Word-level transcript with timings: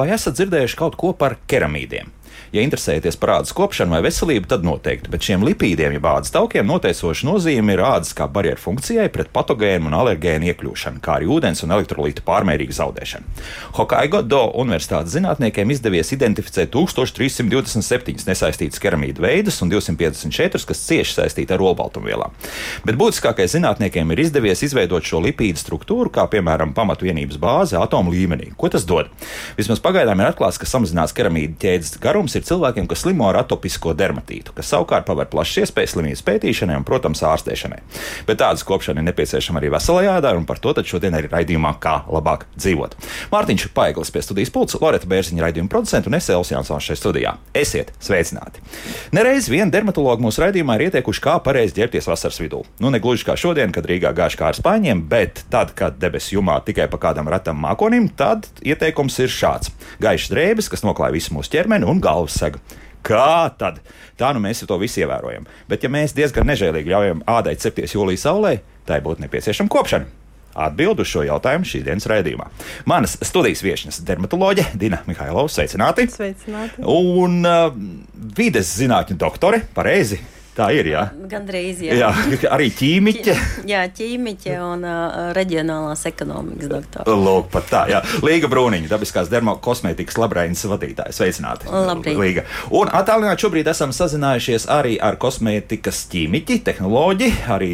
Vai 0.00 0.14
esat 0.16 0.38
dzirdējuši 0.38 0.78
kaut 0.80 0.94
ko 0.96 1.10
par 1.12 1.34
keramīdiem? 1.50 2.08
Ja 2.50 2.64
interesējaties 2.66 3.14
par 3.22 3.30
ādas 3.36 3.52
kopšanu 3.54 3.94
vai 3.94 4.00
veselību, 4.02 4.48
tad 4.50 4.64
noteikti. 4.66 5.10
Bet 5.12 5.22
šiem 5.22 5.44
lipīdiem, 5.46 5.92
jeb 5.94 6.06
ādas 6.10 6.32
taukiem, 6.34 6.66
noteicoša 6.66 7.28
nozīme 7.28 7.76
ir 7.76 7.82
ādas 7.86 8.10
kā 8.18 8.26
barjeru 8.26 8.58
funkcijai 8.58 9.06
pret 9.14 9.30
patogēnu 9.30 9.86
un 9.86 9.94
alergēnu 9.94 10.48
iekļūšanu, 10.50 10.98
kā 11.04 11.20
arī 11.20 11.28
ūdens 11.30 11.62
un 11.62 11.76
elektrolītu 11.76 12.24
pārmērīgu 12.26 12.74
zaudēšanu. 12.74 13.44
Hokaido 13.78 14.40
Universitātes 14.58 15.14
zinātniekiem 15.14 15.70
izdevies 15.70 16.10
identificēt 16.16 16.72
1327 16.74 18.26
nesaistītas 18.26 18.82
keramīdu 18.82 19.22
veidus 19.22 19.60
un 19.62 19.70
254, 19.70 20.66
kas 20.66 20.82
cieši 20.88 21.20
saistīti 21.20 21.54
ar 21.54 21.62
olbaltumvielām. 21.70 22.34
Bet 22.82 22.98
būtiskākais 22.98 23.54
zinātniekiem 23.54 24.10
ir 24.10 24.24
izdevies 24.26 24.64
izveidot 24.66 25.06
šo 25.06 25.22
lipīdu 25.22 25.62
struktūru, 25.62 26.10
kā 26.10 26.26
piemēram 26.34 26.74
pamatvienības 26.74 27.38
bāzi 27.38 27.78
atomu 27.78 28.10
līmenī. 28.10 28.50
Ko 28.58 28.72
tas 28.74 28.82
dod? 28.90 29.14
Vismaz 29.54 29.78
pagaidām 29.86 30.18
ir 30.18 30.32
atklāts, 30.32 30.58
ka 30.58 30.66
samazinās 30.66 31.14
keramīdu 31.14 31.54
ķēdes 31.62 31.94
garums 32.02 32.39
ir 32.40 32.48
cilvēkiem, 32.48 32.88
kas 32.90 33.04
slimo 33.04 33.28
ar 33.28 33.42
atopisko 33.44 33.94
dermatītu, 33.96 34.54
kas 34.56 34.72
savukārt 34.72 35.06
paver 35.08 35.28
plašas 35.30 35.66
iespējas 35.66 35.94
slimības 35.96 36.24
pētīšanai 36.26 36.78
un, 36.80 36.86
protams, 36.88 37.22
ārstēšanai. 37.26 37.80
Bet 38.28 38.40
tādas 38.42 38.64
kopšana 38.66 39.02
ir 39.02 39.08
nepieciešama 39.10 39.60
arī 39.60 39.72
veselai 39.76 40.06
ādai, 40.10 40.34
un 40.38 40.46
par 40.48 40.60
to 40.62 40.74
šodien 40.80 41.14
arī 41.16 41.28
raidījumā, 41.30 41.74
kā 41.82 42.00
labāk 42.08 42.46
dzīvot. 42.56 42.96
Mārtiņš 43.32 43.68
Paiglis 43.76 44.12
pie 44.14 44.22
studijas 44.24 44.52
pulca, 44.54 44.78
Loreta 44.80 45.08
Bērziņa 45.10 45.44
raidījuma 45.44 45.70
producenta 45.72 46.10
un 46.10 46.16
es 46.16 46.28
Elsijas 46.30 46.54
Jansons 46.54 46.86
šeit 46.88 47.00
studijā. 47.00 47.34
Esiet 47.56 47.92
sveicināti! 48.02 48.62
Nereiz 49.16 49.48
vien 49.50 49.70
dermatologi 49.72 50.24
mūsu 50.24 50.44
raidījumā 50.44 50.78
ir 50.78 50.86
ieteikuši, 50.88 51.22
kā 51.24 51.36
pareizi 51.44 51.76
ģērbties 51.78 52.08
vasaras 52.10 52.40
vidū. 52.42 52.62
Nu, 52.80 52.92
ne 52.92 53.00
gluži 53.02 53.26
kā 53.28 53.36
šodien, 53.38 53.74
kad 53.74 53.86
Rīgā 53.88 54.12
gāž 54.16 54.38
kā 54.40 54.50
ar 54.50 54.58
spāņiem, 54.58 55.04
bet 55.10 55.44
tad, 55.52 55.74
kad 55.78 55.98
debesu 56.00 56.38
jumā 56.38 56.60
tikai 56.66 56.88
pa 56.90 57.00
kādam 57.02 57.28
ratam 57.30 57.60
mākonim, 57.60 58.08
tad 58.16 58.48
ieteikums 58.64 59.18
ir 59.24 59.32
šāds: 59.32 59.72
gaišs 60.02 60.30
drēbes, 60.32 60.70
kas 60.72 60.84
noklāj 60.86 61.14
visu 61.16 61.34
mūsu 61.36 61.52
ķermeni 61.54 61.88
un 61.90 62.02
galvu 62.02 62.29
segu. 62.34 62.62
Kā 63.06 63.48
tad? 63.56 63.80
Tā 64.20 64.32
nu 64.36 64.42
mēs 64.44 64.60
to 64.68 64.76
visu 64.80 65.00
ievērojam. 65.00 65.46
Bet, 65.70 65.84
ja 65.84 65.90
mēs 65.92 66.12
diezgan 66.16 66.48
nežēlīgi 66.50 66.92
ļaujam 66.92 67.22
ādai 67.28 67.56
cepties 67.60 67.96
jūlijā 67.96 68.26
saulē, 68.26 68.56
tai 68.88 69.00
būtu 69.04 69.24
nepieciešama 69.24 69.72
kopšana. 69.72 70.10
Atbildu 70.60 71.04
šo 71.06 71.22
jautājumu 71.24 71.68
šīs 71.68 71.84
dienas 71.86 72.08
raidījumā. 72.10 72.48
Manas 72.90 73.14
studijas 73.22 73.62
viesnes- 73.62 74.00
dermatoloģe 74.08 74.66
Dina 74.74 74.98
Mihailovs, 75.06 75.54
sveicināti! 75.56 76.08
Sveicināti! 76.10 76.82
Un 76.90 77.46
uh, 77.46 77.70
vides 78.36 78.74
zinātņu 78.80 79.16
doktore, 79.16 79.62
pareizi! 79.74 80.18
Tā 80.56 80.66
ir. 80.74 80.88
Jā, 80.90 81.04
Gan 81.30 81.44
drīz. 81.46 81.78
Jā. 81.86 81.94
jā 81.94 82.08
arī 82.50 82.66
ķīmiķe. 82.74 83.34
jā, 83.70 83.84
ķīmiķe 83.96 84.56
un 84.64 84.82
uh, 84.84 85.30
reģionālās 85.36 86.02
ekonomikas 86.10 86.70
doktora. 86.72 87.14
Lūk, 87.14 87.46
pat 87.52 87.68
tā. 87.70 87.82
Jā. 87.92 88.00
Līga 88.26 88.50
Brūniņa, 88.50 88.90
dabiskās 88.90 89.30
dermokosmētikas 89.32 90.18
labrainas 90.20 90.64
vadītāja. 90.68 91.14
Sveicināti. 91.16 91.70
Labrīt. 91.70 92.18
Līga. 92.18 92.44
Un 92.74 92.90
attālināti 92.90 93.46
šobrīd 93.46 93.70
esam 93.70 93.94
sazinājušies 93.94 94.66
arī 94.74 94.96
ar 94.98 95.20
kosmētikas 95.22 96.02
ķīmiķi, 96.12 96.58
tehnoloģi, 96.66 97.30
arī 97.54 97.70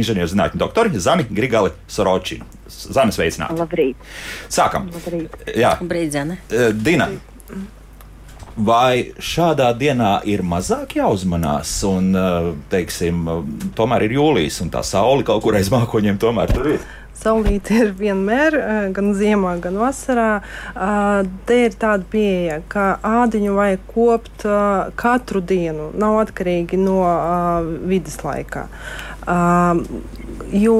inženierzinātņu 0.00 0.64
doktori 0.64 1.04
Zani 1.04 1.28
Grigali 1.28 1.74
Soroči. 1.86 2.40
Zani, 2.74 3.12
sveicināti. 3.14 3.60
Labrīt. 3.60 4.10
Sākam. 4.52 4.88
Labrīt. 4.96 5.38
Jā, 5.52 5.76
Labrīt, 5.82 6.12
Zane. 6.16 6.40
Dina. 6.80 7.12
Vai 8.54 9.10
šādā 9.18 9.72
dienā 9.74 10.20
ir 10.30 10.44
mazāk 10.46 10.94
jāuzmanās, 11.00 11.72
un, 11.88 12.12
teiksim, 12.70 13.24
tomēr 13.74 14.06
ir 14.06 14.14
jūlijas, 14.14 14.60
un 14.62 14.70
tā 14.70 14.84
saule 14.86 15.26
kaut 15.26 15.42
kur 15.42 15.58
aiz 15.58 15.72
mākoņiem 15.74 16.20
tomēr 16.22 16.52
tur 16.54 16.76
ir? 16.76 16.84
Saulīte 17.18 17.74
ir 17.78 17.90
vienmēr, 17.98 18.56
gan 18.94 19.12
ziemā, 19.16 19.56
gan 19.62 19.78
vasarā. 19.80 20.28
Te 21.48 21.58
ir 21.64 21.76
tāda 21.80 22.06
pieeja, 22.10 22.60
ka 22.68 22.98
ādiņu 23.24 23.54
vajag 23.58 23.84
kopt 23.90 24.46
katru 24.98 25.42
dienu, 25.42 25.88
nav 25.98 26.18
atkarīgi 26.24 26.78
no 26.78 27.00
vidas 27.90 28.18
laikā. 28.22 28.66
Jo 30.54 30.74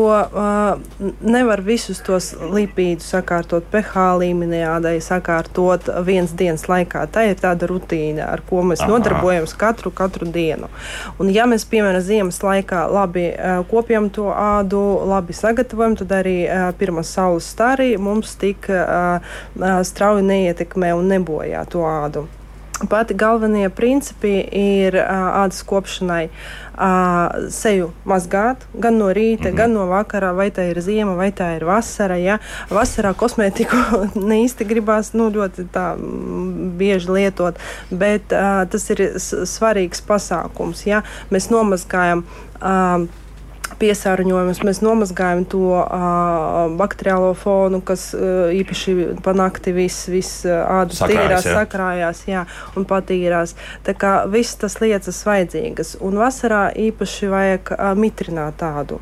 nevar 1.25 1.63
visus 1.65 1.99
tos 2.05 2.29
lipīdus 2.37 3.07
sakārtot 3.15 3.65
pH 3.73 4.05
līmenī, 4.21 4.61
sakārtot 5.03 5.89
viens 6.07 6.35
dienas 6.37 6.67
laikā. 6.69 7.07
Tā 7.11 7.25
ir 7.31 7.41
tāda 7.41 7.67
rutīna, 7.71 8.29
ar 8.29 8.45
ko 8.47 8.63
mēs 8.67 8.85
Aha. 8.85 8.91
nodarbojamies 8.93 9.57
katru, 9.59 9.91
katru 9.91 10.29
dienu. 10.31 10.69
Un, 11.19 11.33
ja 11.33 11.49
mēs, 11.51 11.65
piemēram, 11.71 12.05
ziemas 12.05 12.43
laikā 12.45 12.85
labi 12.93 13.27
kopjam 13.73 14.11
to 14.15 14.29
ādu, 14.31 14.85
labi 15.09 15.37
sagatavojam, 15.37 15.99
tad 16.03 16.15
arī 16.21 16.39
pirmā 16.79 17.03
saules 17.09 17.49
starī 17.57 17.95
mums 17.99 18.37
tik 18.39 18.69
strauji 19.91 20.29
neietekmē 20.29 20.95
un 20.95 21.13
nebojā 21.17 21.67
to 21.73 21.87
ādu. 21.89 22.29
Pati 22.91 23.15
galvenie 23.15 23.69
principi 23.71 24.41
ir 24.51 24.97
uh, 24.99 25.45
ādas 25.45 25.61
kopšanai. 25.63 26.25
Uh, 26.27 26.64
seju 27.55 27.91
mazgāt 28.05 28.65
gan 28.75 28.99
no 28.99 29.11
rīta, 29.13 29.49
mm 29.49 29.53
-hmm. 29.53 29.57
gan 29.57 29.73
no 29.73 29.87
vakara, 29.87 30.33
vai 30.33 30.51
tā 30.51 30.71
ir 30.71 30.81
ziema, 30.81 31.15
vai 31.15 31.31
tā 31.33 31.57
ir 31.57 31.65
vasara. 31.65 32.17
Ja? 32.17 32.39
Vasarā 32.71 33.15
kosmētiku 33.15 33.77
ne 34.29 34.43
īsti 34.45 34.65
gribās 34.65 35.13
nu, 35.13 35.31
ļoti 35.31 35.67
tā, 35.73 35.97
bieži 36.79 37.11
lietot, 37.11 37.59
bet 37.91 38.33
uh, 38.33 38.65
tas 38.71 38.91
ir 38.91 38.99
svarīgs 39.47 40.03
pasākums. 40.07 40.87
Ja? 40.87 41.03
Mēs 41.31 41.51
nomazgājam. 41.51 42.25
Uh, 42.61 43.09
piesārņojumus, 43.81 44.63
mēs 44.67 44.83
nomazgājam 44.85 45.45
to 45.51 45.71
uh, 45.79 46.75
bakteriālo 46.79 47.33
fonu, 47.39 47.81
kas 47.85 48.11
uh, 48.17 48.51
īpaši 48.55 48.97
pa 49.25 49.35
nakti 49.37 49.75
viss 49.77 50.09
vis, 50.13 50.35
ādas 50.47 51.03
tīrās, 51.05 51.47
jā. 51.47 51.57
sakrājās 51.61 52.25
jā, 52.31 52.45
un 52.79 52.87
patīrās. 52.89 53.57
Tā 53.87 53.97
kā 53.99 54.15
viss 54.31 54.61
tas 54.61 54.81
lietas 54.83 55.25
vajadzīgas. 55.27 55.97
Un 56.05 56.21
vasarā 56.23 56.69
īpaši 56.91 57.33
vajag 57.33 57.75
uh, 57.77 57.91
mitrināt 57.99 58.61
tādu. 58.63 59.01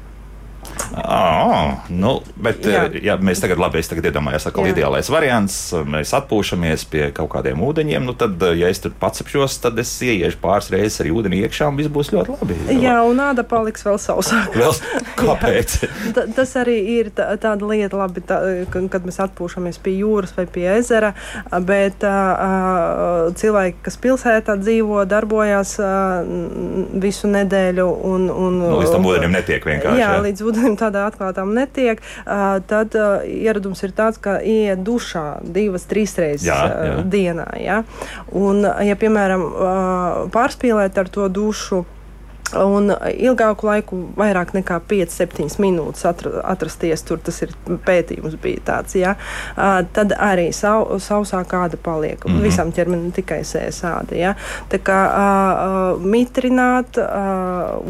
Oh, 0.93 1.73
nu, 1.89 2.13
bet, 2.43 2.67
jā. 2.67 2.85
ja 3.03 3.17
mēs 3.21 3.43
tagad, 3.43 3.61
labi, 3.63 3.81
es 3.83 3.91
tagad 3.91 4.11
iedomājos, 4.11 4.49
ka 4.53 4.65
ideālais 4.69 5.09
variants, 5.13 5.57
mēs 5.89 6.13
atpūšamies 6.19 6.85
pie 6.93 7.05
kaut 7.17 7.31
kādiem 7.35 7.63
ūdeņiem, 7.65 8.05
nu 8.07 8.15
tad, 8.19 8.43
ja 8.59 8.71
es 8.73 8.83
tur 8.83 8.95
pacepšos, 9.01 9.59
tad 9.65 9.79
es 9.83 9.93
ieiešu 10.05 10.41
pāris 10.43 10.71
reizes 10.73 11.01
arī 11.05 11.15
ūdeni 11.17 11.43
iekšā 11.47 11.71
un 11.71 11.79
viss 11.81 11.93
būs 11.93 12.13
ļoti 12.15 12.37
labi. 12.37 12.59
Jā, 12.83 12.99
un 13.09 13.23
āda 13.25 13.45
paliks 13.49 13.87
vēl 13.87 13.99
sausāka. 14.03 14.59
Vēl, 14.59 14.75
kāpēc? 15.21 15.79
Ta, 16.17 16.27
tas 16.37 16.51
arī 16.61 16.77
ir 16.99 17.11
tā, 17.15 17.29
tāda 17.41 17.69
lieta, 17.69 17.97
labi, 17.97 18.23
tā, 18.27 18.39
kad 18.73 19.07
mēs 19.07 19.21
atpūšamies 19.23 19.79
pie 19.83 19.95
jūras 20.01 20.35
vai 20.37 20.45
pie 20.51 20.67
ezera, 20.75 21.13
bet 21.65 22.05
uh, 22.07 23.31
cilvēki, 23.39 23.81
kas 23.87 23.99
pilsētā 24.03 24.59
dzīvo, 24.61 25.05
darbojās 25.09 25.77
uh, 25.81 26.27
visu 27.03 27.31
nedēļu 27.33 27.87
un, 28.13 28.29
un 28.31 28.59
nu, 28.61 28.73
līdz 28.81 28.95
tam 28.97 29.09
ūdenim 29.09 29.35
netiek 29.37 29.65
vienkārši. 29.67 30.01
Jā, 30.01 30.11
jā. 30.17 30.23
līdz 30.27 30.45
ūdenim 30.49 30.72
tādā 30.81 31.07
atklātām 31.11 31.55
netiek, 31.57 32.03
uh, 32.25 32.59
tad 32.67 32.97
uh, 32.99 33.25
ieradums 33.27 33.83
ir 33.87 33.95
tāds, 33.97 34.21
ka 34.23 34.39
ieiet 34.41 34.85
dušā 34.87 35.43
divas, 35.43 35.89
trīs 35.91 36.17
reizes 36.21 36.49
jā, 36.49 36.59
jā. 36.59 36.93
Uh, 36.99 37.03
dienā. 37.13 37.49
Ja? 37.63 37.83
Un, 38.33 38.63
ja, 38.87 38.99
piemēram, 38.99 39.49
uh, 39.49 40.23
pārspīlēt 40.35 40.99
ar 40.99 41.13
to 41.13 41.29
dušu, 41.33 41.85
Un 42.53 42.91
ilgāku 42.93 43.67
laiku, 43.67 43.99
vairāk 44.17 44.53
nekā 44.57 44.77
5-7 44.89 45.57
minūtes 45.63 46.05
atrasties 46.05 47.05
tur, 47.09 47.21
tas 47.25 47.41
ir 47.45 47.55
pētījums 47.87 48.37
bija 48.43 48.61
tāds, 48.67 48.97
ja, 48.99 49.15
tad 49.97 50.13
arī 50.19 50.51
sau, 50.57 50.99
sausā 51.01 51.43
kāda 51.49 51.81
paliek. 51.81 52.25
Mm 52.25 52.33
-hmm. 52.33 52.43
Visam 52.43 52.73
ķermenim 52.73 53.13
tikai 53.13 53.41
sēsādi. 53.45 54.19
Ja. 54.21 54.35
Tā 54.69 54.79
kā 54.79 55.01
mitrināt 55.99 56.99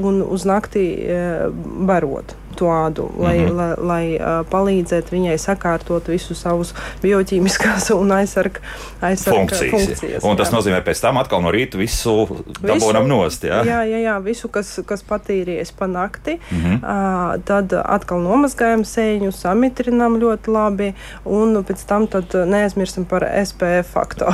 un 0.02 0.22
uz 0.22 0.44
nakti 0.44 0.86
uh, 1.06 1.52
barot 1.86 2.36
to 2.56 2.70
ādu, 2.72 3.08
lai, 3.18 3.38
mm 3.38 3.48
-hmm. 3.48 3.56
lai, 3.56 3.74
lai 3.78 4.04
uh, 4.16 4.46
palīdzētu 4.50 5.14
viņai 5.16 5.38
sakārtot 5.38 6.08
visus 6.08 6.40
savus 6.40 6.74
bioķīmiskās 7.02 7.90
un 7.94 8.12
aizsarg, 8.12 8.60
aizsarg 9.00 9.36
funkcijas. 9.36 9.70
funkcijas. 9.70 10.24
Un 10.24 10.36
tas 10.36 10.50
jā. 10.50 10.56
nozīmē, 10.56 10.82
pēc 10.84 11.00
tam 11.00 11.16
atkal 11.16 11.42
no 11.42 11.50
rīta 11.50 11.78
visu 11.78 12.28
dabūnam 12.62 13.08
nost. 13.08 13.44
Jā, 13.44 13.62
jā, 13.64 13.82
jā, 13.84 13.98
jā 14.06 14.16
visu, 14.24 14.48
kas, 14.48 14.80
kas 14.86 15.02
patīries 15.02 15.72
pa 15.78 15.86
nakti, 15.86 16.38
mm 16.50 16.58
-hmm. 16.58 16.76
uh, 16.82 17.42
tad 17.44 17.72
atkal 17.72 18.20
nomazgājam 18.20 18.84
sēņu, 18.84 19.32
samitrinam 19.32 20.20
ļoti 20.20 20.48
labi, 20.48 20.94
un 21.24 21.64
pēc 21.64 21.86
tam 21.86 22.08
neaizmirstam 22.46 23.04
par 23.04 23.26
SPF 23.44 23.92
faktoru. 23.92 24.32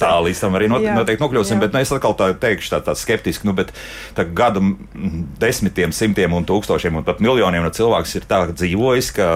tā 0.00 0.14
līdz 0.26 0.40
tam 0.40 0.54
arī 0.54 0.68
not, 0.68 0.82
jā, 0.82 0.94
noteikti 0.94 1.24
nokļūsim, 1.24 1.54
jā. 1.54 1.60
bet 1.60 1.72
nu, 1.72 1.80
es 1.80 1.92
atkal 1.92 2.14
tā 2.14 2.32
teikšu 2.34 2.74
tā, 2.74 2.80
tā 2.84 2.94
skeptiski, 2.94 3.46
nu, 3.48 3.52
bet 3.52 3.72
tā 4.14 4.24
gadu 4.24 4.62
desmitiem, 5.40 5.92
simtiem 5.92 6.32
un 6.32 6.44
tūkstošiem 6.44 6.96
un 6.96 7.04
pat 7.04 7.20
miljoniem 7.20 7.39
miljoniem 7.40 7.64
no 7.64 7.70
cilvēks 7.72 8.14
ir 8.18 8.26
tā 8.28 8.40
dzīvojis, 8.50 9.10
ka 9.16 9.28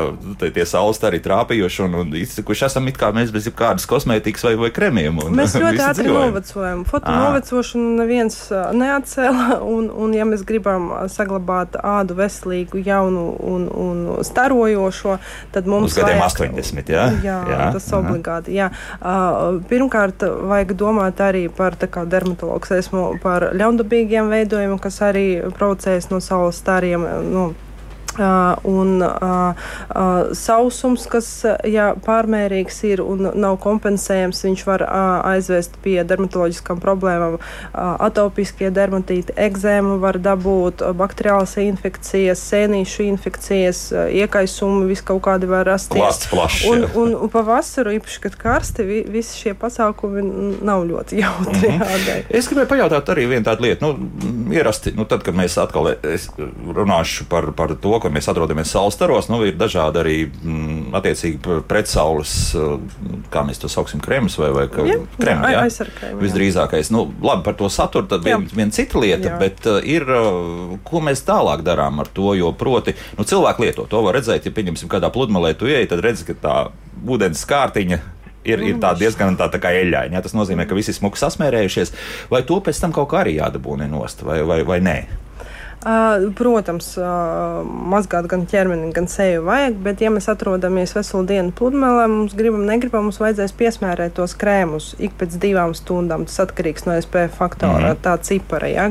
tie 0.42 0.64
saules 0.68 1.00
arī 1.06 1.20
trāpījuši 1.24 1.84
un, 1.86 1.96
un 2.02 2.12
izcikuši 2.18 2.66
esam 2.68 2.88
it 2.90 2.98
kā 3.00 3.10
mēs 3.16 3.32
bez 3.34 3.48
jebkādas 3.48 3.86
kosmētikas 3.88 4.44
vai, 4.44 4.54
vai 4.60 4.70
kremiem. 4.74 5.20
Un, 5.24 5.32
mēs 5.38 5.56
ļoti 5.62 5.82
ātri 5.84 6.08
novecojam. 6.10 6.84
Foto 6.88 7.14
novecošanu 7.14 7.94
neviens 8.00 8.38
neatcēla, 8.52 9.60
un, 9.74 9.88
un 9.88 10.16
ja 10.16 10.28
mēs 10.28 10.44
gribam 10.46 10.90
saglabāt 11.12 11.78
ādu 11.80 12.18
veselīgu, 12.18 12.82
jaunu 12.84 13.24
un, 13.40 13.66
un 13.68 14.04
starojošo, 14.26 15.18
tad 15.54 15.70
mums 15.70 15.94
Uz 15.94 16.00
gadiem 16.02 16.20
vajag, 16.20 16.58
80, 16.60 16.94
jā? 16.94 17.08
Jā, 17.24 17.40
jā 17.48 17.70
tas 17.74 17.88
aha. 17.90 18.02
obligāti, 18.02 18.56
jā. 18.58 18.70
Uh, 19.00 19.60
pirmkārt, 19.70 20.26
vajag 20.50 20.76
domāt 20.80 21.22
arī 21.24 21.46
par, 21.52 21.78
tā 21.80 21.88
kā 21.90 22.04
dermatologs 22.08 22.74
esmu, 22.76 23.06
par 23.24 23.50
ļaundabīgiem 23.56 24.32
veidojumiem, 24.32 24.80
kas 24.82 25.00
arī 25.08 25.28
provocējas 25.56 26.10
no 26.12 26.20
saules 26.24 26.60
stariem. 26.60 27.06
Nu, 27.30 27.52
Uh, 28.14 28.55
un 28.62 29.02
uh, 29.02 29.55
uh, 29.90 30.31
sausums, 30.38 31.08
kas, 31.11 31.26
ja 31.66 31.88
pārmērīgs 31.99 32.76
ir 32.87 33.00
un 33.02 33.26
nav 33.34 33.56
kompensējams, 33.64 34.44
viņš 34.46 34.62
var 34.69 34.84
aizvest 35.32 35.75
pie 35.82 35.96
dermatoloģiskām 36.06 36.78
problēmām. 36.82 37.40
Atopiskie 37.75 38.70
dermatīti, 38.75 39.34
ekzēmu 39.40 39.96
var 40.02 40.20
dabūt, 40.22 40.84
bakteriālas 40.94 41.56
infekcijas, 41.62 42.43
sēnīšu 42.52 43.08
infekcijas, 43.08 43.82
iekaisumi, 44.14 44.87
vis 44.93 45.02
kaut 45.06 45.25
kādi 45.26 45.50
var 45.50 45.66
rasties. 45.66 46.28
Plašs. 46.31 46.64
Un, 46.70 46.87
un, 46.94 47.16
un 47.26 47.32
pavasaru, 47.32 47.96
īpaši, 47.99 48.22
kad 48.28 48.38
karsti, 48.38 48.87
vi, 48.87 49.00
visi 49.11 49.43
šie 49.43 49.56
pasākumi 49.58 50.22
nav 50.64 50.87
ļoti 50.87 51.19
jautri. 51.22 51.72
Mm 51.72 51.82
-hmm. 51.82 52.22
Es 52.31 52.49
gribēju 52.49 52.70
pajautāt 52.76 53.11
arī 53.11 53.26
vienu 53.34 53.44
tādu 53.50 53.66
lietu. 53.66 53.87
Nu, 53.87 54.55
ierasti, 54.55 54.94
nu, 54.96 55.05
tad, 55.05 55.22
kad 55.26 55.34
mēs 55.34 55.58
atkal 55.58 55.94
runāšu 56.75 57.28
par, 57.28 57.52
par 57.56 57.75
to, 57.75 57.99
ka 58.04 58.12
mēs 58.12 58.28
atrodamies 58.30 58.70
saules 58.74 58.96
staros, 58.98 59.28
nu, 59.32 59.40
ir 59.48 59.56
dažādi 59.58 60.00
arī 60.02 60.16
mm, 60.28 60.94
attiecīgi 60.98 61.58
pretsaules, 61.68 62.34
mm, 62.54 63.24
kā 63.32 63.44
mēs 63.48 63.62
to 63.62 63.70
sauksim, 63.72 64.02
kremas 64.04 64.36
vai, 64.40 64.50
vai 64.54 64.66
kremi. 64.72 64.98
Jā, 65.24 65.64
aizsarkrēmi. 65.64 66.20
Visdrīzākais. 66.22 66.92
Nu, 66.94 67.06
labi, 67.24 67.44
par 67.46 67.58
to 67.58 67.70
saturu 67.72 68.08
tad 68.10 68.26
viena 68.26 68.44
vien 68.52 68.72
cita 68.74 69.00
lieta, 69.00 69.32
jā. 69.32 69.38
bet 69.40 69.68
uh, 69.70 69.80
ir, 69.80 70.06
uh, 70.08 70.74
ko 70.86 71.02
mēs 71.04 71.24
tālāk 71.26 71.64
darām 71.66 72.02
ar 72.04 72.10
to, 72.14 72.34
jo 72.38 72.52
proti, 72.58 72.96
nu, 73.18 73.26
cilvēki 73.28 73.66
lieto 73.66 73.88
to 73.90 74.04
var 74.04 74.18
redzēt, 74.18 74.48
ja, 74.48 74.54
pieņemsim, 74.54 74.90
kādā 74.92 75.10
pludmalē 75.14 75.54
tu 75.58 75.70
ieej, 75.70 75.88
tad 75.90 76.04
redz, 76.04 76.26
ka 76.28 76.36
tā 76.38 76.58
ūdens 77.04 77.42
kārtiņa 77.48 78.00
ir, 78.44 78.62
ir 78.64 78.80
tā 78.82 78.92
diezgan 78.98 79.38
tā, 79.40 79.48
tā 79.52 79.60
kā 79.62 79.72
eļļaini. 79.80 80.20
Tas 80.24 80.36
nozīmē, 80.36 80.68
ka 80.68 80.76
visi 80.76 80.94
smuki 80.96 81.20
sasmērējušies. 81.20 81.94
Vai 82.32 82.44
to 82.46 82.60
pēc 82.64 82.80
tam 82.84 82.94
kaut 82.96 83.10
kā 83.12 83.22
arī 83.24 83.38
jādabūna 83.38 83.88
nost, 83.90 84.24
vai, 84.26 84.42
vai, 84.46 84.62
vai 84.68 84.80
nē? 84.84 84.98
Protams, 85.84 86.86
mazgāt 87.92 88.25
gan 88.31 88.46
ķermeni, 88.48 88.88
gan 88.96 89.04
seju 89.10 89.42
vajag, 89.44 89.75
bet, 89.84 90.00
ja 90.00 90.08
mēs 90.12 90.31
atrodamies 90.32 90.94
veselu 90.96 91.26
dienu 91.28 91.52
pludmalē, 91.56 92.06
mums 92.08 92.36
gribam, 92.36 92.62
negribam, 92.64 93.04
mums 93.08 93.20
vajadzēs 93.20 93.52
piesmērēt 93.58 94.14
tos 94.16 94.32
krēmus 94.40 94.94
ik 94.96 95.16
pēc 95.20 95.36
divām 95.42 95.75
stundām. 95.76 96.25
Tas 96.28 96.40
atkarīgs 96.46 96.86
no 96.88 96.96
SPF 96.96 97.36
faktora, 97.36 97.92
mm. 97.92 98.00
tā 98.04 98.14
cipara, 98.25 98.70
ja, 98.72 98.86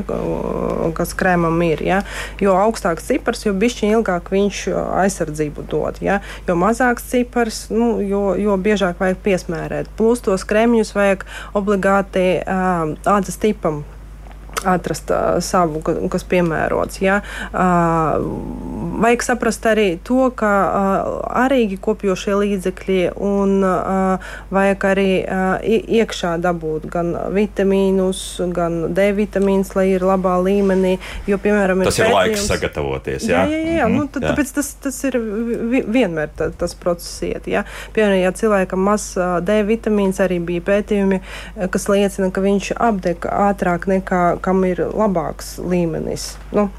kas 0.94 1.16
krēmam 1.18 1.58
ir. 1.66 1.82
Ja. 1.82 2.02
Jo 2.42 2.54
augstāks 2.60 3.08
cipars, 3.08 3.42
jo 3.48 3.54
bišķiņ 3.58 3.96
ilgāk 3.96 4.30
viņš 4.34 4.60
aizsardzību 5.02 5.66
dod. 5.70 5.98
Ja. 6.04 6.20
Jo 6.46 6.54
mazāks 6.60 7.08
cipars, 7.10 7.64
nu, 7.74 7.96
jo, 8.06 8.36
jo 8.38 8.54
biežāk 8.60 9.02
vajag 9.02 9.18
piesmērēt. 9.26 9.90
Plus 9.98 10.22
tos 10.22 10.46
krēmiņus 10.46 10.94
vajag 10.94 11.26
obligāti 11.58 12.28
uh, 12.38 12.94
ādas 13.16 13.40
tipam 13.42 13.82
atrast 14.64 15.10
uh, 15.10 15.38
savu, 15.44 15.82
kas 16.10 16.24
piemērots. 16.28 17.00
Ja? 17.04 17.20
Uh, 17.52 18.24
vajag 19.00 19.24
saprast 19.26 19.66
arī 19.66 19.86
to, 20.04 20.28
ka 20.36 20.52
uh, 20.64 21.08
arī 21.44 21.66
kopjošie 21.80 22.36
līdzekļi 22.40 22.98
un 23.20 23.64
uh, 23.64 24.32
vajag 24.54 24.86
arī 24.90 25.08
uh, 25.22 25.64
iekšā 25.64 26.36
dabūt 26.42 26.86
gan 26.92 27.12
vitamīnus, 27.34 28.22
gan 28.54 28.94
D 28.94 29.10
vitamīnus, 29.16 29.74
lai 29.78 29.88
ir 29.94 30.04
labā 30.06 30.36
līmenī. 30.44 30.96
Jo, 31.30 31.38
piemēram, 31.42 31.84
tas 31.86 31.98
ir, 32.00 32.08
ir 32.08 32.16
laiks 32.16 32.46
sagatavoties. 32.50 33.28
Jā, 33.28 33.44
jā, 33.50 33.58
jā, 33.58 33.76
jā. 33.80 33.88
Mm 33.88 33.92
-hmm. 33.92 33.98
nu, 33.98 34.08
tad, 34.08 34.22
jā. 34.22 34.32
tāpēc 34.32 34.54
tas, 34.54 34.72
tas 34.86 35.04
ir 35.04 35.18
vienmēr 35.98 36.28
tā, 36.38 36.50
tas 36.58 36.74
process 36.74 37.22
iet. 37.22 37.46
Ja? 37.46 37.64
Piemēram, 37.94 38.20
ja 38.22 38.32
cilvēkam 38.32 38.78
maz 38.78 39.14
D 39.42 39.62
vitamīns 39.62 40.20
arī 40.20 40.40
bija 40.40 40.60
pētījumi, 40.60 41.20
kas 41.70 41.88
liecina, 41.88 42.30
ka 42.30 42.40
viņš 42.40 42.72
apdeg 42.76 43.26
ātrāk 43.26 43.86
nekā 43.90 44.22
kam 44.54 44.64
ir 44.70 44.86
labāks 44.94 45.56
līmenis. 45.58 46.34
Nu, 46.54 46.70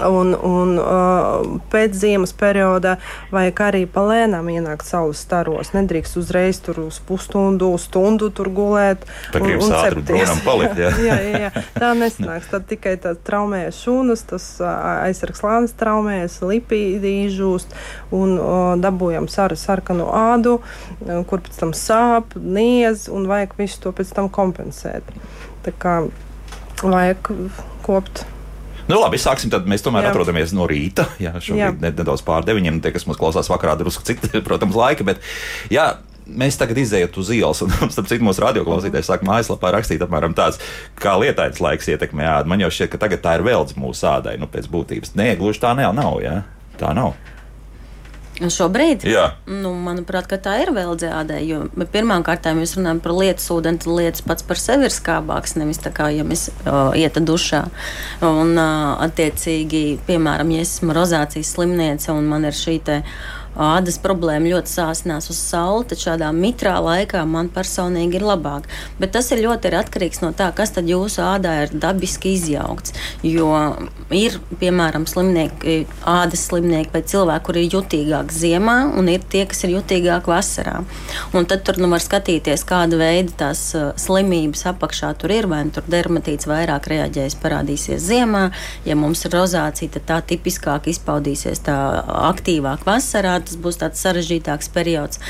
Un, 0.00 0.32
un 0.32 0.78
uh, 0.80 1.58
pēc 1.68 1.92
ziemas 2.00 2.32
perioda 2.32 2.94
vajag 3.32 3.58
arī 3.66 3.82
palēnām 3.92 4.48
ienākt 4.48 4.88
saules 4.88 5.20
staros. 5.20 5.74
Nedrīkst 5.76 6.16
uzreiz 6.16 6.62
tur 6.64 6.80
uz 6.86 6.96
pusstundu, 7.04 7.68
stundu 7.80 8.30
tur 8.32 8.48
gulēt. 8.56 9.04
Tā 9.34 9.42
kā 9.42 9.50
jūs 9.52 9.68
ātri 9.68 10.04
brūnam 10.08 10.40
palikt, 10.46 10.80
jā. 10.80 10.94
jā, 11.10 11.18
jā, 11.26 11.42
jā. 11.44 11.64
Tā 11.76 11.92
nesanāks. 11.98 12.48
Tad 12.54 12.66
tikai 12.72 12.96
tā 13.04 13.12
traumējas 13.28 13.82
šūnas, 13.84 14.24
tas 14.32 14.48
uh, 14.64 14.72
aizsargs 15.04 15.44
lānis 15.44 15.76
traumējas, 15.76 16.40
lipīdi 16.40 17.18
izžūst 17.26 17.76
un 18.16 18.34
uh, 18.40 18.56
dabūjam 18.80 19.28
sar, 19.32 19.52
sarkanu 19.60 20.08
ādu, 20.08 20.58
uh, 20.62 21.20
kur 21.28 21.44
pēc 21.44 21.60
tam 21.60 21.76
sāp, 21.76 22.32
niez 22.40 23.10
un 23.12 23.28
vajag 23.28 23.58
visu 23.60 23.84
to 23.84 23.96
pēc 24.00 24.16
tam 24.16 24.32
kompensēt. 24.32 25.16
Tā 25.62 25.76
kā 25.78 26.00
vajag 26.84 27.32
kopt 27.86 28.26
Nu, 28.90 28.98
labi, 28.98 29.18
sāksim. 29.20 29.50
Tad 29.52 29.68
mēs 29.70 29.84
tomēr 29.84 30.08
jā. 30.08 30.10
atrodamies 30.12 30.54
no 30.56 30.66
rīta. 30.68 31.06
Jā, 31.22 31.36
šobrīd 31.38 31.84
jā. 31.84 31.92
nedaudz 31.94 32.24
pār 32.26 32.46
deviņiem. 32.48 32.80
Tie, 32.82 32.90
kas 32.94 33.06
mūs 33.06 33.20
klausās 33.20 33.50
vakarā, 33.52 33.76
drusku 33.80 34.04
citi, 34.06 34.30
protams, 34.48 34.76
laika. 34.78 35.06
Bet, 35.06 35.22
jā, 35.72 35.86
mēs 36.26 36.58
tagad 36.60 36.80
izējām 36.82 37.14
uz 37.22 37.30
ielas, 37.34 37.62
un 37.64 37.72
starp 37.94 38.10
citu 38.10 38.26
mūsu 38.26 38.42
radioklausītājiem 38.44 39.06
sāk 39.06 39.26
mājaslapā 39.28 39.74
rakstīt 39.76 40.02
apmēram 40.04 40.34
tāds, 40.38 40.60
kā 41.00 41.14
lietains 41.22 41.62
laiks 41.62 41.92
ietekmē 41.94 42.26
ādu. 42.36 42.52
Man 42.52 42.64
jau 42.64 42.72
šķiet, 42.74 42.92
ka 42.92 43.04
tagad 43.06 43.22
tā 43.24 43.38
ir 43.38 43.46
veldz 43.46 43.78
mūsu 43.78 44.08
ādai, 44.10 44.34
nu, 44.42 44.50
pēc 44.50 44.68
būtības. 44.72 45.14
Nē, 45.18 45.34
gluži 45.40 45.62
tā 45.62 45.76
nav, 45.78 45.94
nav 45.96 46.18
jā? 46.24 46.40
tā 46.80 46.90
nav. 46.96 47.14
Šobrīd, 48.50 49.04
Jā. 49.06 49.26
nu, 49.46 49.74
manuprāt, 49.78 50.30
tā 50.42 50.56
ir 50.62 50.72
vēl 50.74 50.96
dzēdē. 50.98 51.38
Jo 51.46 51.60
pirmkārt, 51.92 52.48
mēs 52.56 52.74
runājam 52.78 53.02
par 53.04 53.14
lietas 53.18 53.50
ūdeni, 53.54 53.78
tad 53.82 53.92
lietas 53.92 54.24
pats 54.26 54.46
par 54.46 54.60
sevi 54.60 54.88
ir 54.88 54.94
skābāks. 54.94 55.54
Nevis 55.60 55.82
tā 55.82 55.92
kā, 55.94 56.08
ja 56.14 56.26
mēs 56.26 56.48
uh, 56.64 56.94
ietam 56.98 57.28
dušā. 57.28 57.62
Un, 58.26 58.56
uh, 58.56 58.96
attiecīgi, 59.06 60.00
piemēram, 60.08 60.50
ja 60.56 60.66
esmu 60.66 60.96
rozācijas 60.96 61.54
slimniece 61.54 62.10
un 62.14 62.26
man 62.32 62.48
ir 62.48 62.56
šī 62.56 62.80
te. 62.82 63.02
Uh, 63.02 63.41
ādas 63.58 63.98
problēma 64.02 64.52
ļoti 64.54 64.72
sāsinās 64.72 65.28
uz 65.32 65.38
sauli, 65.40 65.86
tad 65.90 66.00
šādā 66.00 66.30
mitrā 66.36 66.78
laikā 66.82 67.22
man 67.28 67.50
personīgi 67.52 68.18
ir 68.18 68.26
labāk. 68.26 68.68
Bet 69.00 69.12
tas 69.16 69.30
ir 69.34 69.42
ļoti 69.44 69.68
ir 69.68 69.78
atkarīgs 69.80 70.22
no 70.24 70.32
tā, 70.36 70.48
kas 70.56 70.74
tad 70.76 70.88
jūsu 70.88 71.22
ādā 71.24 71.54
ir 71.64 71.74
dabiski 71.76 72.34
izjaukts. 72.36 72.94
Jo 73.26 73.50
ir, 74.14 74.38
piemēram, 74.60 75.06
slimnieki, 75.08 75.82
ādas 76.08 76.46
slimnieki 76.48 76.92
vai 76.94 77.02
cilvēki, 77.12 77.44
kur 77.46 77.60
ir 77.60 77.76
jutīgāki 77.76 78.36
ziemā, 78.36 78.76
un 78.98 79.10
ir 79.12 79.24
tie, 79.32 79.44
kas 79.50 79.64
ir 79.66 79.74
jutīgāki 79.76 80.32
vasarā. 80.32 80.78
Un 81.36 81.48
tad 81.48 81.64
tur 81.66 81.80
nu 81.82 81.90
var 81.92 82.02
skatīties, 82.04 82.64
kāda 82.68 82.98
veida 83.00 83.36
tās 83.44 83.64
uh, 83.78 83.92
slimības 84.00 84.64
apakšā 84.72 85.12
tur 85.20 85.34
ir, 85.34 85.48
vai 85.50 85.62
nu 85.66 85.74
tur 85.74 85.86
dermatīts 85.92 86.48
vairāk 86.48 86.88
reaģēs, 86.92 87.38
parādīsies 87.42 88.02
ziemā. 88.08 88.48
Ja 88.88 88.96
mums 88.98 89.24
ir 89.26 89.36
rozācija, 89.36 89.92
tad 89.96 90.08
tā 90.08 90.20
tipiskāk 90.32 90.88
izpaudīsies 90.92 91.64
tā 91.66 91.76
aktīvāk 92.32 92.86
vasarā 92.88 93.38
tas 93.48 93.58
būs 93.60 93.80
tāds 93.80 94.02
sarežģītāks 94.04 94.70
periods. 94.74 95.20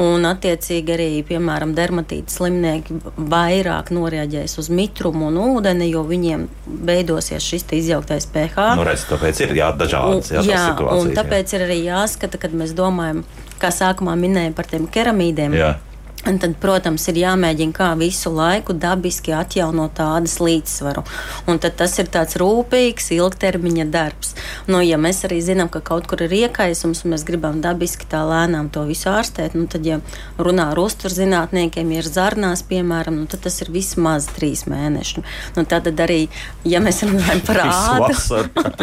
Un, 0.00 0.24
attiecīgi, 0.24 0.94
arī, 0.94 1.06
piemēram, 1.28 1.74
dermatīta 1.76 2.32
slimnieki 2.32 2.96
vairāk 3.18 3.90
noreaģēs 3.92 4.56
uz 4.62 4.70
mitrumu 4.72 5.28
un 5.28 5.36
ūdeni, 5.42 5.90
jo 5.92 6.00
viņiem 6.08 6.46
veidosies 6.88 7.44
šis 7.44 7.68
izjauktais 7.76 8.24
pH. 8.32 8.72
Nu, 8.80 8.86
redz, 8.88 9.04
tāpēc 9.10 9.44
ir 9.44 9.54
jādažādas 9.60 10.32
jā, 10.32 10.46
jā, 10.48 10.64
un 10.96 11.12
tāpēc 11.12 11.52
jā. 11.52 11.60
ir 11.60 11.66
arī 11.68 11.78
jāskata, 11.84 12.40
kad 12.40 12.56
mēs 12.56 12.72
domājam, 12.78 13.20
kā 13.60 13.68
sākumā 13.68 14.16
minēju 14.16 14.56
par 14.56 14.72
tiem 14.72 14.88
keramīdiem. 14.88 15.60
Jā 15.60 15.74
Un 16.22 16.36
tad, 16.38 16.52
protams, 16.62 17.02
ir 17.10 17.16
jāmēģina 17.18 17.74
kā 17.74 17.88
visu 17.98 18.30
laiku 18.30 18.76
dabiski 18.78 19.32
atjaunot 19.34 19.96
tādas 19.98 20.36
līdzsvaru. 20.38 21.02
Un 21.50 21.58
tad 21.62 21.74
tas 21.80 21.96
ir 21.98 22.06
tāds 22.14 22.36
rūpīgs, 22.38 23.08
ilgtermiņa 23.16 23.86
darbs. 23.90 24.36
Nu, 24.70 24.78
ja 24.86 25.00
mēs 25.02 25.24
arī 25.26 25.40
zinām, 25.42 25.66
ka 25.72 25.80
kaut 25.82 26.06
kur 26.06 26.22
ir 26.22 26.34
iekaisums, 26.44 27.02
un 27.02 27.14
mēs 27.16 27.24
gribam 27.26 27.58
dabiski 27.64 28.06
tā 28.06 28.20
lēnām 28.28 28.68
to 28.70 28.84
visu 28.86 29.10
ārstēt, 29.10 29.56
nu, 29.58 29.66
tad, 29.66 29.82
ja 29.88 29.98
runā 30.38 30.68
ar 30.76 30.80
uzturzinātniekiem, 30.84 31.90
ja 31.90 32.04
ir 32.04 32.10
zarnās, 32.10 32.62
piemēram, 32.70 33.18
nu, 33.24 33.26
tad 33.26 33.42
tas 33.48 33.58
ir 33.64 33.72
vismaz 33.74 34.30
trīs 34.30 34.62
mēneši. 34.70 35.24
Nu, 35.58 35.66
tad 35.66 35.90
arī, 36.06 36.20
ja 36.62 36.78
mēs 36.84 37.02
runājam 37.02 37.42
par 37.48 37.64
ādu, 37.66 38.14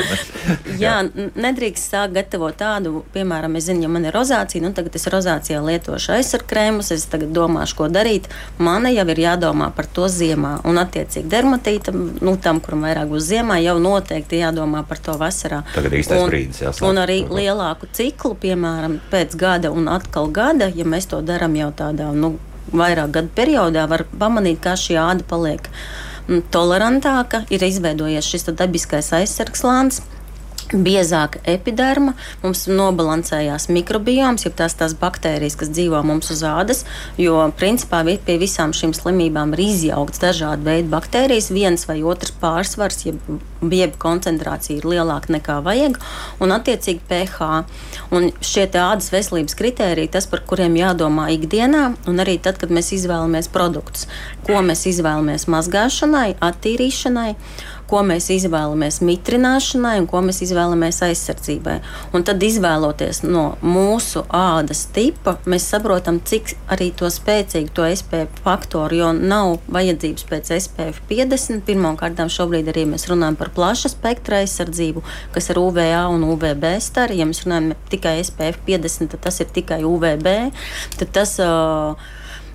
jā, 0.84 0.98
nedrīkst 1.40 1.96
sākt 1.96 2.20
gatavot 2.20 2.60
tādu, 2.60 3.06
piemēram, 3.16 3.56
es 3.56 3.72
zinu, 3.72 3.88
ja 3.88 3.96
man 3.96 4.12
ir 4.12 4.20
rozācija, 4.20 4.68
nu, 4.68 4.76
tagad 4.76 5.00
es 5.00 5.08
rozācijā 5.08 5.64
lietošu 5.64 6.18
aizsarkrēmus, 6.20 6.92
es 7.00 7.08
tagad 7.08 7.29
domāšu, 7.34 7.78
ko 7.80 7.88
darīt. 7.92 8.28
Man 8.58 8.88
jau 8.90 9.06
ir 9.14 9.22
jādomā 9.24 9.70
par 9.76 9.88
to 9.94 10.10
ziemā. 10.12 10.58
Un, 10.68 10.80
attiecīgi, 10.82 11.28
dermatītam, 11.30 12.02
nu, 12.26 12.36
tam, 12.42 12.62
kuram 12.64 12.86
vairāk 12.88 13.12
būs 13.12 13.30
ziemā, 13.30 13.60
jau 13.64 13.78
noteikti 13.82 14.42
jādomā 14.44 14.84
par 14.90 15.02
to 15.04 15.16
vasarā. 15.20 15.64
Tagad 15.76 15.98
īstais 16.00 16.24
un, 16.24 16.30
brīdis, 16.32 16.62
jā. 16.66 16.74
Un 16.88 17.02
arī 17.02 17.22
lielāku 17.30 17.90
ciklu, 17.96 18.36
piemēram, 18.42 19.00
pēc 19.12 19.38
gada 19.40 19.74
un 19.76 19.90
atkal 19.92 20.30
gada, 20.34 20.70
ja 20.76 20.88
mēs 20.88 21.10
to 21.12 21.22
darām 21.26 21.58
jau 21.60 21.72
tādā, 21.84 22.12
nu, 22.16 22.36
vairāk 22.74 23.16
gadu 23.18 23.34
periodā, 23.36 23.88
var 23.90 24.06
pamanīt, 24.20 24.62
kā 24.64 24.76
šī 24.78 25.00
āda 25.02 25.26
paliek 25.30 25.70
mm, 26.28 26.46
tolerantāka, 26.54 27.44
ir 27.54 27.66
izveidojies 27.66 28.30
šis 28.30 28.50
dabiskais 28.54 29.14
aizsargslāns 29.18 30.04
biezāka 30.74 31.42
epiderma, 31.50 32.14
mums 32.44 32.66
nobalansējās 32.70 33.70
mikrobioms, 33.74 34.46
jeb 34.46 34.56
tās, 34.60 34.76
tās 34.80 34.96
baktērijas, 35.00 35.58
kas 35.60 35.72
dzīvo 35.74 36.02
mums 36.06 36.32
uz 36.34 36.44
ādas, 36.48 36.84
jo 37.20 37.38
principā 37.60 38.02
pie 38.26 38.38
visām 38.42 38.74
šīm 38.76 38.94
slimībām 38.96 39.54
ir 39.56 39.64
izjaukts 39.66 40.22
dažādi 40.24 40.68
veidi 40.68 40.92
baktērijas, 40.92 41.52
viens 41.56 41.86
vai 41.90 42.00
otrs 42.04 42.34
pārsvars, 42.42 43.06
jeb, 43.08 43.22
jeb 43.74 43.98
koncentrācija 44.02 44.80
ir 44.80 44.88
lielāka 44.90 45.34
nekā 45.36 45.60
vajag, 45.66 46.00
un 46.44 46.56
attiecīgi 46.56 47.06
pH. 47.10 47.64
Un 48.16 48.30
šie 48.46 48.66
ādas 48.80 49.12
veselības 49.14 49.58
kritēriji, 49.60 50.12
tas, 50.16 50.28
par 50.30 50.44
kuriem 50.48 50.78
jādomā 50.80 51.30
ikdienā, 51.36 51.84
un 52.10 52.22
arī 52.24 52.40
tad, 52.42 52.58
kad 52.62 52.74
mēs 52.74 52.94
izvēlamies 52.98 53.52
produktus, 53.54 54.08
ko 54.48 54.64
mēs 54.66 54.88
izvēlamies 54.90 55.48
mazgāšanai, 55.52 56.32
attīrīšanai 56.44 57.34
ko 57.90 58.02
mēs 58.06 58.30
izvēlamies 58.34 59.00
mitrināšanai 59.06 59.96
un 60.02 60.08
ko 60.10 60.22
mēs 60.26 60.44
izvēlamies 60.46 61.02
aizsardzībai. 61.08 61.80
Un 62.16 62.26
tad, 62.28 62.44
izvēloties 62.46 63.24
no 63.26 63.46
mūsu 63.66 64.24
ādas 64.36 64.86
tipa, 64.96 65.38
mēs 65.50 65.68
saprotam, 65.72 66.22
cik 66.26 66.54
arī 66.72 66.92
to 66.98 67.10
spēcīgu 67.12 67.74
to 67.76 67.88
SPF 67.90 68.44
faktoru, 68.46 69.00
jo 69.02 69.12
nav 69.18 69.58
vajadzības 69.72 70.28
pēc 70.30 70.54
SPF 70.60 71.04
50. 71.10 71.66
Pirmkārt, 71.70 72.22
šobrīd 72.30 72.70
arī 72.72 72.86
mēs 72.90 73.08
runājam 73.10 73.38
par 73.40 73.54
plaša 73.56 73.92
spektra 73.94 74.44
aizsardzību, 74.44 75.04
kas 75.36 75.50
ir 75.52 75.62
UVA 75.62 76.06
un 76.12 76.26
UVB 76.30 76.72
stari. 76.84 77.20
Ja 77.20 77.28
mēs 77.30 77.44
runājam 77.46 77.74
tikai 77.92 78.20
SPF 78.24 78.64
50, 78.68 79.14
tad 79.16 79.26
tas 79.28 79.42
ir 79.44 79.52
tikai 79.54 79.82
UVB. 79.88 80.30
Tad 81.00 81.14
tas, 81.16 81.36
uh, 81.44 82.10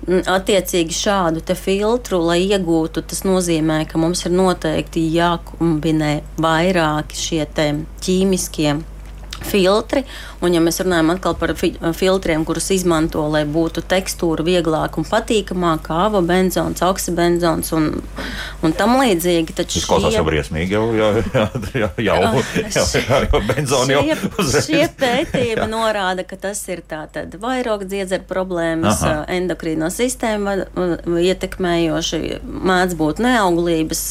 Attiecīgi 0.05 0.93
šādu 0.93 1.41
filtru, 1.57 2.19
lai 2.21 2.43
iegūtu, 2.45 3.01
tas 3.09 3.23
nozīmē, 3.25 3.79
ka 3.89 3.97
mums 3.97 4.21
ir 4.27 4.35
noteikti 4.37 5.01
jākombinē 5.15 6.11
vairāki 6.37 7.17
šie 7.17 7.47
ķīmiskie 8.05 8.75
filtri. 9.45 10.03
Un, 10.45 10.53
ja 10.53 10.61
mēs 10.61 10.77
runājam 10.83 11.13
par 11.39 11.55
fi 11.57 11.71
filtriem, 11.97 12.43
kurus 12.45 12.69
izmanto, 12.75 13.23
lai 13.33 13.43
būtu 13.49 13.81
tekstūra 13.89 14.45
vieglāka 14.45 15.01
un 15.01 15.07
patīkamāka, 15.09 15.95
ava 16.05 16.21
benzons, 16.25 16.83
oksibenzons 16.85 17.71
un, 17.73 17.87
un 18.61 18.75
tam 18.77 18.97
līdzīgi, 18.99 19.55
tad 19.57 19.71
šie... 19.71 19.81
Tas 19.81 19.89
klausās 19.89 20.17
jau 20.17 20.25
briesmīgi, 20.27 20.75
jau, 20.75 20.83
jā, 20.93 21.09
jā, 21.33 21.45
jā, 21.73 21.89
jau, 22.05 22.19
jau, 22.75 22.85
jā, 22.93 23.19
jau 23.25 23.41
benzoni 23.49 23.95
jau 23.95 24.03
uzreiz. 24.43 24.67
Šie 24.69 24.83
pētījumi 24.99 25.67
norāda, 25.71 26.25
ka 26.27 26.37
tas 26.45 26.61
ir 26.69 26.83
tātad 26.85 27.33
vairāk 27.41 27.87
dziedzera 27.89 28.25
problēmas, 28.29 29.01
Aha. 29.01 29.25
endokrīno 29.37 29.89
sistēmu 29.93 30.55
ietekmējoši, 31.25 32.21
mēdz 32.45 32.97
būt 32.99 33.23
neauglības, 33.25 34.03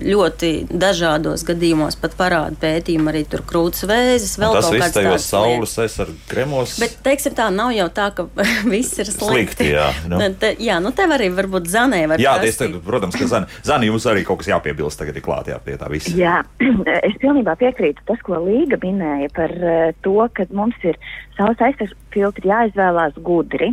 ļoti 0.00 0.52
dažādos 0.72 1.44
gadījumos 1.46 1.98
pat 2.00 2.16
parāda 2.18 2.56
pētījumi 2.64 3.12
arī 3.12 3.24
tur 3.28 3.44
krūtas 3.46 3.84
vēzis, 3.88 4.36
vēl 4.40 4.56
tas 4.56 4.72
viss 4.72 4.96
tajos 4.96 5.28
saules 5.66 5.90
aizsardzības 5.90 6.28
kremos. 6.30 6.74
Bet, 6.80 6.96
teiksim, 7.04 7.34
tā 7.36 7.48
nav 7.54 7.72
jau 7.74 7.86
tā, 7.94 8.08
ka 8.16 8.26
viss 8.72 8.98
ir 9.02 9.10
slikti. 9.10 9.26
slikti 9.26 9.68
jā, 9.72 9.88
nu. 10.10 10.20
Te, 10.40 10.52
jā, 10.62 10.78
nu 10.82 10.92
tev 10.96 11.14
arī 11.16 11.30
varbūt 11.34 11.68
zanē 11.72 12.02
var 12.12 12.22
Jā, 12.22 12.36
es 12.46 12.60
tagad, 12.60 12.80
protams, 12.86 13.18
ka 13.18 13.28
zani, 13.30 13.60
zani 13.66 13.90
jums 13.90 14.06
arī 14.10 14.24
kaut 14.26 14.42
kas 14.42 14.50
jāpiebilst 14.54 15.00
tagad 15.00 15.18
ir 15.18 15.24
klāt 15.26 15.50
jā, 15.52 15.58
pie 15.62 15.78
tā 15.80 15.90
visa. 15.92 16.14
Jā, 16.16 16.40
es 17.08 17.16
pilnībā 17.22 17.56
piekrītu 17.60 18.04
tas, 18.08 18.22
ko 18.26 18.40
Līga 18.46 18.78
minēja 18.82 19.30
par 19.36 19.54
uh, 19.58 19.92
to, 20.06 20.18
ka 20.36 20.48
mums 20.54 20.76
ir 20.86 20.98
saules 21.36 21.60
aizsardzības 21.60 22.05
filtri 22.16 22.50
jāizvēlās 22.50 23.18
gudri. 23.26 23.72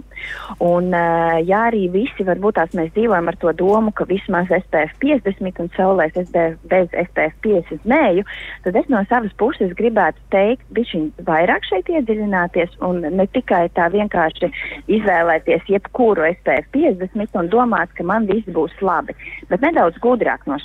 Un, 0.64 0.92
uh, 0.92 1.40
ja 1.48 1.66
arī 1.70 1.88
visi 1.94 2.26
varbūt 2.28 2.60
tās 2.60 2.76
mēs 2.78 2.92
dzīvojam 2.98 3.32
ar 3.32 3.40
to 3.42 3.54
domu, 3.58 3.94
ka 3.96 4.08
vismaz 4.10 4.52
SPF 4.52 4.98
50 5.04 5.64
un 5.64 5.72
saulēs 5.78 6.16
SPF, 6.26 6.60
bez 6.72 6.92
SPF 7.08 7.40
50 7.46 7.88
mēju, 7.90 8.26
tad 8.66 8.80
es 8.80 8.90
no 8.92 9.02
savas 9.10 9.34
puses 9.40 9.74
gribētu 9.80 10.22
teikt, 10.34 10.66
bišķiņ 10.76 11.10
vairāk 11.28 11.68
šeit 11.70 11.92
iedziļināties 11.94 12.78
un 12.86 13.02
ne 13.04 13.28
tikai 13.36 13.66
tā 13.78 13.90
vienkārši 13.94 14.52
izvēlēties 14.98 15.70
jebkuru 15.72 16.28
SPF 16.36 16.70
50 16.76 17.40
un 17.42 17.52
domāt, 17.54 17.94
ka 17.98 18.06
man 18.08 18.28
viss 18.30 18.50
būs 18.54 18.76
labi, 18.84 19.16
bet 19.50 19.64
nedaudz 19.66 20.00
gudrāk 20.04 20.46
no 20.50 20.60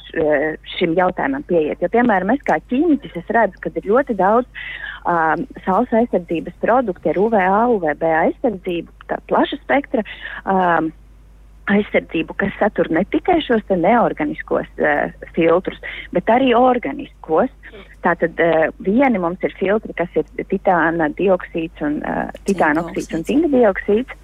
šim 0.76 0.94
jautājumam 0.98 1.44
pieiet. 1.48 1.82
Jo, 1.82 1.90
piemēram, 1.92 2.34
es 2.34 2.44
kā 2.46 2.58
ķīmiķis 2.70 3.18
es 3.22 3.34
redzu, 3.34 3.60
ka 3.62 3.72
ir 3.74 3.88
ļoti 3.88 4.16
daudz 4.18 4.48
um, 5.08 5.44
saules 5.64 5.92
aizsardzības 6.02 6.56
produkti 6.62 7.12
ar 7.12 7.20
UVA, 7.20 7.50
UVB 7.74 8.06
aizsardzību, 8.22 8.94
tā 9.10 9.20
plaša 9.30 9.60
spektra. 9.64 10.04
Um, 10.44 10.92
aizsardzību, 11.68 12.32
kas 12.40 12.54
satur 12.56 12.88
ne 12.88 13.02
tikai 13.12 13.42
šos 13.44 13.66
neorganiskos 13.68 14.68
uh, 14.80 15.26
filtrus, 15.36 15.80
bet 16.16 16.30
arī 16.32 16.54
organiskos. 16.56 17.52
Tātad 18.04 18.40
uh, 18.40 18.70
vieni 18.84 19.20
mums 19.20 19.42
ir 19.44 19.52
filtri, 19.58 19.92
kas 19.98 20.16
ir 20.16 20.48
titāna 20.48 21.10
dioksīds 21.18 21.84
un 21.84 22.00
uh, 22.08 22.30
titāna 22.48 22.86
oksīds 22.86 23.18
un 23.18 23.26
zinga 23.28 23.52
dioksīds, 23.52 24.16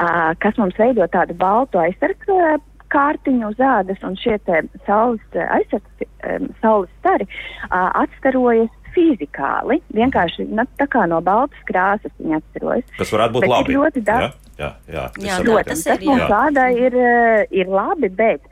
uh, 0.00 0.32
kas 0.40 0.56
mums 0.60 0.78
veido 0.80 1.04
tādu 1.12 1.36
baltu 1.36 1.82
aizsardzību 1.82 2.38
uh, 2.40 2.56
kārtiņu 2.92 3.50
uz 3.52 3.64
ādas, 3.64 4.04
un 4.06 4.16
šie 4.20 4.38
saules 4.86 5.40
aizsardzību, 5.48 6.10
um, 6.28 6.48
saules 6.62 6.92
stari 7.00 7.28
atstarojas 7.70 8.72
fizikāli. 8.92 9.80
Vienkārši 9.96 10.46
nu, 10.52 10.64
tā 10.80 10.86
kā 10.92 11.06
no 11.10 11.20
baltas 11.24 11.60
krāsas 11.68 12.12
viņa 12.20 12.40
atceros. 12.40 12.88
Tas 12.98 13.14
varētu 13.14 13.38
būt 13.38 13.46
bet 13.46 13.52
labi. 13.54 13.76
Ļoti 13.78 14.04
daudz. 14.08 14.34
Jā, 14.58 14.66
jā, 14.66 14.72
jā, 14.92 15.06
jā, 15.24 15.38
jā 15.48 15.62
tas, 15.68 15.86
tas 15.88 16.04
mums 16.06 16.26
tādai 16.30 16.68
ir, 16.76 16.98
eh, 16.98 17.46
ir 17.62 17.72
labi, 17.72 18.12
bet 18.12 18.44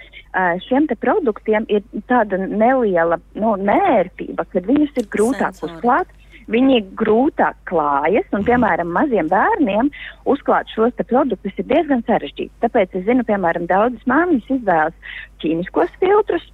šiem 0.66 0.86
te 0.86 0.94
produktiem 0.94 1.64
ir 1.68 1.82
tāda 2.06 2.38
neliela 2.38 3.18
nu, 3.34 3.56
nērtība, 3.58 4.44
ka 4.52 4.62
viņus 4.62 5.00
ir 5.02 5.08
grūtāk 5.10 5.58
uzklāt. 5.66 6.06
Viņi 6.50 6.80
grūtāk 6.98 7.58
klājas, 7.70 8.26
un, 8.36 8.44
piemēram, 8.46 8.90
maziem 8.94 9.28
bērniem 9.30 9.90
uzklāt 10.30 10.70
šos 10.74 10.94
produktus 11.06 11.58
ir 11.58 11.68
diezgan 11.70 12.02
sarežģīti. 12.06 12.52
Tāpēc 12.64 12.96
es 12.98 13.06
zinu, 13.06 13.26
piemēram, 13.28 13.68
daudzas 13.70 14.08
māmiņas 14.10 14.56
izvēlas 14.58 15.18
ķīmiskos 15.42 15.94
filtrus, 16.02 16.48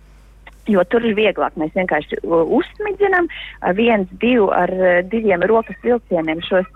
Jo 0.67 0.83
tur 0.91 1.05
ir 1.07 1.15
vieglāk. 1.15 1.55
Mēs 1.61 1.75
vienkārši 1.77 2.19
uzsmidzinām 2.27 3.29
viens, 3.79 4.11
divu 4.23 4.49
ar 4.55 4.73
diviem 5.13 5.45
rokas 5.47 5.79
vilcieniem 5.85 6.43
šos 6.47 6.67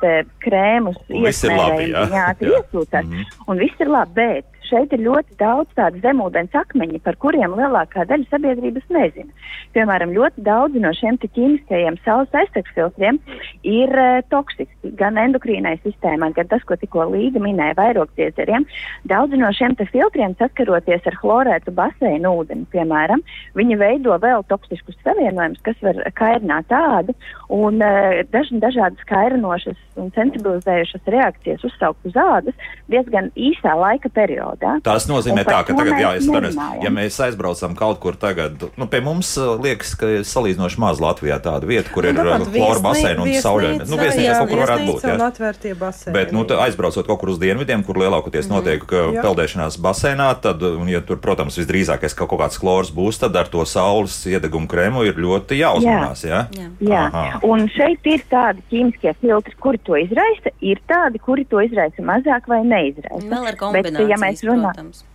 krēmus. 0.45 0.99
Viss 1.11 1.43
ir 1.47 1.57
labi. 1.59 1.89
Jā, 1.91 2.05
jā, 2.07 2.29
jā. 2.47 2.63
Mm 2.71 3.11
-hmm. 3.11 3.25
Un 3.51 3.59
viss 3.59 3.83
ir 3.83 3.91
labi. 3.91 4.15
Bet 4.15 4.47
šeit 4.71 4.95
ir 4.95 5.03
ļoti 5.05 5.37
daudz 5.41 5.71
tādu 5.79 6.01
zemūdens 6.05 6.55
akmeņu, 6.57 7.01
par 7.05 7.19
kuriem 7.21 7.55
lielākā 7.59 8.07
daļa 8.09 8.29
sabiedrības 8.31 8.87
nezina. 8.95 9.51
Piemēram, 9.75 10.15
ļoti 10.17 10.45
daudzi 10.47 10.83
no 10.83 10.93
šiem 10.97 11.19
ķīmiskajiem 11.21 11.99
saules 12.05 12.33
aizsardzības 12.35 12.77
filtriem 12.77 13.19
ir 13.67 13.93
uh, 13.95 14.21
toksiski 14.33 14.93
gan 14.99 15.19
endokrīnai 15.21 15.77
sistēmai, 15.85 16.33
gan 16.37 16.49
tas, 16.51 16.65
ko 16.67 16.79
tikko 16.81 17.09
Līga 17.11 17.43
minēja, 17.43 17.77
vairogdziedzeriem. 17.79 18.67
Daudzi 19.11 19.41
no 19.41 19.51
šiem 19.57 19.77
filtriem 19.81 20.37
saskaroties 20.39 21.07
ar 21.11 21.19
chlorētu 21.21 21.75
baseinu 21.75 22.35
ūdeni, 22.41 22.67
piemēram, 22.75 23.23
viņi 23.59 23.79
veido 23.81 24.17
vēl 24.23 24.45
toksiskus 24.51 24.99
savienojumus, 25.05 25.63
kas 25.67 25.79
var 25.85 26.03
kairināt 26.19 26.69
tādu 26.71 27.17
un 27.51 27.81
uh, 27.83 28.23
daž, 28.33 28.53
dažādas 28.63 29.07
kairinošas 29.11 29.79
un 30.01 30.11
sensibilizējušas 30.17 31.11
reakcijas 31.15 31.65
uzsaukt 31.67 32.07
uz 32.09 32.19
ādas 32.19 32.69
diezgan 32.91 33.31
īsā 33.39 33.75
laika 33.79 34.11
periodā 34.13 34.60
valodā. 34.61 34.81
Tas 34.85 35.07
nozīmē 35.09 35.45
tā, 35.45 35.61
ka 35.67 35.75
tagad, 35.77 35.99
jā, 36.01 36.13
es 36.19 36.29
darēs, 36.29 36.57
ja 36.83 36.91
mēs 36.93 37.19
aizbraucam 37.25 37.75
kaut 37.79 38.01
kur 38.01 38.17
tagad, 38.21 38.61
nu, 38.77 38.87
pie 38.91 39.01
mums 39.05 39.33
liekas, 39.37 39.95
ka 39.99 40.09
ir 40.19 40.27
salīdzinoši 40.29 40.81
maz 40.81 41.01
Latvijā 41.01 41.41
tāda 41.43 41.67
vieta, 41.69 41.91
kur 41.93 42.07
nu, 42.07 42.13
ir 42.13 42.21
uh, 42.21 42.47
flora 42.47 42.83
baseina 42.85 43.25
un 43.25 43.33
sauļaini. 43.35 43.89
Nu, 43.91 43.99
viesnīcā 44.01 44.37
kaut 44.39 44.53
kur 44.53 44.63
varētu 44.65 44.89
būt, 44.91 45.03
jā. 45.09 46.13
Bet, 46.15 46.35
nu, 46.37 46.45
aizbraucot 46.61 47.09
kaut 47.09 47.21
kur 47.23 47.33
uz 47.35 47.41
dienvidiem, 47.43 47.85
kur 47.87 48.01
lielākoties 48.01 48.49
mm. 48.49 48.55
notiek 48.55 48.85
jā. 48.85 49.25
peldēšanās 49.25 49.79
baseinā, 49.83 50.31
tad, 50.43 50.63
un, 50.65 50.89
ja 50.91 51.03
tur, 51.05 51.21
protams, 51.23 51.59
visdrīzākais 51.61 52.17
kaut 52.19 52.33
kāds 52.41 52.61
klors 52.61 52.93
būs, 52.95 53.21
tad 53.23 53.37
ar 53.41 53.51
to 53.51 53.65
saules 53.69 54.17
iedegumu 54.29 54.71
krēmu 54.71 55.05
ir 55.09 55.21
ļoti 55.21 55.61
jāuzmanās, 55.61 56.25
jā? 56.27 56.45
Jā, 56.57 56.69
jā. 56.85 57.05
jā. 57.11 57.41
un 57.47 57.67
šeit 57.73 58.07
ir 58.11 58.25
tādi 58.31 58.65
ķīmiskie 58.73 59.15
filtri, 59.21 59.57
kuri 59.61 59.81
to 59.87 59.99
izraisa, 60.01 60.53
ir 60.65 60.81
tādi, 60.91 61.21
kuri 61.23 61.47
to 61.51 61.63
izraisa 61.65 62.05
mazāk 62.05 62.49
vai 62.51 62.61
neizraisa. 62.67 63.27
Vēl 63.31 63.51
ar 63.51 63.59
kombinācijas. 63.61 63.99
Bet, 63.99 64.11
ja 64.11 64.19
mēs 64.21 64.43
runā... 64.51 64.75
protams. 64.75 65.07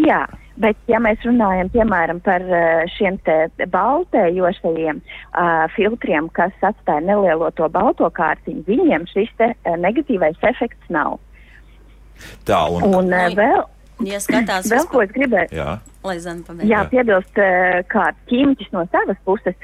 Jā, 0.00 0.22
bet 0.56 0.78
ja 0.88 0.96
mēs 1.04 1.20
runājam 1.26 1.68
piemēram 1.74 2.22
par 2.24 2.44
eh, 2.46 2.84
šiem 2.94 3.18
te 3.26 3.66
baltējošajiem 3.74 5.02
uh, 5.02 5.66
filtriem, 5.74 6.30
kas 6.32 6.54
atstāja 6.64 7.04
nelielo 7.04 7.50
to 7.58 7.68
balto 7.72 8.08
kārtiņu, 8.16 8.64
viņiem 8.68 9.04
šis 9.10 9.28
te 9.36 9.50
uh, 9.52 9.76
negatīvais 9.76 10.40
efekts 10.48 10.88
nav. 10.92 11.18
Tā, 12.48 12.64
un, 12.72 12.88
un 12.88 13.12
uh, 13.12 13.28
vēl, 13.36 13.66
ja 14.08 14.20
skatās, 14.22 14.70
vēl 14.72 14.88
ko 14.88 15.04
es 15.04 15.12
gribēju. 15.12 15.52
Jā. 15.60 15.76
Lai 16.02 16.16
zina, 16.18 16.40
pabeigts. 16.46 16.70
Jā, 16.72 16.80
piebilst, 16.90 17.36
uh, 17.38 17.82
kā 17.92 18.08
ķīmiķis 18.32 18.72
no 18.74 18.86
savas 18.94 19.20
puses. 19.28 19.54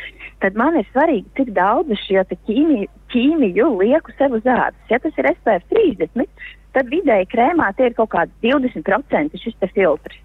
tad 0.42 0.54
man 0.61 0.76
ir 0.78 0.87
svarīgi, 0.92 1.26
cik 1.40 1.54
daudz 1.57 1.97
šo 2.04 2.23
ķīmiju, 2.30 2.87
ķīmiju 3.12 3.73
lieku 3.80 4.12
sev 4.18 4.37
uz 4.38 4.47
ādas. 4.47 4.78
Ja 4.92 5.00
tas 5.02 5.16
ir 5.18 5.33
SPF 5.33 5.73
30, 5.73 6.45
tad 6.79 6.91
vidēji 6.93 7.29
krēmā 7.35 7.73
tie 7.77 7.91
ir 7.91 7.99
kaut 7.99 8.13
kādi 8.15 8.51
20% 8.53 9.39
šis 9.43 9.59
filtrs. 9.75 10.25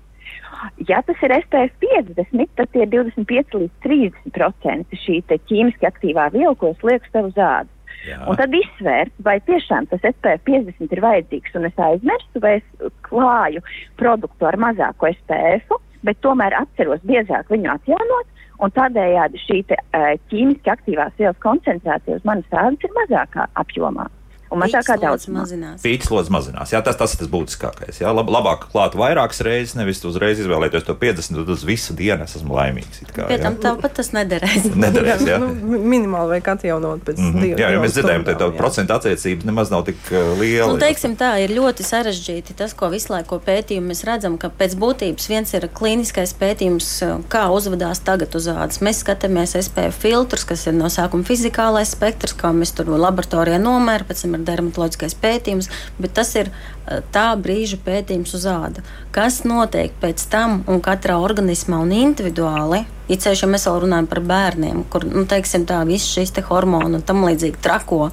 Ja 0.87 1.01
tas 1.03 1.19
ir 1.25 1.33
SPF 1.41 1.73
50, 1.81 2.51
tad 2.55 2.69
tie 2.71 2.85
ir 2.85 2.91
25 2.93 3.57
līdz 3.59 3.73
30% 3.83 4.99
šī 5.03 5.19
ķīmiski 5.33 5.89
aktīvā 5.89 6.29
viela, 6.35 6.53
ko 6.55 6.71
es 6.71 6.85
lieku 6.85 7.09
sev 7.11 7.31
uz 7.31 7.39
ādas. 7.39 7.71
Jā. 8.03 8.19
Un 8.27 8.37
tad 8.39 8.53
izsvērt, 8.55 9.13
vai 9.23 9.37
tiešām 9.47 9.87
tas 9.91 10.03
SPF 10.03 10.43
50 10.47 10.95
ir 10.95 11.01
vajadzīgs, 11.03 11.55
un 11.59 11.67
es 11.69 11.83
aizmirstu, 11.87 12.41
vai 12.43 12.57
es 12.59 12.95
klāju 13.07 13.63
produktu 13.99 14.47
ar 14.47 14.59
mazāko 14.59 15.11
SPF, 15.11 15.77
bet 16.03 16.19
tomēr 16.23 16.55
atceros 16.59 17.03
biežāk 17.07 17.51
viņu 17.51 17.71
atjaunot, 17.75 18.43
un 18.63 18.75
tādējādi 18.75 19.39
šī 19.43 19.61
te, 19.71 19.79
ķīmiski 20.31 20.75
aktīvās 20.75 21.15
vielas 21.19 21.39
koncentrācija 21.43 22.19
uz 22.19 22.27
manas 22.27 22.59
ādas 22.59 22.87
ir 22.87 22.99
mazākā 22.99 23.47
apjomā 23.63 24.09
un 24.53 24.61
mazākā 24.63 24.97
daudzumā. 25.01 25.45
lodz 26.13 26.29
mazinās. 26.33 26.73
Jā, 26.73 26.83
tas, 26.85 26.97
tas 26.99 27.15
ir 27.15 27.23
tas 27.23 27.31
būtiskākais. 27.31 28.01
Jā, 28.03 28.13
Lab, 28.15 28.29
labāk 28.33 28.67
klāt 28.71 28.97
vairākas 28.99 29.41
reizes, 29.45 29.75
nevis 29.79 30.03
uzreiz 30.07 30.41
izvēlēties 30.43 30.85
to 30.87 30.95
50, 30.99 31.39
tad 31.41 31.51
uz 31.55 31.65
visu 31.67 31.95
dienu 31.97 32.27
es 32.27 32.37
esmu 32.39 32.55
laimīgs. 32.57 33.03
Kā, 33.13 33.27
Pie 33.31 33.39
tam 33.41 33.57
tāpat 33.61 33.97
tas 33.99 34.13
nederēs. 34.15 34.69
Nederēs, 34.83 35.25
jā. 35.27 35.39
nu, 35.41 35.49
minimāli 35.81 36.35
vajag 36.35 36.53
atjaunot 36.57 37.03
pēc 37.07 37.21
Mm 37.23 37.33
-hmm. 37.33 37.43
divām. 37.43 37.59
Jā, 37.59 37.69
jo 37.73 37.81
mēs 37.81 37.93
dzirdējām, 37.95 38.23
ka 38.25 38.33
jā. 38.35 38.49
procentu 38.57 38.93
attiecības 38.93 39.45
nemaz 39.47 39.69
nav 39.71 39.83
tik 39.87 39.97
uh, 40.11 40.39
liela. 40.39 40.67
Nu, 40.71 40.79
teiksim, 40.79 41.15
tā 41.17 41.31
ir 41.43 41.53
ļoti 41.55 41.85
sarežģīti. 41.87 42.55
Tas, 42.57 42.73
ko 42.73 42.89
visu 42.89 43.13
laiku 43.13 43.39
pētījumi 43.39 43.93
mēs 43.93 44.03
redzam, 44.07 44.37
ka 44.37 44.49
pēc 44.49 44.75
būtības 44.75 45.29
viens 45.29 45.53
ir 45.53 45.67
klīniskais 45.79 46.35
pētījums, 46.39 46.89
kā 47.29 47.45
uzvedās 47.53 48.03
tagad 48.03 48.35
uz 48.35 48.47
ādas. 48.51 48.81
Mēs 48.81 49.03
skatāmies 49.03 49.55
SPF 49.61 49.99
filtrus, 50.03 50.45
kas 50.45 50.67
ir 50.67 50.73
no 50.77 50.89
sākuma 50.91 51.23
fizikālais 51.23 51.93
spektrs, 51.95 52.35
kā 52.37 52.51
mēs 52.55 52.73
tur 52.75 52.91
laboratorijā 52.91 53.59
nomēram, 53.61 54.07
pēc 54.09 54.25
tam 54.25 54.37
ir 54.37 54.42
dermatoloģiskais 54.47 55.15
pētījums, 55.23 55.69
bet 55.99 56.15
tas 56.19 56.33
ir 56.39 56.49
eh, 56.51 57.01
tā 57.15 57.27
brīža 57.39 57.79
pētījums 57.85 58.35
uz 58.37 58.47
āda. 58.49 58.83
Kas 59.15 59.43
notiek 59.47 59.95
pēc 60.01 60.27
tam 60.31 60.61
un 60.67 60.83
katrā 60.83 61.19
organismā 61.21 61.81
un 61.83 61.95
individuāli? 61.95 62.83
It 63.11 63.25
sevišķi, 63.25 63.43
ja 63.43 63.51
mēs 63.51 63.65
vēl 63.67 63.81
runājam 63.83 64.07
par 64.07 64.21
bērniem, 64.23 64.83
kur 64.91 65.03
nu, 65.03 65.25
teiksim, 65.27 65.65
tā, 65.67 65.81
viss 65.87 66.13
šīs 66.15 66.31
te 66.37 66.43
hormoni 66.47 66.99
un 66.99 67.03
tam 67.03 67.25
līdzīgi 67.27 67.59
trako, 67.63 68.07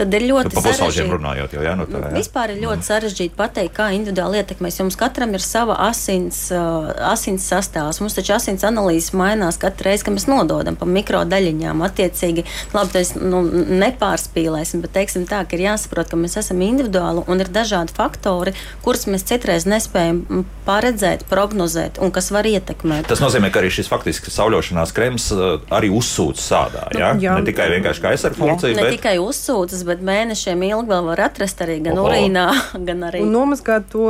tad 0.00 0.14
ir 0.16 0.24
ļoti 0.30 0.54
pusauģiem 0.54 0.78
sarežģīti. 0.78 1.12
runājot, 1.12 1.56
jau 1.56 1.64
jā, 1.66 1.74
no 1.76 1.84
tā. 1.84 2.00
Nu, 2.00 2.08
Jā. 2.08 2.14
vispār 2.16 2.54
ir 2.54 2.62
ļoti 2.62 2.88
sarežģīti 2.88 3.36
pateikt, 3.36 3.74
kā 3.76 3.90
individuāli 3.96 4.40
ietekmēs. 4.40 4.78
Jums 4.80 4.96
katram 5.00 5.34
ir 5.36 5.44
sava 5.44 5.76
asins, 5.90 6.38
uh, 6.56 6.88
asins 7.10 7.44
sastāvs. 7.52 8.00
Mums 8.00 8.16
taču 8.16 8.32
asins 8.38 8.64
analīzes 8.64 9.12
mainās 9.16 9.60
katru 9.60 9.90
reizi, 9.90 10.06
kad 10.08 10.16
mēs 10.16 10.24
nododam 10.30 10.78
pa 10.80 10.88
mikrodaļiņām. 10.88 11.84
Attiecīgi, 11.90 12.46
labi, 12.72 12.94
tas 12.96 13.12
nu, 13.20 13.42
nepārspīlēsim, 13.84 14.80
bet 14.86 14.96
teiksim 14.96 15.28
tā, 15.28 15.42
ka 15.44 15.58
ir 15.58 15.66
jāsaprot, 15.68 16.08
ka 16.08 16.20
mēs 16.20 16.38
esam 16.40 16.64
individuāli 16.64 17.26
un 17.28 17.44
ir 17.44 17.52
dažādi 17.52 17.92
faktori, 17.96 18.56
kurus 18.84 19.04
mēs 19.10 19.28
citreiz 19.28 19.68
nespējam 19.68 20.24
mm, 20.24 20.48
paredzēt, 20.64 21.26
prognozēt 21.28 22.00
un 22.00 22.12
kas 22.14 22.32
var 22.32 22.48
ietekmēt. 22.48 23.08
Tas 23.10 23.20
nozīmē, 23.22 23.52
ka 23.52 23.60
arī 23.60 23.72
šis 23.74 23.90
faktiski 24.30 24.38
sauļošanās 24.38 24.92
krēms 24.94 25.26
uh, 25.34 25.60
arī 25.74 25.90
uzsūc 25.90 26.38
sādā. 26.40 26.86
Ja? 26.94 27.12
jā. 27.18 27.34
Ne 27.38 27.44
tikai 27.46 27.68
vienkārši 27.74 28.02
kā 28.02 28.12
aizsardz 28.14 28.38
funkcija, 28.38 28.74
Ne 28.76 28.86
bet 28.86 28.96
tikai 28.96 29.18
uzsūcas, 29.20 29.82
bet 29.86 30.02
mēnešiem 30.02 30.62
ilgi 30.70 30.90
vēl 30.90 31.08
var 31.10 31.20
atrast 31.26 31.60
arī 31.64 31.80
gan 31.84 31.98
Oho. 31.98 32.08
urīnā, 32.08 32.46
gan 32.88 33.04
arī. 33.10 33.22
Un 33.24 33.32
nomazgāt 33.34 33.90
to 33.92 34.06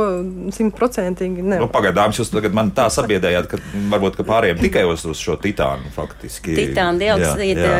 simtprocentīgi 0.53 1.43
Nu, 1.61 1.69
pagaidām 1.71 2.13
jūs 2.15 2.31
tagad 2.31 2.55
man 2.55 2.71
tā 2.75 2.87
sabiedējāt, 2.93 3.49
ka 3.51 3.59
varbūt 3.91 4.19
ka 4.19 4.27
pārējiem 4.27 4.61
tikai 4.61 4.85
uz, 4.89 5.05
uz 5.09 5.19
šo 5.21 5.37
titānu 5.41 5.91
faktiski. 5.95 6.55
Titāna 6.57 7.01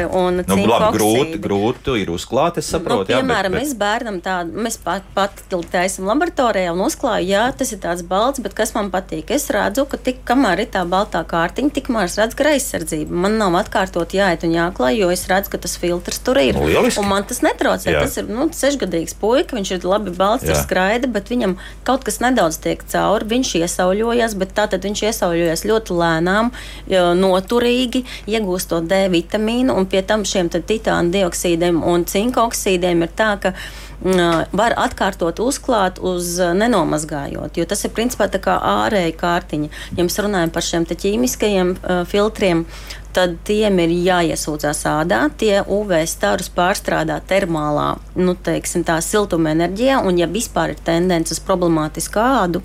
jā. 0.01 0.09
un 0.17 0.41
nu, 0.41 0.59
labi, 0.67 0.91
grūti, 0.97 1.41
grūti 1.41 1.97
ir 2.01 2.11
uzklāt, 2.13 2.59
es 2.61 2.69
saprotu. 2.71 3.09
nu, 3.09 3.15
jā, 3.15 3.21
piemēram, 3.21 3.55
bet, 3.55 3.65
mēs 3.65 3.75
bērnam 3.79 4.19
tādu, 4.23 4.55
mēs 4.65 4.79
pat, 4.81 5.05
pat 5.15 5.43
taisam 5.71 6.09
laboratorijā 6.09 6.73
un 6.73 6.85
uzklājam, 6.87 7.27
jā, 7.29 7.45
tas 7.57 7.73
ir 7.75 7.81
tāds 7.83 8.05
balts, 8.07 8.41
bet 8.43 8.55
kas 8.57 8.73
man 8.75 8.91
patīk? 8.93 9.31
Es 9.35 9.49
redzu, 9.53 9.85
ka 9.89 9.99
tik, 10.01 10.23
kamēr 10.27 10.65
ir 10.65 10.71
tā 10.73 10.83
baltā 10.89 11.21
kārtiņa, 11.27 11.73
tikmēr 11.75 12.09
es 12.09 12.17
redzu 12.19 12.30
greizsardzību. 12.39 13.15
Man 13.23 13.37
nav 13.41 13.55
atkārtot 13.59 14.15
jāiet 14.15 14.45
un 14.47 14.55
jāklāj, 14.55 14.99
jo 15.01 15.09
es 15.13 15.25
redzu, 15.29 15.51
ka 15.53 15.59
tas 15.61 15.75
filtrs 15.81 16.21
tur 16.25 16.39
ir. 16.41 16.55
Nu, 16.57 16.67
lieliski. 16.69 17.01
Un 17.01 17.09
man 17.11 17.27
tas 17.27 17.41
netraucē. 17.45 17.91
Jā. 17.93 18.03
Tas 18.05 18.17
ir 18.21 18.31
nu, 18.31 18.47
sešgadīgs 18.55 19.15
puika, 19.21 19.57
viņš 19.57 19.73
ir 19.77 19.87
labi 19.87 20.13
balts, 20.15 20.47
ir 20.47 20.57
skraida, 20.59 21.09
bet 21.11 21.31
viņam 21.31 21.57
kaut 21.87 22.05
kas 22.07 22.21
nedaudz 22.23 22.61
tiek 22.63 22.83
cauri. 22.93 23.29
Viņš 23.35 23.53
iesauļojas, 23.61 24.37
bet 24.41 24.55
tātad 24.57 24.87
viņš 24.87 25.05
iesauļojas 25.11 25.65
ļoti 25.69 25.99
lēnām, 26.01 26.51
noturīgi, 27.21 28.05
iegūstot 28.31 28.89
D 28.89 29.05
vitamīnu, 29.13 29.75
un 29.77 29.87
pie 29.91 30.03
tam 30.07 30.25
šiem 30.27 30.51
titāna 30.51 31.13
dioksīdiem 31.13 31.81
un 31.87 32.05
cinka 32.09 32.45
oksīdiem 32.47 33.05
ir 33.05 33.15
tā, 33.17 33.35
ka 33.41 33.55
var 34.01 34.73
atkārtot 34.81 35.39
uzklāt 35.43 35.99
uz 36.01 36.37
nenomazgājot, 36.39 37.57
jo 37.57 37.65
tas 37.69 37.85
ir 37.85 37.93
principā 37.93 38.27
tā 38.31 38.41
kā 38.41 38.57
ārēja 38.57 39.13
kārtiņa. 39.19 39.69
Ja 39.97 40.05
mēs 40.07 40.17
runājam 40.23 40.53
par 40.53 40.65
šiem 40.65 40.87
ķīmiskajiem 40.89 41.75
filtriem, 42.09 42.65
tad 43.13 43.35
tiem 43.47 43.79
ir 43.83 43.93
jāiesūdzās 44.07 44.85
ādā, 44.89 45.25
tie 45.37 45.59
UV 45.61 45.93
starus 46.09 46.49
pārstrādā 46.55 47.19
termālā, 47.27 47.93
nu, 48.15 48.33
teiksim, 48.33 48.85
tā 48.87 48.97
siltuma 49.03 49.51
enerģijā, 49.53 49.99
un 50.07 50.17
ja 50.19 50.29
vispār 50.31 50.73
ir 50.73 50.83
tendence 50.85 51.35
uz 51.35 51.43
problemātisku 51.43 52.23
ādu, 52.23 52.63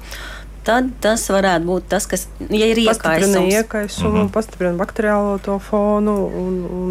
tad 0.66 0.88
tas 1.00 1.22
varētu 1.30 1.64
būt 1.68 1.84
tas, 1.92 2.06
kas 2.10 2.26
ja 2.50 2.66
ir 2.66 2.80
Pastiprina 2.88 3.40
iekaisums. 3.40 3.54
iekaisumu, 3.54 4.08
mm 4.10 4.16
Mhm. 4.16 4.26
-hmm. 4.26 4.32
pastiprina 4.34 4.76
bakteriālo 4.80 5.38
to 5.42 5.58
fonu, 5.58 6.14
un, 6.26 6.54
un 6.70 6.90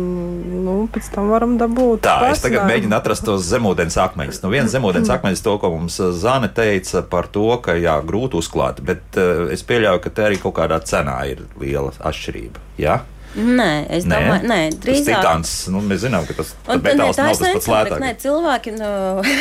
nu, 0.66 0.76
pēc 0.94 1.12
tam 1.14 1.30
varam 1.30 1.58
dabūt. 1.60 2.00
Tā, 2.08 2.32
es 2.32 2.42
tagad 2.42 2.66
mēģinu 2.70 2.96
atrast 2.96 3.26
tos 3.26 3.42
zemūdens 3.52 3.98
akmeņus. 4.08 4.42
Nu, 4.44 4.50
viens 4.50 4.72
zemūdens 4.72 5.10
akmeņus, 5.10 5.42
to, 5.44 5.58
ko 5.60 5.70
mums 5.70 6.00
uh, 6.00 6.14
Zāne 6.14 6.48
teica 6.54 7.02
par 7.02 7.28
to, 7.28 7.58
ka 7.62 7.72
jā, 7.76 8.00
grūti 8.06 8.38
uzklāt, 8.40 8.82
bet 8.82 9.02
uh, 9.18 9.52
es 9.52 9.64
pieļauju, 9.64 10.00
ka 10.00 10.10
te 10.10 10.22
arī 10.24 10.38
kaut 10.42 10.56
kādā 10.56 10.80
cenā 10.82 11.26
ir 11.32 11.42
liela 11.60 11.92
atšķirība. 12.00 12.60
Jā? 12.80 13.00
Nē, 13.36 13.70
es 13.92 14.06
domāju, 14.08 14.48
nē, 14.48 14.60
tas 14.72 14.80
drīzāk. 14.86 15.20
titāns, 15.20 15.54
nu, 15.74 15.82
mēs 15.84 16.06
zinām, 16.06 16.24
ka 16.28 16.38
tas 16.38 16.54
Un, 16.56 16.80
tas 16.80 16.84
metāls 16.86 17.18
tā 17.18 17.26
nav 17.26 17.34
tas 17.34 17.42
pats 17.42 17.68
nesaprotu, 17.68 17.98
nē, 18.00 18.12
cilvēki, 18.22 18.74
nu, 18.78 18.92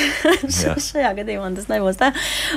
Jā. 0.65 0.73
šajā 0.83 1.13
gadījumā 1.21 1.51
tas 1.55 1.69
nebūs 1.71 2.01
tā. 2.01 2.11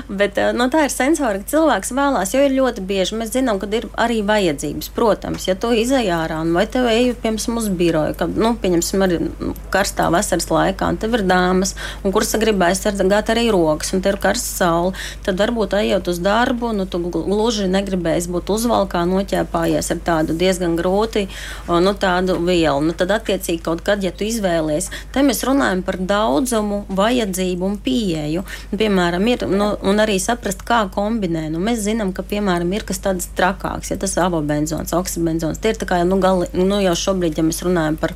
Bet 0.10 0.39
nu, 0.58 0.65
tā 0.73 0.88
ir 0.88 0.93
sensori, 0.93 1.43
ka 1.43 1.52
cilvēks 1.54 1.93
vēlās, 1.93 2.34
jo 2.34 2.41
ir 2.41 2.56
ļoti 2.58 2.86
bieži 2.89 3.19
mēs 3.19 3.36
zinām, 3.36 3.62
ka 3.62 3.69
ir 3.69 3.86
arī 4.02 4.23
vajadzības. 4.26 4.89
Protams, 4.97 5.45
ja 5.50 5.54
tu 5.60 5.69
izej 5.78 6.10
ārā 6.15 6.39
un 6.41 6.56
vai 6.58 6.65
tev 6.73 6.89
ej, 6.89 7.13
piemēram, 7.21 7.62
uz 7.62 7.69
biroju, 7.69 8.17
ka, 8.17 8.30
nu, 8.34 8.56
pieņemsim, 8.58 9.06
arī 9.06 9.21
karstā 9.73 10.10
vasaras 10.13 10.50
laikā, 10.50 10.89
un 10.89 10.97
tev 11.02 11.19
ir 11.19 11.26
dāmas, 11.30 11.76
un 12.02 12.15
kuras 12.15 12.34
grib 12.41 12.65
aizsargāt 12.65 13.30
arī 13.34 13.45
rokas, 13.54 13.93
un 13.93 14.02
te 14.02 14.10
ir 14.10 14.17
karsta 14.23 14.50
saule, 14.63 14.95
tad 15.28 15.38
varbūt 15.38 15.78
ejot 15.84 16.10
uz 16.10 16.21
darbu, 16.23 16.73
nu, 16.73 16.89
tu 16.89 17.02
gluži 17.13 17.69
negribēsi 17.69 18.34
būt 18.34 18.50
uzvalkā, 18.58 19.06
noķēpājies 19.06 19.93
ar 19.93 20.04
tādu 20.08 20.38
diezgan 20.38 20.73
grūti, 20.80 21.27
o, 21.68 21.80
nu, 21.84 21.94
tādu 21.98 22.38
vielu. 22.44 22.82
Nu, 22.84 22.96
tad, 22.98 23.13
attiecīgi, 23.18 23.62
kaut 23.66 23.84
kad, 23.86 24.04
ja 24.04 24.12
tu 24.16 24.26
izvēlies, 24.28 24.90
te 25.13 25.24
mēs 25.26 25.44
runājam 25.48 25.84
par 25.88 26.00
daudzumu, 26.00 26.84
vajadzību 26.98 27.68
un 27.68 27.78
pieeju. 27.84 28.46
Piemēram, 28.78 29.28
ir, 29.32 29.48
nu, 29.52 29.72
un 29.88 30.04
arī 30.04 30.18
saprast, 30.24 30.63
kā 30.68 30.84
kombinē. 30.94 31.48
Nu, 31.54 31.62
mēs 31.63 31.84
zinām, 31.86 32.13
ka, 32.16 32.26
piemēram, 32.28 32.74
ir 32.76 32.86
kas 32.88 33.02
tāds 33.04 33.30
trakāks, 33.38 33.92
ja 33.94 34.00
tas 34.02 34.18
avobenzons, 34.22 34.96
oksibenzons. 34.98 35.62
Tie 35.63 35.74
ir 35.74 35.82
kā, 35.88 36.02
nu, 36.08 36.20
gali, 36.24 36.50
nu, 36.58 36.82
jau 36.84 36.96
šobrīd, 37.08 37.38
ja 37.40 37.46
mēs 37.48 37.63
runājam 37.66 38.00
par 38.00 38.16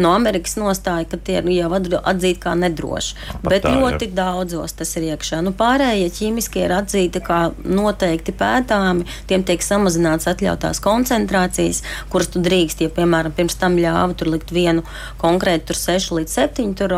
no 0.00 0.14
Amerikas 0.16 0.56
nostāju, 0.60 1.08
ka 1.10 1.20
tie 1.20 1.40
ir 1.40 1.50
jau 1.54 1.70
atzīti 1.74 2.40
kā 2.42 2.54
nedroši. 2.58 3.16
Pat 3.40 3.52
Bet 3.52 3.64
tā, 3.64 3.72
jā. 3.74 3.80
ļoti 3.80 4.10
daudzos 4.16 4.74
tas 4.78 4.92
ir 4.98 5.10
iekšā. 5.10 5.40
Nu, 5.44 5.52
pārējie 5.56 6.10
ķīmiskie 6.16 6.64
ir 6.66 6.74
atzīti 6.76 7.22
kā 7.24 7.40
noteikti 7.64 8.34
pētāmi, 8.36 9.06
tiem 9.30 9.44
tiek 9.46 9.64
samazināts 9.64 10.28
atļautās 10.30 10.82
koncentrācijas, 10.84 11.82
kuras 12.12 12.30
tu 12.32 12.42
drīkst, 12.50 12.82
ja, 12.84 12.90
piemēram, 12.94 13.34
pirms 13.36 13.56
tam 13.60 13.78
ļāva 13.80 14.16
tur 14.18 14.32
likt 14.34 14.50
vienu 14.54 14.84
konkrētu, 15.20 15.70
tur 15.70 15.78
6 15.78 16.14
līdz 16.18 16.36
7, 16.36 16.74
tur 16.78 16.94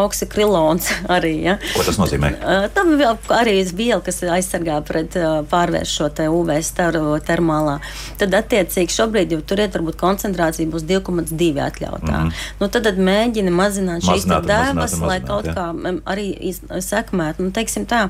oksikrilons 0.00 0.90
arī. 1.16 1.34
Ja. 1.48 1.58
Ko 1.74 1.84
tas 1.86 1.98
nozīmē? 2.00 2.34
Tam 2.76 2.94
arī 3.34 3.58
ir 3.62 3.72
viela, 3.76 4.00
kas 4.04 4.22
aizsargā 4.22 4.78
pret 4.86 5.16
pārvērst 5.50 5.98
šo 5.98 6.08
te 6.14 6.26
UV 6.30 6.56
staru 6.64 7.18
termālā. 7.24 7.78
Tad, 8.20 8.34
attiecīgi, 8.38 8.94
šobrīd 8.94 9.34
jau 9.34 9.40
tur 9.46 9.62
ir 9.64 9.72
varbūt 9.74 9.98
koncentrācija 10.00 10.70
būs 10.70 10.86
2,2 10.88 11.50
atļautā. 11.64 12.20
Mm. 12.24 12.32
Nu, 12.60 12.68
tad, 12.68 12.86
tad 12.88 13.00
mēģina 13.00 13.52
mazināt 13.54 14.06
šīs 14.06 14.26
un 14.28 15.06
lai 15.08 15.20
kaut 15.24 15.48
jā. 15.48 15.54
kā 15.56 15.94
arī 16.10 16.54
sekmētu. 16.84 17.46
Nu, 17.46 17.54
teiksim 17.54 17.86
tā, 17.90 18.06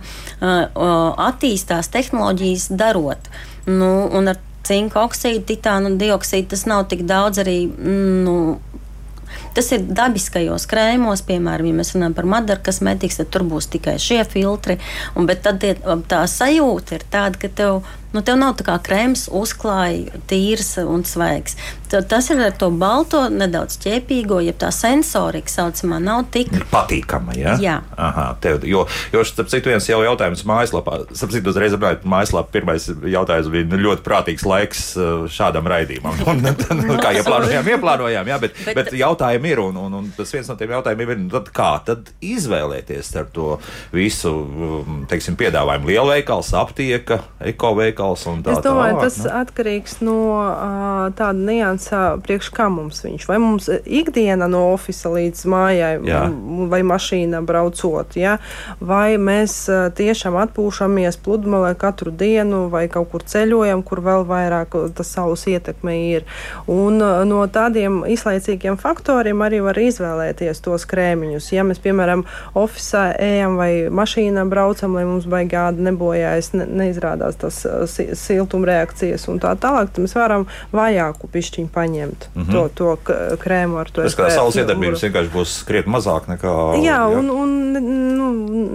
attīstās 1.28 1.90
tehnoloģijas 1.94 2.70
darot. 2.74 3.30
Nu, 3.66 3.90
un 4.12 4.34
ar 4.34 4.40
cinka 4.66 5.04
oksīdu, 5.04 5.44
titānu 5.52 5.94
dioksīdu 6.00 6.54
tas 6.54 6.64
nav 6.70 6.86
tik 6.92 7.04
daudz 7.08 7.42
arī. 7.44 7.58
mm, 7.68 8.24
Nu, 8.24 8.60
Tas 9.54 9.70
ir 9.74 9.84
dabiskajos 9.86 10.66
krēmos, 10.70 11.24
piemēram, 11.28 11.70
ja 11.70 11.80
mēs 11.80 11.94
runājam 11.94 12.16
par 12.16 12.30
madaru 12.36 12.64
kosmētiku, 12.66 13.20
tad 13.22 13.34
tur 13.34 13.46
būs 13.50 13.70
tikai 13.74 13.98
šie 14.02 14.22
filtri. 14.28 14.78
Un, 15.14 15.28
bet 15.30 15.44
tad 15.46 15.60
tie, 15.62 15.76
tā 16.10 16.24
sajūta 16.30 16.98
ir 16.98 17.06
tāda, 17.12 17.40
ka 17.40 17.52
tev 17.62 17.84
nu, 18.14 18.22
tev 18.22 18.38
nav 18.38 18.54
tā 18.58 18.66
kā 18.66 18.76
krēms 18.84 19.26
uzklāja 19.34 20.20
tīrs 20.30 20.76
un 20.84 21.02
svaigs. 21.06 21.56
Tad 21.90 22.06
tas 22.10 22.28
ir 22.30 22.40
ar 22.42 22.54
to 22.58 22.70
balto, 22.74 23.24
nedaudz 23.30 23.76
ķēpīgo, 23.82 24.40
ja 24.42 24.54
tā 24.58 24.70
sensorika 24.74 25.50
saucamā 25.50 26.00
nav 26.02 26.24
tik 26.34 26.52
patīkama. 26.70 27.34
Ja? 27.38 27.56
Jā, 27.62 27.76
Aha, 27.98 28.28
tev, 28.42 28.64
jo, 28.68 28.84
jo 29.12 29.24
starp 29.26 29.50
citu, 29.50 29.70
viens 29.72 29.86
jau 29.90 30.00
jautājums 30.06 30.44
mājaslapā, 30.46 31.00
starp 31.14 31.34
citu, 31.34 31.50
uzreiz 31.50 31.74
runājot 31.74 32.02
par 32.04 32.12
mājaslapu, 32.14 32.54
pirmais 32.54 32.86
jautājums 32.88 33.50
bija 33.52 33.68
nu, 33.72 33.82
ļoti 33.88 34.06
prātīgs 34.06 34.46
laiks 34.46 34.84
uh, 34.98 35.26
šādam 35.30 35.68
raidījumam. 35.70 36.22
Un, 36.30 36.42
nu, 36.84 36.98
kā 37.02 37.14
ieplānojām, 37.18 37.70
ieplānojām, 37.74 38.30
jā, 38.30 38.40
bet, 38.46 38.58
bet, 38.62 38.78
bet 38.78 38.94
jautājumi 38.98 39.43
ir, 39.48 39.60
un, 39.62 39.76
un, 39.80 39.98
un 40.00 40.10
tas 40.16 40.32
viens 40.34 40.48
no 40.50 40.56
tiem 40.60 40.74
jautājumiem 40.76 41.14
ir, 41.14 41.20
nu, 41.24 41.30
tad 41.34 41.50
kā 41.54 41.70
tad 41.86 42.10
izvēlēties 42.24 43.10
starp 43.12 43.32
to 43.34 43.48
visu, 43.94 44.32
um, 44.32 45.02
teiksim, 45.10 45.38
piedāvājumu 45.40 45.90
lielveikals, 45.92 46.52
aptieka, 46.58 47.20
ekoveikals 47.44 48.26
un 48.30 48.44
tā 48.44 48.54
Es 48.54 48.64
domāju, 48.64 48.98
tālāk, 48.98 49.04
tas 49.04 49.18
nu? 49.22 49.30
atkarīgs 49.40 49.96
no 50.04 50.18
tāda 51.18 51.38
nianses, 51.38 52.20
priekš 52.24 52.50
kā 52.54 52.68
mums 52.72 53.02
viņš. 53.04 53.26
Vai 53.28 53.38
mums 53.42 53.68
ikdiena 53.84 54.48
no 54.50 54.66
oficiāla 54.72 55.24
līdz 55.24 55.44
mājai, 55.50 55.92
Jā. 56.08 56.22
vai 56.70 56.80
mašīna 56.86 57.42
braucot, 57.46 58.16
ja? 58.18 58.38
vai 58.80 59.16
mēs 59.20 59.56
tiešām 59.98 60.36
atpūšamies 60.44 61.18
pludmalē 61.24 61.74
katru 61.78 62.12
dienu, 62.14 62.66
vai 62.72 62.86
kaut 62.92 63.10
kur 63.12 63.24
ceļojam, 63.26 63.82
kur 63.86 64.02
vēl 64.04 64.26
vairāk 64.28 64.76
tas 64.96 65.12
saules 65.14 65.44
ietekme 65.50 65.96
ir. 66.10 66.28
Un 66.70 66.98
no 67.28 67.42
tādiem 67.52 68.02
izlaicīgiem 68.10 68.78
faktoriem 68.80 69.33
arī 69.42 69.60
var 69.64 69.78
izvēlēties 69.80 70.62
tos 70.64 70.86
krēmiņus. 70.90 71.50
Ja 71.54 71.64
mēs, 71.66 71.80
piemēram, 71.82 72.24
oficiālā 72.54 73.14
ejam 73.18 73.58
vai 73.58 73.70
mašīnā 73.90 74.44
braucam, 74.50 74.94
lai 74.98 75.04
mums 75.08 75.26
baigādi 75.30 75.84
nebojājas, 75.88 76.52
ne, 76.54 76.66
neizrādās 76.82 77.38
tas 77.40 77.62
uh, 77.66 77.84
si- 77.90 78.10
siltumreakcijas 78.18 79.26
un 79.32 79.40
tā 79.42 79.54
tālāk, 79.60 79.90
tad 79.94 80.04
mēs 80.04 80.16
varam 80.18 80.46
vājāku 80.74 81.30
pišķiņu 81.32 81.72
paņemt 81.74 82.28
mm 82.34 82.42
-hmm. 82.42 82.52
to, 82.52 82.96
to 83.04 83.38
krēmu 83.42 83.80
ar 83.80 83.90
to. 83.90 84.02
Tas, 84.02 84.12
SPF 84.12 84.34
saules 84.34 84.56
iedarbības 84.60 85.02
vienkārši 85.08 85.32
būs 85.34 85.56
krietni 85.66 85.92
mazāk 85.96 86.28
nekā. 86.28 86.54
Jā, 86.84 87.00
un, 87.08 87.30
un 87.30 87.54
nu, 87.72 88.28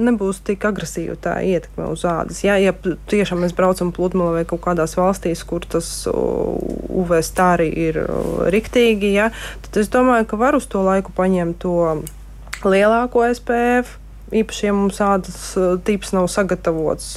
nebūs 0.09 0.41
tik 0.45 0.65
agresīva 0.65 1.15
tā 1.21 1.37
ietekme 1.45 1.89
uz 1.93 2.05
ādas. 2.07 2.41
Jā, 2.43 2.57
ja 2.61 2.73
tiešām 3.09 3.43
mēs 3.43 3.55
braucam 3.55 3.91
pludmalē 3.95 4.39
vai 4.39 4.45
kaut 4.49 4.61
kādās 4.65 4.95
valstīs, 4.97 5.43
kur 5.47 5.65
tas 5.69 6.07
uh, 6.07 6.57
UV 6.89 7.19
stāri 7.25 7.69
ir 7.87 8.01
uh, 8.03 8.47
riktīgi, 8.53 9.13
jā, 9.17 9.29
tad 9.65 9.81
es 9.81 9.91
domāju, 9.93 10.27
ka 10.29 10.39
var 10.39 10.48
uz 10.57 10.67
to 10.69 10.81
laiku 10.85 11.13
paņemt 11.15 11.59
to 11.61 11.75
lielāko 12.63 13.25
SPF. 13.33 13.97
Īpaši, 14.29 14.65
ja 14.67 14.73
mums 14.75 14.99
ādas 15.01 15.37
tips 15.85 16.13
nav 16.13 16.27
sagatavots 16.29 17.15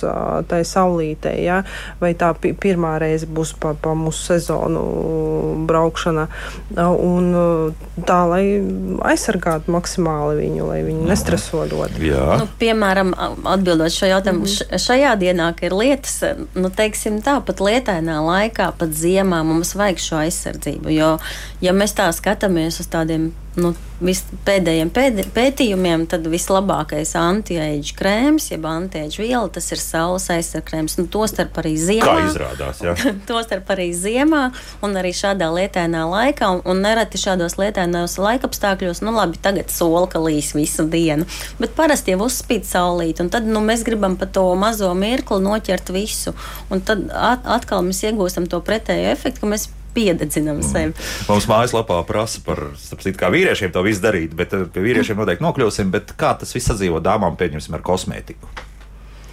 tai 0.48 0.62
saulītei, 0.64 1.42
ja, 1.44 1.60
vai 2.00 2.12
tā 2.18 2.30
pi 2.38 2.54
pirmā 2.56 2.94
reize 3.02 3.28
būs 3.28 3.52
pa, 3.60 3.74
pa 3.76 3.92
mūsu 3.98 4.32
sezonu 4.32 4.82
braukšana, 5.68 6.26
un 6.78 7.28
tā, 8.08 8.18
lai 8.30 8.44
aizsargātu 9.12 9.74
maksimāli 9.74 10.40
viņu, 10.40 10.68
lai 10.70 10.80
viņi 10.86 11.10
nestreso 11.10 11.66
ļoti. 11.68 12.06
Jā. 12.08 12.38
Nu, 12.40 12.48
piemēram, 12.60 13.12
atbildot 13.52 13.92
šo 13.92 14.08
jautājumu, 14.14 14.46
mm 14.46 14.50
-hmm. 14.54 14.82
šajā 14.86 15.12
dienā, 15.20 15.52
kad 15.58 15.70
ir 15.70 15.76
lietas, 15.76 16.16
nu, 16.54 16.70
teiksim, 16.70 17.20
tā 17.22 17.38
pat 17.44 17.60
lietainā 17.60 18.18
laikā, 18.24 18.72
pat 18.78 18.88
ziemā 18.88 19.42
mums 19.44 19.74
vajag 19.74 19.98
šo 19.98 20.16
aizsardzību. 20.24 20.90
Jo, 20.96 21.18
ja 21.60 21.72
mēs 21.72 21.96
tā 21.98 22.08
skatāmies 22.12 22.80
uz 22.80 22.88
tādiem 22.88 23.32
nu, 23.60 23.72
pēdējiem 24.46 24.90
pēd, 24.94 25.18
pētījumiem, 25.34 26.06
tad 26.10 26.24
vislabākais 26.30 27.12
anti-age 27.18 27.94
krēms, 27.98 28.48
jeb 28.52 28.64
anti-age 28.68 29.20
viela, 29.20 29.44
tas 29.52 29.68
ir 29.74 29.80
saules 29.82 30.28
aizsargkrēms. 30.32 30.96
Nu, 30.98 31.06
Tostarp 31.12 31.58
arī 31.62 31.74
ziemā. 31.80 32.06
Kā 32.08 32.30
izrādās? 32.30 32.80
Jā. 32.84 32.94
Tostarp 33.28 33.68
arī 33.74 33.90
ziemā, 33.96 34.46
un 34.84 34.96
arī 34.98 35.12
šādā 35.16 35.50
lietainā 35.52 36.06
laikā, 36.08 36.48
un, 36.56 36.62
un 36.72 36.82
nereti 36.84 37.20
šādos 37.20 37.58
lietainos 37.60 38.16
laikapstākļos, 38.22 39.04
nu 39.04 39.14
labi, 39.16 39.40
tagad 39.42 39.70
sola 39.74 40.08
kalīs 40.10 40.54
visu 40.56 40.86
dienu, 40.88 41.28
bet 41.60 41.76
parasti 41.78 42.16
jau 42.16 42.24
uzspīd 42.26 42.66
saulīt, 42.68 43.20
un 43.22 43.30
tad 43.32 43.46
nu, 43.48 43.60
mēs 43.64 43.84
gribam 43.86 44.16
pa 44.20 44.30
to 44.30 44.46
mazo 44.58 44.90
mirkli 44.98 45.42
noķert 45.44 45.92
visu, 45.94 46.34
un 46.72 46.82
tad 46.84 47.06
at, 47.12 47.46
atkal 47.60 47.84
mēs 47.86 48.02
iegūstam 48.08 48.48
to 48.50 48.62
pretējo 48.64 49.12
efektu, 49.12 49.44
ka 49.44 49.52
mēs 49.54 49.68
piededzinām 49.94 50.62
sevi. 50.66 50.96
Mums 51.28 51.48
mājaslapā 51.50 52.00
prasa 52.08 52.42
par, 52.46 52.64
citu, 52.78 53.14
kā 53.20 53.30
vīriešiem 53.32 53.72
to 53.74 53.84
visu 53.86 54.04
darīt, 54.04 54.36
bet 54.38 54.56
eh, 54.56 54.66
pie 54.72 54.84
vīriešiem 54.88 55.20
noteikti 55.20 55.46
nokļūsim. 55.46 55.92
Bet 55.94 56.14
kā 56.18 56.34
tas 56.40 56.54
viss 56.56 56.70
sadzīvo 56.72 57.02
dāmām, 57.04 57.38
pieņemsim, 57.40 57.78
ar 57.78 57.84
kosmētiku? 57.86 58.50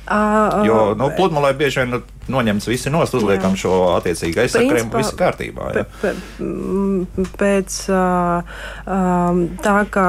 À, 0.09 0.63
Jo 0.65 0.95
nu, 0.97 1.11
pludmalē 1.13 1.53
bieži 1.53 1.83
vien 1.83 2.01
noņemts 2.29 2.67
visi 2.69 2.89
nost, 2.93 3.13
uzliekam 3.17 3.53
Jā. 3.53 3.61
šo 3.63 3.73
attiecīgi 3.97 4.41
aizsakrējumu, 4.43 4.91
Principā- 4.93 5.01
viss 5.01 5.17
kārtībā. 5.17 5.69
Jā. 5.73 5.85
Pēc 7.37 7.77
tā, 9.65 9.77
ka 9.93 10.05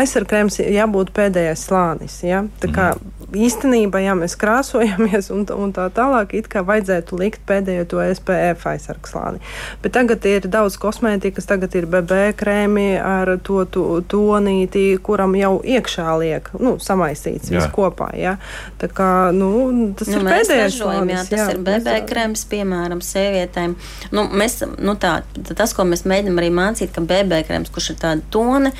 aizsargājums 0.00 0.60
jābūt 0.62 1.12
pēdējais 1.16 1.64
slānis. 1.68 2.18
Ja? 2.26 2.42
Tā 2.60 2.70
kā 2.74 2.86
īstenībā, 3.32 4.02
ja 4.04 4.12
mēs 4.18 4.36
krāsojamies 4.36 5.30
un, 5.32 5.46
un 5.56 5.72
tā 5.72 5.86
tālāk, 5.94 6.34
it 6.36 6.48
kā 6.52 6.60
vajadzētu 6.68 7.16
likt 7.20 7.44
pēdējo 7.48 7.86
to 7.88 8.02
SPF 8.04 8.66
aizsargu 8.74 9.08
slāni. 9.08 9.40
Bet 9.84 9.94
tagad 9.96 10.24
ir 10.28 10.48
daudz 10.52 10.76
kosmētikas, 10.80 11.48
tagad 11.48 11.74
ir 11.78 11.88
BB 11.88 12.34
krēmi 12.36 12.88
ar 13.00 13.36
to 13.44 13.64
tu, 13.72 13.86
tonīti, 14.12 14.98
kuram 15.04 15.36
jau 15.40 15.54
iekšā 15.64 16.18
liek, 16.20 16.52
nu, 16.60 16.76
samaisīts 16.82 17.52
viss 17.52 17.72
kopā. 17.72 18.12
Ja? 18.20 18.36
Tā 18.82 18.88
kā, 18.90 19.08
nu, 19.34 19.92
tas 19.98 20.08
Nu, 20.10 20.18
ir 20.18 20.26
pēdējais 20.26 20.74
ražojam, 20.74 21.10
jā, 21.12 21.20
tas 21.30 21.52
ir 21.52 21.58
BB 21.62 21.86
mēs- 21.86 22.06
krēms, 22.10 22.42
piemēram, 22.50 23.00
sievietēm. 23.06 23.74
Nu, 24.10 24.24
mēs, 24.32 24.56
nu, 24.78 24.94
tā, 24.98 25.12
tas, 25.54 25.72
ko 25.76 25.84
mēs 25.86 26.02
mēģinām 26.08 26.40
arī 26.42 26.50
mācīt, 26.50 26.90
ka 26.94 27.00
BB 27.00 27.42
krēms, 27.48 27.70
kurš 27.74 27.90
ir 27.94 27.98
tāda 28.02 28.22
tone, 28.34 28.72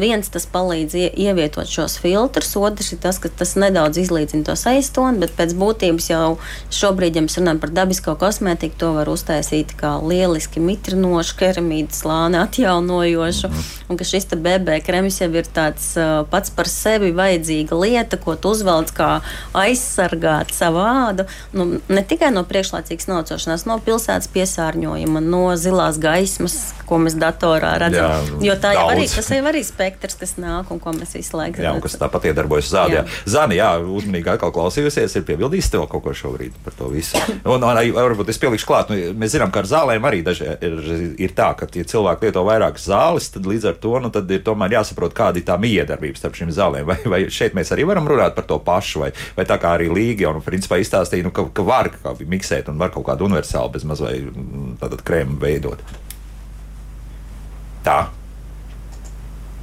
viens 0.00 0.28
tas 0.32 0.46
palīdz 0.46 0.94
ie, 0.96 1.10
ievietot 1.26 1.68
šos 1.68 1.98
filtrus, 2.00 2.54
otrs 2.56 2.92
ir 2.96 3.02
tas, 3.04 3.18
ka 3.20 3.28
tas 3.28 3.54
nedaudz 3.60 4.00
izlīdzina 4.00 4.44
to 4.48 4.56
aiztoni, 4.70 5.20
bet 5.20 5.36
pēc 5.36 5.52
būtības 5.58 6.08
jau 6.10 6.38
šobrīd, 6.72 7.16
ja 7.18 7.22
mēs 7.26 7.36
runājam 7.38 7.60
par 7.60 7.74
dabisko 7.76 8.16
kosmētiku, 8.18 8.78
to 8.80 8.92
var 8.96 9.10
uztaisīt 9.12 9.76
kā 9.78 9.94
lieliski 10.02 10.60
mitrinošu, 10.64 11.36
keramīdu 11.42 11.92
slāni 11.92 12.40
atjaunojošu, 12.40 13.50
un 13.90 14.00
ka 14.00 14.04
šis 14.08 14.30
te 14.32 14.36
BB 14.40 14.80
krēms 14.86 15.20
jau 15.20 15.28
ir 15.36 15.46
tāds 15.54 15.92
uh, 16.00 16.24
pats 16.32 16.50
par 16.56 16.70
sevi 16.72 17.12
vajadzīga 17.16 17.76
lieta, 17.78 18.16
ko 18.16 18.34
tu 18.40 18.54
uzvelc 18.56 18.92
kā 18.96 19.05
aizsargāt 19.56 20.52
savu 20.54 20.82
ādu, 20.82 21.26
nu, 21.56 21.68
ne 21.88 22.04
tikai 22.06 22.32
no 22.34 22.44
priekšlaicīgas 22.48 23.10
nocošanās, 23.10 23.66
no 23.68 23.78
pilsētas 23.84 24.30
piesārņojuma, 24.34 25.22
no 25.24 25.44
zilās 25.60 26.00
gaismas, 26.02 26.58
ko 26.86 27.00
mēs 27.02 27.16
datorā 27.18 27.74
redzam. 27.82 28.28
Jā, 28.40 28.40
jo 28.50 28.56
tā 28.62 28.72
jau 28.76 28.86
arī, 28.90 29.06
daudz. 29.06 29.16
tas 29.18 29.30
jau 29.34 29.42
arī 29.50 29.62
spektrs, 29.66 30.18
kas 30.20 30.36
nāk 30.40 30.70
un 30.72 30.80
ko 30.82 30.94
mēs 30.96 31.16
visu 31.18 31.38
laiku 31.38 31.64
Jā, 31.64 31.74
un 31.76 31.82
kas 31.84 31.98
tāpat 32.00 32.28
iedarbojas. 32.30 32.70
Jā. 32.92 33.04
Zani, 33.28 33.58
jā, 33.58 33.72
uzmanīgi 33.80 34.30
atkal 34.36 34.52
klausījusies, 34.54 35.16
ir 35.18 35.26
piebildījis 35.26 35.72
tev 35.72 35.86
kaut 35.90 36.04
ko 36.04 36.14
šobrīd 36.16 36.56
par 36.64 36.76
to 36.78 36.90
visu. 36.92 37.18
Un, 37.46 37.58
un 37.58 37.66
arī, 37.68 37.92
varbūt 37.94 38.30
es 38.32 38.40
pielikšu 38.42 38.68
klāt, 38.68 38.92
nu, 38.92 38.98
mēs 39.18 39.34
zinām, 39.36 39.52
ka 39.54 39.62
ar 39.62 39.70
zālēm 39.70 40.06
arī 40.08 40.22
daži 40.26 40.48
ir, 40.54 40.78
ir 41.22 41.34
tā, 41.36 41.52
ka, 41.58 41.68
ja 41.74 41.86
cilvēki 41.88 42.28
lieto 42.28 42.44
vairākas 42.46 42.88
zāles, 42.90 43.28
tad 43.34 43.48
līdz 43.48 43.70
ar 43.72 43.78
to, 43.82 43.94
nu, 44.02 44.10
ir 44.36 44.42
tomēr 44.46 44.78
jāsaprot, 44.78 45.14
kāda 45.16 45.40
ir 45.40 45.46
tā 45.48 45.58
miedarbība 45.60 46.20
starp 46.20 46.38
šīm 46.38 46.52
zālēm. 46.54 46.86
Vai, 46.86 46.98
vai 47.10 47.20
šeit 47.32 47.56
mēs 47.56 47.72
arī 47.74 47.86
varam 47.88 48.06
runāt 48.08 48.36
par 48.36 48.46
to 48.48 48.58
pašu, 48.62 48.95
vai, 49.00 49.12
vai 49.36 49.46
tā 49.48 49.58
kā 49.62 49.76
arī 49.76 49.88
Līga 49.92 50.32
un, 50.32 50.42
principā, 50.44 50.80
izstāstīja, 50.82 51.26
nu, 51.26 51.32
ka, 51.34 51.46
ka 51.54 51.64
var 51.66 51.90
kā 51.94 52.16
miksēt 52.18 52.70
un 52.72 52.80
var 52.80 52.92
kaut 52.94 53.06
kādu 53.08 53.28
universālu 53.28 53.74
bez 53.76 53.86
maz 53.88 54.02
vai 54.04 54.18
mm, 54.24 55.00
krēmu 55.06 55.40
veidot. 55.42 55.82
Tā. 57.86 58.00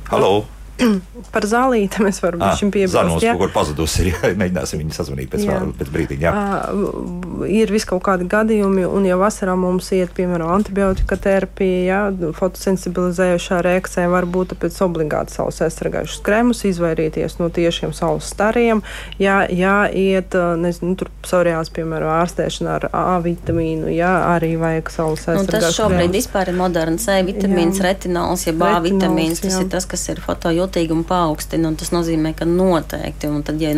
Halo! 0.09 0.52
Par 1.33 1.45
zālītēm 1.47 2.07
es 2.09 2.17
varu 2.23 2.39
Ah, 2.43 2.55
šim 2.57 2.71
piebilst. 2.73 2.95
Zanos 2.95 3.21
jā. 3.23 3.35
kaut 3.37 3.45
kur 3.45 3.51
pazudusi. 3.53 4.01
ir, 4.03 4.07
jā, 4.13 4.31
Mēģināsim 4.39 4.81
viņu 4.81 4.95
sazvanīt 4.97 5.29
pēc, 5.31 5.43
Jā. 5.45 5.59
vēl, 5.61 5.73
pēc 5.79 5.91
brīdiņa. 5.93 6.23
Jā. 6.23 6.31
Uh, 6.73 7.43
ir 7.47 7.71
vis 7.71 7.85
kaut 7.87 8.01
kādi 8.05 8.25
gadījumi, 8.29 8.83
un 8.89 9.05
ja 9.07 9.17
vasarā 9.21 9.53
mums 9.59 9.91
iet, 9.95 10.11
piemēram, 10.17 10.49
antibiotika 10.57 11.17
terapija, 11.21 11.83
ja, 11.85 12.31
fotosensibilizējošā 12.39 13.61
reakcija, 13.65 14.07
var 14.11 14.25
būt 14.29 14.55
pēc 14.59 14.79
obligāti 14.85 15.35
saules 15.37 15.61
aizsargājušas 15.67 16.23
krēmus, 16.25 16.63
izvairīties 16.69 17.37
no 17.39 17.51
tiešiem 17.53 17.93
saules 17.95 18.27
stariem. 18.33 18.81
Ja, 19.21 19.43
ja 19.49 19.85
iet, 19.89 20.33
uh, 20.37 20.57
nezinu, 20.59 20.97
tur 20.99 21.13
psoriās, 21.23 21.69
piemēram, 21.73 22.11
ārstēšana 22.23 22.75
ar 22.79 22.89
A 22.93 23.19
vitamīnu, 23.23 23.93
ja 23.93 24.11
arī 24.33 24.55
vajag 24.61 24.89
saules 24.93 25.21
aizsargājušas 25.27 25.69
tas 25.69 25.77
šobrīd 25.77 26.13
vispār 26.17 26.49
ir 26.49 26.57
moderns 26.57 27.05
C 27.05 27.19
vitamīns, 27.25 27.77
Jā. 27.79 27.89
retinols, 27.91 28.47
jeb 28.49 28.61
A 28.65 28.77
vitamīns. 28.83 29.41
Tas 29.43 29.57
jā. 29.57 29.63
ir 29.65 29.71
tas, 29.73 29.85
kas 29.89 30.07
ir 30.09 30.21
fotojūtas 30.23 30.62
jutīgumu 30.63 31.05
paaugstina, 31.07 31.69
un 31.69 31.77
tas 31.79 31.93
nozīmē, 31.93 32.33
ka 32.37 32.47
noteikti, 32.49 33.29
un 33.29 33.43
tad, 33.45 33.61
ja 33.61 33.73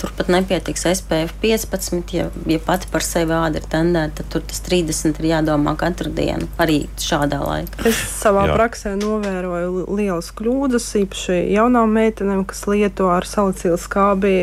turpat 0.00 0.30
nepietiks 0.32 0.86
SPF 0.90 1.36
15, 1.42 2.14
ja, 2.16 2.28
ja 2.50 2.58
pati 2.62 2.88
par 2.90 3.04
sevi 3.06 3.34
āda 3.36 3.60
ir 3.60 3.66
tendēta, 3.70 4.22
tad 4.22 4.30
tur 4.34 4.44
tas 4.50 4.62
30 4.66 5.20
ir 5.20 5.28
jādomā 5.30 5.74
katru 5.78 6.10
dienu, 6.14 6.48
arī 6.62 6.82
šādā 7.00 7.38
laikā. 7.42 7.84
Es 7.88 8.00
savā 8.18 8.48
Jā. 8.48 8.56
praksē 8.56 8.94
novēroju 8.98 9.86
lielas 9.94 10.32
kļūdas, 10.38 10.88
īpaši 11.02 11.38
jaunām 11.54 11.94
meitenēm, 11.94 12.44
kas 12.48 12.64
lieto 12.70 13.08
ar 13.12 13.26
salicīlu 13.28 13.78
skābi, 13.80 14.34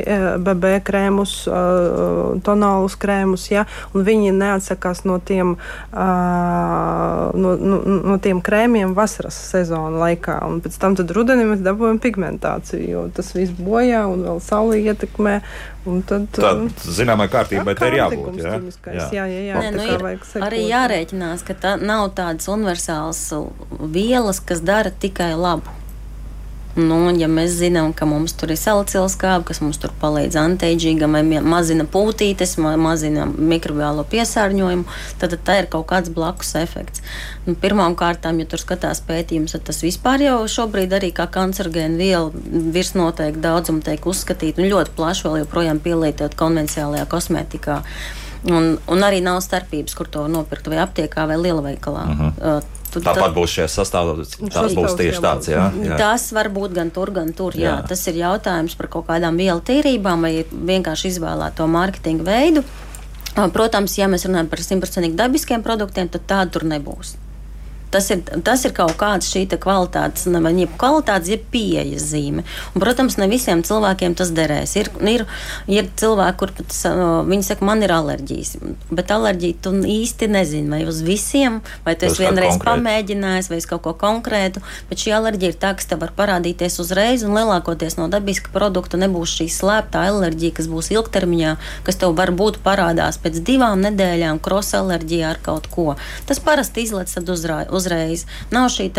BB 0.46 0.74
krēmus, 0.88 1.36
tonālus 2.46 2.98
krēmus, 3.00 3.50
ja, 3.52 3.66
un 3.94 4.08
viņi 4.08 4.34
neatsakās 4.38 5.04
no 5.10 5.20
tiem, 5.20 5.56
no, 5.92 7.56
no, 7.60 7.82
no 8.14 8.20
tiem 8.24 8.42
krēmiem 8.46 8.96
vasaras 8.98 9.38
sezona 9.52 10.06
laikā, 10.06 10.40
un 10.48 10.62
pēc 10.64 10.80
tam 10.82 10.96
tad 11.00 11.12
rudenī 11.16 11.48
mēs 11.50 11.64
dabūjam 11.80 12.00
pigmentāciju, 12.04 12.88
jo 12.92 13.04
tas 13.16 13.32
viss 13.36 13.56
bojā 13.56 14.04
un 14.12 14.26
vēl 14.28 14.42
sauli 14.44 14.84
ietekmē. 14.84 15.40
Tad, 16.06 16.28
tad 16.36 16.84
zināmā 16.84 17.30
kārtībai 17.32 17.74
tā 17.80 17.88
ir 17.90 17.98
jābūt. 18.02 18.36
Jā, 18.38 18.60
jā, 18.60 19.08
jā. 19.16 19.26
jā, 19.26 19.44
jā 19.48 19.62
Nē, 19.64 19.72
nu, 19.74 19.86
ir 19.88 20.44
arī 20.46 20.62
jārēķinās, 20.68 21.46
ka 21.48 21.56
tā 21.58 21.76
nav 21.82 22.12
tādas 22.20 22.50
universālas 22.52 23.24
vielas, 23.80 24.44
kas 24.44 24.62
dara 24.62 24.92
tikai 24.92 25.32
labu. 25.40 25.79
Nu, 26.80 26.98
ja 27.18 27.28
mēs 27.32 27.58
zinām, 27.60 27.92
ka 27.98 28.08
mums 28.08 28.34
tur 28.38 28.54
ir 28.54 28.60
salicils 28.60 29.16
skābi, 29.18 29.48
kas 29.50 29.60
mums 29.64 29.80
tur 29.82 29.92
palīdz 30.00 30.38
antiģīgam, 30.40 31.18
mazina 31.44 31.86
pūtītes, 31.90 32.56
mazina 32.60 33.26
mikrobiālo 33.28 34.06
piesārņojumu, 34.10 34.86
tad 35.22 35.36
tā 35.46 35.58
ir 35.64 35.70
kaut 35.74 35.90
kāds 35.92 36.14
blakus 36.14 36.54
efekts. 36.60 37.04
Nu, 37.48 37.58
Pirmkārt, 37.60 38.26
ja 38.30 38.48
tur 38.50 38.62
skatās 38.62 39.04
pētījums, 39.08 39.58
tad 39.58 39.68
tas 39.70 39.82
vispār 39.84 40.24
jau 40.24 40.40
šobrīd 40.48 40.96
arī 40.96 41.12
kā 41.16 41.28
kancerogēna 41.32 42.00
viela 42.00 42.72
virs 42.74 42.96
noteikti 42.96 43.44
daudzuma 43.44 43.84
tiek 43.86 44.08
uzskatīta 44.08 44.64
un 44.64 44.72
ļoti 44.72 44.96
plaši 44.96 45.28
vēl 45.28 45.40
joprojām 45.44 45.84
pielietot 45.84 46.38
konvencionālajā 46.40 47.10
kosmētikā. 47.12 47.84
Un, 48.50 48.78
un 48.88 49.02
arī 49.04 49.20
nav 49.20 49.42
starpības, 49.44 49.96
kur 50.00 50.08
to 50.08 50.28
nopirkt 50.32 50.70
vai 50.72 50.80
aptiekā 50.86 51.28
vai 51.28 51.40
lielveikalā. 51.42 52.04
Uh 52.04 52.16
mhm. 52.16 52.36
-huh. 52.40 52.76
Tad, 52.90 53.06
Tāpat 53.06 53.36
būs 53.36 53.54
šie 53.54 53.68
sastāvdaļas. 53.70 54.36
Tas 54.54 54.76
būs 54.78 54.98
tieši 54.98 55.22
tāds. 55.24 55.50
Jā, 55.52 55.70
jā. 55.86 55.98
Tas 56.00 56.30
var 56.36 56.50
būt 56.54 56.74
gan 56.78 56.90
tur, 56.94 57.14
gan 57.14 57.32
tur. 57.38 57.58
Jā. 57.58 57.78
Jā. 57.80 57.88
Tas 57.90 58.02
ir 58.10 58.20
jautājums 58.24 58.76
par 58.80 58.90
kaut 58.92 59.08
kādām 59.12 59.38
vielu 59.40 59.62
tīrībām 59.62 60.26
vai 60.26 60.34
vienkārši 60.50 61.14
izvēlēto 61.14 61.70
mārketinga 61.70 62.26
veidu. 62.26 62.66
Protams, 63.54 63.96
ja 64.00 64.10
mēs 64.12 64.26
runājam 64.28 64.50
par 64.52 64.64
simtprocentīgi 64.66 65.18
dabiskiem 65.20 65.64
produktiem, 65.64 66.10
tad 66.12 66.26
tāda 66.28 66.58
tur 66.58 66.66
nebūs. 66.68 67.16
Tas 67.90 68.10
ir, 68.14 68.22
tas 68.46 68.62
ir 68.68 68.74
kaut 68.78 68.94
kāds 69.00 69.32
šī 69.32 69.48
kvalitātes, 69.50 70.28
ne 70.30 70.68
kvalitātes, 70.78 71.32
jeb 71.34 71.46
pieejas 71.50 72.06
zīme. 72.12 72.44
Un, 72.74 72.82
protams, 72.84 73.18
ne 73.18 73.26
visiem 73.32 73.64
cilvēkiem 73.66 74.14
tas 74.18 74.30
derēs. 74.36 74.76
Ir, 74.78 74.92
ir, 75.10 75.26
ir 75.72 75.90
cilvēki, 75.98 76.38
kur 76.38 76.54
pat, 76.58 76.76
viņi 77.30 77.48
saka, 77.48 77.66
man 77.66 77.82
ir 77.86 77.94
alerģijas, 77.96 78.56
bet 78.94 79.14
alerģija 79.14 79.60
tu 79.66 79.74
īsti 79.90 80.30
nezini, 80.30 80.70
vai 80.70 80.84
uz 80.90 81.02
visiem, 81.06 81.60
vai 81.86 81.96
tu 81.98 82.06
esi 82.06 82.22
vienreiz 82.22 82.60
pamēģinājis, 82.62 83.50
vai 83.50 83.60
uz 83.62 83.68
kaut 83.70 83.84
ko 83.88 83.96
konkrētu. 83.98 84.62
Bet 84.92 85.02
šī 85.02 85.16
alerģija 85.18 85.56
ir 85.56 85.60
tā, 85.62 85.74
kas 85.80 85.90
tev 85.90 86.04
var 86.04 86.14
parādīties 86.18 86.78
uzreiz, 86.84 87.26
un 87.26 87.34
lielākoties 87.38 87.98
no 87.98 88.06
dabiska 88.12 88.54
produkta 88.54 89.02
nebūs 89.02 89.34
šī 89.40 89.50
slēptā 89.58 90.06
alerģija, 90.12 90.60
kas 90.62 90.70
būs 90.70 90.92
ilgtermiņā, 90.94 91.56
kas 91.88 91.98
tev 92.02 92.14
varbūt 92.20 92.62
parādās 92.66 93.18
pēc 93.22 93.42
divām 93.50 93.82
nedēļām, 93.88 94.42
krosa 94.46 94.84
alerģija 94.84 95.34
ar 95.34 95.42
kaut 95.44 95.70
ko. 95.74 95.96
Tas 96.30 96.42
parasti 96.44 96.86
izlaiž 96.86 97.00
uzreiz 97.10 97.79
uzreiz. 97.80 98.26
Nav 98.52 98.70
šī 98.76 98.90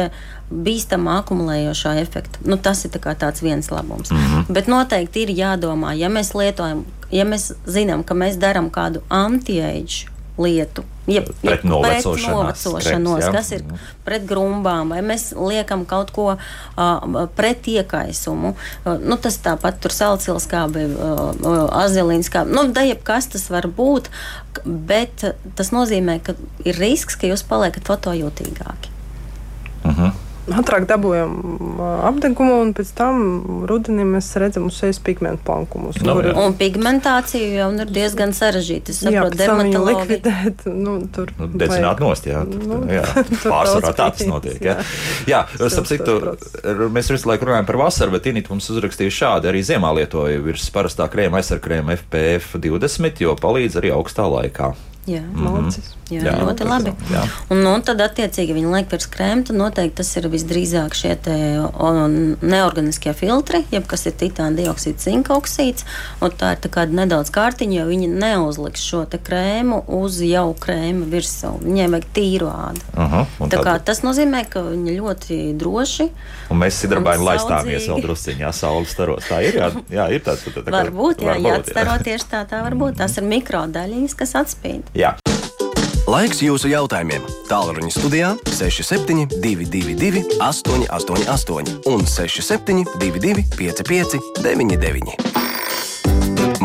bīstama 0.51 1.21
akumulējošā 1.21 1.95
efekta. 2.03 2.43
Nu, 2.45 2.59
tas 2.59 2.85
ir 2.85 2.95
tā 2.97 3.15
tāds 3.15 3.43
viens 3.43 3.71
labums. 3.71 4.11
Mm 4.11 4.17
-hmm. 4.17 4.53
Bet 4.53 4.67
noteikti 4.69 5.23
ir 5.23 5.29
jādomā, 5.29 5.93
ja 5.95 6.09
mēs 6.09 6.35
lietojam, 6.35 6.85
ja 7.11 7.25
mēs 7.25 7.53
zinām, 7.67 8.03
ka 8.05 8.15
mēs 8.15 8.39
darām 8.39 8.71
kādu 8.71 9.01
anti-age 9.09 10.11
lietu. 10.39 10.85
Ja, 11.11 11.23
pret 11.43 11.65
novecošanos, 11.67 12.63
kreps, 12.85 13.27
kas 13.35 13.51
ir 13.57 13.65
pret 14.07 14.27
grumbām, 14.29 14.93
vai 14.95 15.01
mēs 15.03 15.31
liekam 15.35 15.83
kaut 15.89 16.13
ko 16.15 16.27
uh, 16.37 17.19
pret 17.35 17.67
iekaisumu. 17.73 18.55
Uh, 18.55 18.95
nu, 19.03 19.19
tas 19.19 19.41
tāpat 19.43 19.81
tur 19.83 19.95
salcilskābi, 19.95 20.87
uh, 20.95 21.59
azilīnskābi, 21.83 22.55
nu, 22.55 22.69
da 22.75 22.87
jebkas 22.87 23.33
tas 23.35 23.49
var 23.51 23.67
būt, 23.67 24.13
bet 24.65 25.27
tas 25.59 25.75
nozīmē, 25.75 26.21
ka 26.23 26.39
ir 26.63 26.79
risks, 26.79 27.19
ka 27.19 27.31
jūs 27.31 27.47
paliekat 27.49 27.91
fotojūtīgāki. 27.91 28.99
Uh 29.81 29.91
mhm. 29.91 30.01
-huh 30.01 30.20
ātrāk 30.57 30.87
dabūjam 30.91 31.35
apdegumu, 32.09 32.61
un 32.65 32.73
pēc 32.77 32.93
tam 32.99 33.21
rudenī 33.69 34.05
mēs 34.09 34.31
redzam 34.41 34.69
uz 34.71 34.79
sejas 34.81 35.01
pigmentu 35.03 35.45
plankumus. 35.47 36.01
No, 36.05 36.17
nu, 36.19 36.25
jā. 36.29 36.35
un 36.43 36.57
pigmentācija 36.59 37.51
jau 37.61 37.69
ir 37.85 37.93
diezgan 37.95 38.35
sarežģīta. 38.37 38.95
Es 38.95 39.03
saprotu, 39.05 39.39
dermatologi. 39.41 39.95
likvidēt, 40.01 40.67
nu, 40.87 40.97
tur. 41.15 41.33
Nu, 41.39 41.51
dedzināt 41.61 42.03
nost, 42.03 42.29
jā. 42.31 42.43
Nu, 42.49 42.83
jā. 42.91 43.05
Pārsvarā 43.53 43.95
tā 43.95 44.11
tas 44.17 44.27
notiek. 44.29 44.59
Jā, 44.65 44.79
jā. 45.31 45.45
jā 45.61 45.71
starp 45.71 45.91
citu, 45.91 46.19
mēs 46.93 47.13
visu 47.15 47.31
laiku 47.31 47.51
runājam 47.51 47.71
par 47.71 47.81
vasaru, 47.85 48.17
bet 48.17 48.31
Init 48.31 48.51
mums 48.53 48.69
uzrakstīja 48.73 49.17
šādi. 49.21 49.51
Arī 49.53 49.63
ziemā 49.67 49.93
lietoja 50.01 50.43
virs 50.45 50.69
parastā 50.75 51.09
krēma 51.13 51.41
aizsarkrēma 51.41 51.99
FPF 52.01 52.61
20, 52.61 53.25
jo 53.27 53.37
palīdz 53.41 53.81
arī 53.81 53.95
augstā 53.95 54.29
laikā. 54.31 54.75
Jā, 55.09 55.23
mm 55.25 55.47
-hmm. 55.47 56.00
Jā, 56.11 56.25
jā, 56.27 56.37
ļoti 56.43 56.67
labi. 56.69 56.95
Jā. 57.13 57.25
Un, 57.53 57.63
un 57.67 57.85
tad, 57.87 58.01
attiecīgi, 58.05 58.57
viņi 58.57 58.73
liek 58.75 58.91
virs 58.93 59.09
krēma. 59.11 59.47
Tad 59.49 59.59
noteikti 59.59 60.01
tas 60.01 60.11
ir 60.19 60.29
visdrīzāk 60.33 60.97
šie 60.97 61.15
neorganiskie 62.41 63.15
filtri, 63.17 63.63
jeb 63.73 63.87
kas 63.91 64.07
ir 64.11 64.17
titāna 64.21 64.57
dioksīds, 64.59 65.07
zinka 65.09 65.37
oksīds. 65.37 65.87
Tā 66.41 66.55
ir 66.55 66.63
tā 66.65 66.87
nedaudz 66.91 67.33
kārtiņa, 67.35 67.81
jo 67.81 67.87
viņi 67.91 68.11
neuzliks 68.11 68.85
šo 68.85 69.05
krēmu 69.11 69.83
uz 70.01 70.21
jau 70.25 70.51
krēma 70.61 71.09
virsmu. 71.11 71.57
Viņiem 71.65 71.97
vajag 71.97 72.09
tīru 72.17 72.51
ādu. 72.51 72.85
Uh 72.95 73.15
-huh, 73.15 73.49
tā 73.53 73.63
kā, 73.65 73.79
tas 73.85 74.03
nozīmē, 74.07 74.45
ka 74.51 74.63
viņi 74.67 74.97
ļoti 74.99 75.41
droši. 75.61 76.09
Un 76.51 76.63
mēs 76.63 76.81
sidrabaini 76.83 77.25
laistāmies 77.25 77.89
vēl 77.89 78.03
drusciņā, 78.07 78.53
saules 78.53 78.95
staros. 78.95 79.25
Tā 79.31 79.43
ir, 79.47 79.59
jā, 79.61 79.71
jā 79.91 80.09
ir 80.15 80.25
tāds. 80.27 80.45
Tā, 80.45 80.63
tā, 80.63 80.71
varbūt, 80.71 81.23
jā, 81.23 81.37
jā, 81.39 81.59
atstaro 81.61 81.99
tieši 82.05 82.31
tā, 82.31 82.45
tā 82.51 82.63
var 82.63 82.75
būt. 82.75 82.97
Tas 83.03 83.17
ir 83.19 83.29
mikrodaļiņas, 83.31 84.17
kas 84.19 84.35
atspīd. 84.45 84.95
Jā. 84.95 85.15
Laiks 86.11 86.41
jūsu 86.43 86.67
jautājumiem. 86.73 87.23
Tālruņa 87.47 87.93
studijā 87.95 88.31
6722, 88.51 90.25
888, 90.43 91.77
un 91.87 92.03
6722, 92.03 93.45
55, 93.55 94.19
99. 94.43 95.15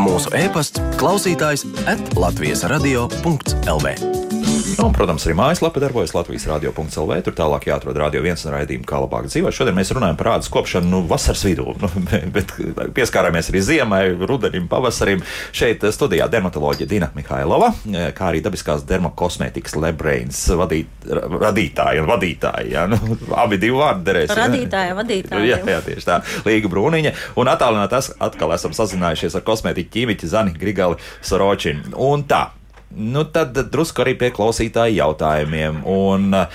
Mūsu 0.02 0.34
e-pasts, 0.34 0.82
klausītājs, 0.98 1.62
atlatvijas 1.86 2.66
radio.lv. 2.72 4.25
Nu, 4.66 4.88
un, 4.88 4.92
protams, 4.92 5.22
arī 5.28 5.36
mājaslapa 5.38 5.78
darbojas 5.78 6.10
Latvijas 6.16 6.48
radio.cl. 6.50 7.12
Tur 7.22 7.34
tālāk 7.38 7.68
jāatrod 7.68 7.98
radio 8.00 8.18
viens 8.24 8.42
un 8.42 8.50
raidījumu, 8.50 8.86
kā 8.88 8.98
labāk 8.98 9.28
dzīvot. 9.30 9.54
Šodien 9.54 9.76
mēs 9.78 9.92
runājam 9.94 10.18
par 10.18 10.32
ādas 10.32 10.50
kopšanu 10.50 10.90
nu, 10.90 11.02
vasaras 11.06 11.44
vidū, 11.46 11.70
nu, 11.82 11.90
bet 12.34 12.50
pieskārāmies 12.96 13.52
arī 13.52 13.62
ziemai, 13.62 14.00
rudenim, 14.26 14.66
pavasarim. 14.70 15.22
Šeit 15.54 15.86
studijā 15.94 16.26
dermatoloģija 16.32 16.90
Dina 16.90 17.10
Mihailova, 17.14 17.70
kā 18.16 18.32
arī 18.32 18.42
dabiskās 18.42 18.82
dermakosmētikas 18.90 19.78
Lebrains 19.78 20.42
vadīt, 20.58 21.06
radītāja 21.14 22.02
un 22.02 22.10
vadītāja. 22.10 22.66
Ja? 22.72 22.84
Nu, 22.90 22.98
abi 23.44 23.62
divi 23.62 23.78
vārdi 23.78 24.06
derēs. 24.10 24.34
Radītāja, 24.34 24.98
vadītāja. 24.98 25.46
Jā, 25.46 25.62
jā, 25.62 25.80
tieši 25.86 26.10
tā. 26.10 26.20
Līga 26.48 26.74
Brūniņa. 26.74 27.14
Un 27.38 27.54
attālināti 27.54 28.02
atkal 28.18 28.58
esam 28.58 28.74
sazinājušies 28.76 29.38
ar 29.38 29.46
kosmētiķu 29.46 29.94
ķīmiķi 29.94 30.34
Zani 30.34 30.58
Grigali 30.58 30.98
Soročinu. 31.22 31.94
Un 32.10 32.26
tā. 32.26 32.48
Nu, 32.94 33.24
tad 33.26 33.56
drusku 33.72 34.04
arī 34.04 34.14
pie 34.16 34.30
klausītāju 34.30 34.94
jautājumiem. 34.94 35.82
Un, 35.90 36.30
eh, 36.34 36.46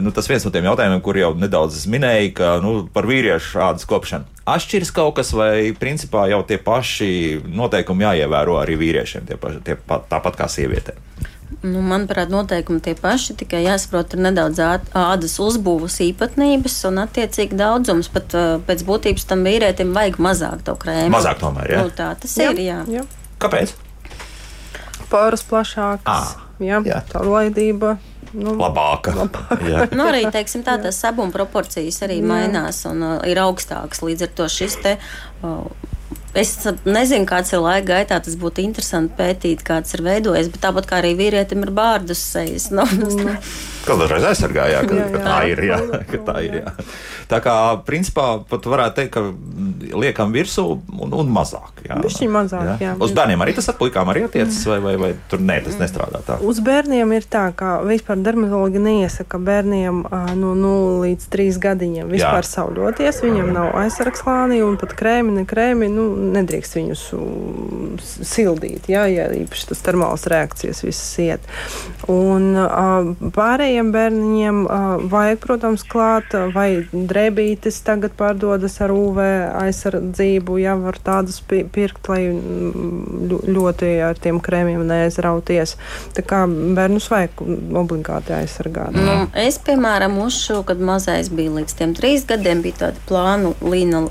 nu, 0.00 0.12
tas 0.14 0.28
viens 0.30 0.44
no 0.46 0.52
tiem 0.54 0.68
jautājumiem, 0.70 1.02
kur 1.02 1.18
jau 1.18 1.34
nedaudz 1.34 1.86
minēja, 1.90 2.30
ka 2.38 2.52
nu, 2.62 2.88
par 2.92 3.08
vīriešu 3.10 3.58
ādas 3.58 3.88
kopšanu. 3.90 4.24
Atšķiras 4.46 4.94
kaut 4.94 5.16
kas, 5.18 5.32
vai 5.34 5.74
principā 5.78 6.28
jau 6.30 6.42
tie 6.46 6.58
paši 6.58 7.42
noteikumi 7.46 8.06
jāievēro 8.06 8.56
arī 8.62 8.78
vīriešiem, 8.78 9.26
tie 9.26 9.36
paši, 9.36 9.62
tie, 9.66 9.76
tāpat 9.86 10.38
kā 10.38 10.48
sievietēm? 10.50 10.98
Nu, 11.62 11.82
manuprāt, 11.84 12.30
noteikumi 12.32 12.80
tie 12.82 12.94
paši, 12.98 13.36
tikai 13.42 13.60
jāsaprot, 13.66 14.16
ir 14.16 14.24
nedaudz 14.24 14.58
ādas 14.62 15.36
uzbūves 15.42 16.00
īpatnības 16.08 16.80
un, 16.88 17.02
attiecīgi, 17.04 17.58
daudzums. 17.58 18.08
Pat 18.10 18.34
uh, 18.34 18.56
pēc 18.66 18.82
būtības 18.88 19.28
tam 19.30 19.44
vīrietim 19.46 19.92
vajag 19.94 20.18
mazāk 20.22 20.64
to 20.66 20.74
krēmu. 20.74 21.12
Mazāk 21.14 21.42
tomēr, 21.42 21.76
jā. 21.76 21.84
Nu, 21.84 21.94
tā 21.94 22.12
tas 22.18 22.34
jā. 22.38 22.50
ir, 22.50 22.64
jā. 22.66 22.82
jā. 22.90 23.06
Kāpēc? 23.42 23.76
Poras 25.12 25.44
plašākas, 25.46 26.08
ah, 26.08 26.48
jā, 26.62 26.80
jā. 26.88 27.02
caurlaidība. 27.12 27.98
Nu, 28.32 28.54
labāka. 28.56 29.12
labāka. 29.12 29.90
nu, 29.92 30.06
arī 30.08 30.24
teiksim, 30.32 30.64
tā, 30.64 30.78
tās 30.80 30.96
sabuma 31.04 31.34
proporcijas 31.34 32.00
arī 32.06 32.22
jā. 32.22 32.28
mainās 32.30 32.80
un 32.88 33.04
uh, 33.04 33.16
ir 33.28 33.40
augstākas. 33.42 34.00
Līdz 34.00 34.24
ar 34.24 34.36
to 34.38 34.48
šis 34.48 34.78
te, 34.80 34.96
uh, 35.44 35.90
Es 36.32 36.54
nezinu, 36.88 37.26
kāds 37.28 37.52
ir 37.52 37.60
laika 37.60 37.84
gaitā. 37.90 38.16
Tas 38.24 38.38
būtu 38.40 38.62
interesanti 38.64 39.12
pētīt, 39.18 39.60
kāds 39.68 39.92
ir 39.92 40.00
veidojies. 40.06 40.48
Bet 40.52 40.62
tāpat 40.64 40.88
kā 40.88 41.00
arī 41.02 41.12
vīrietim 41.18 41.66
ir 41.66 41.72
bārdus 41.76 42.22
sejas. 42.24 42.70
Nu, 42.72 42.86
mm. 42.88 43.34
Kādreiz 43.86 44.26
aizsargājā, 44.30 44.82
ka, 44.86 44.96
jā, 44.96 45.06
jā. 45.06 45.12
ka 45.12 45.22
tā 45.26 45.38
ir. 45.50 45.62
Jā, 45.66 45.78
ka 46.10 46.20
tā 46.26 46.36
ir 46.46 46.58
jā. 46.60 46.74
Tā 47.30 47.38
kā 47.42 47.54
principā 47.86 48.26
pat 48.48 48.66
varētu 48.68 48.98
teikt, 48.98 49.12
ka 49.14 49.96
liekam 49.96 50.32
virsū 50.34 50.64
un, 50.72 51.14
un 51.16 51.30
mazāk. 51.32 51.82
Jā, 51.86 51.98
Bišķiņ 52.02 52.32
mazāk. 52.32 52.66
Jā. 52.68 52.76
Jā. 52.82 52.92
Uz 53.02 53.14
bērniem 53.16 53.42
arī 53.44 53.54
tas 53.56 53.70
ar 53.72 53.78
puikām 53.78 54.10
arī 54.12 54.26
attiecas, 54.26 54.58
vai, 54.68 54.78
vai, 54.84 54.94
vai 55.00 55.10
tur 55.30 55.42
nē, 55.42 55.58
tas 55.66 55.78
nestrādā 55.80 56.22
tā? 56.26 56.38
Uz 56.44 56.60
bērniem 56.64 57.14
ir 57.16 57.26
tā, 57.30 57.46
ka 57.56 57.78
vispār 57.86 58.20
dermatologi 58.22 58.82
neiesaka 58.82 59.40
bērniem 59.42 60.02
no 60.38 60.52
0 60.58 61.00
līdz 61.06 61.28
3 61.32 61.60
gadiņiem 61.66 62.12
vispār 62.12 62.42
jā. 62.42 62.50
sauļoties. 62.52 63.22
Viņam 63.24 63.52
nav 63.56 63.70
aizsargslāni 63.82 64.60
un 64.64 64.78
pat 64.80 64.94
krēmi, 64.98 65.36
ne 65.40 65.46
krēmi. 65.48 65.90
Nu, 65.92 66.08
nedrīkst 66.36 66.78
viņus 66.78 67.06
sildīt, 68.32 68.88
jā, 68.92 69.06
ja 69.10 69.28
īpaši 69.36 69.70
tas 69.72 69.82
termālas 69.84 70.26
reakcijas 70.30 70.82
visas 70.84 71.10
iet. 71.22 71.48
Un 72.12 72.52
pārējiem 73.72 73.92
bērniņiem 73.92 74.58
vajag, 75.08 75.38
protams, 75.40 75.82
klāt 75.88 76.34
vai 76.52 76.84
drēbītes 76.92 77.80
tagad 77.84 78.12
pārdodas 78.18 78.80
ar 78.84 78.92
UV 78.92 79.20
aizsardzību, 79.62 80.58
jā, 80.60 80.74
var 80.76 80.98
tādas 81.00 81.40
pirkt, 81.48 82.08
lai 82.08 82.28
ļoti 83.48 83.92
ar 84.04 84.18
tiem 84.20 84.40
krēmiem 84.40 84.84
neaizrauties. 84.86 85.76
Tā 86.12 86.22
kā 86.22 86.44
bērnus 86.46 87.08
vajag 87.08 87.40
obligāti 87.80 88.36
aizsargāt. 88.36 88.92
Nu, 88.92 89.26
es, 89.32 89.58
piemēram, 89.58 90.18
uzšu, 90.20 90.62
kad 90.68 90.80
mazais 90.80 91.32
bija 91.32 91.56
līdz 91.56 91.78
tiem 91.78 91.96
trīs 91.96 92.28
gadiem, 92.28 92.62
bija 92.62 92.86
tāda 92.86 93.08
plānu 93.08 93.54
līna 93.64 94.04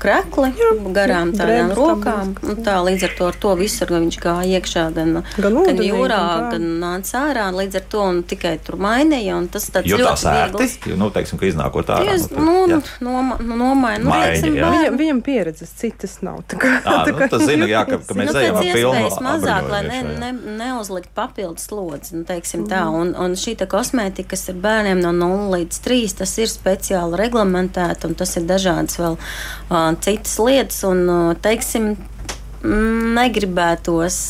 krekli 0.00 0.50
jā, 0.58 0.70
garām 0.94 1.32
tādām 1.36 1.72
rokām. 1.76 2.34
Tā, 2.64 2.78
līdz 2.86 3.06
ar 3.08 3.14
to, 3.18 3.28
ar 3.32 3.38
to 3.42 3.54
visur 3.58 3.92
viņš 3.92 4.18
gāja 4.22 4.58
iekšā 4.58 4.84
gan, 4.96 5.20
gan, 5.36 5.58
ūdenī, 5.62 5.74
gan 5.74 5.86
jūrā, 5.88 6.20
gan, 6.28 6.48
gan 6.54 6.68
nāca 6.82 7.24
ārā. 7.28 7.48
Līdz 7.58 7.80
ar 7.80 7.86
to 7.92 8.04
tikai 8.30 8.54
tur 8.64 8.78
mainīja. 8.82 9.38
Tas 9.52 9.68
tāds 9.74 9.90
jo 9.90 9.98
ļoti 10.00 10.34
viegls. 10.34 10.76
Nu, 10.98 11.10
teiksim, 11.14 11.40
ka 11.40 11.48
iznākot 11.48 11.92
ārā. 11.94 12.14
Jūs, 12.14 12.28
nu, 12.34 12.56
nu, 12.70 12.80
noma, 13.04 13.38
nu, 13.42 13.58
nomaina. 13.58 14.02
Nu, 14.04 14.12
Maini, 14.12 14.52
viņam, 14.54 14.98
viņam 14.98 15.22
pieredzes 15.26 15.72
citas 15.78 16.18
nav. 16.26 16.40
Tā 16.50 16.58
kā, 16.60 16.72
à, 16.82 17.00
tā 17.06 17.14
kā, 17.14 17.26
nu, 17.26 17.30
tas 17.34 17.44
zina, 17.48 17.68
jā, 17.70 17.84
ka, 17.88 18.00
ka 18.06 18.16
mēs 18.18 18.32
nu, 18.32 18.38
ejam 18.42 18.60
ar 18.60 18.70
pilnu. 18.78 19.10
mazāk, 19.24 19.68
lai 19.72 19.82
ne, 19.88 20.00
ne, 20.22 20.30
neuzlikt 20.60 21.12
papildus 21.16 21.68
slodzi. 21.68 22.16
Nu, 22.18 22.24
teiksim, 22.28 22.66
tā. 22.70 22.84
Un, 22.94 23.14
un 23.18 23.36
šī 23.38 23.56
kosmētika, 23.68 24.32
kas 24.34 24.48
ir 24.52 24.58
bērniem 24.62 25.02
no 25.02 25.12
0 25.16 25.50
līdz 25.56 25.80
3, 25.84 26.16
tas 26.22 26.34
ir 26.40 26.50
speciāli 26.50 27.18
reglamentēta 27.18 28.08
un 28.08 28.16
tas 28.18 28.36
ir 28.38 28.46
dažādas 28.48 28.98
vēl 29.00 29.18
uh, 29.18 29.87
citas 30.04 30.36
lietas, 30.42 30.82
un, 30.88 31.34
teiksim, 31.42 31.94
negribētos 33.18 34.20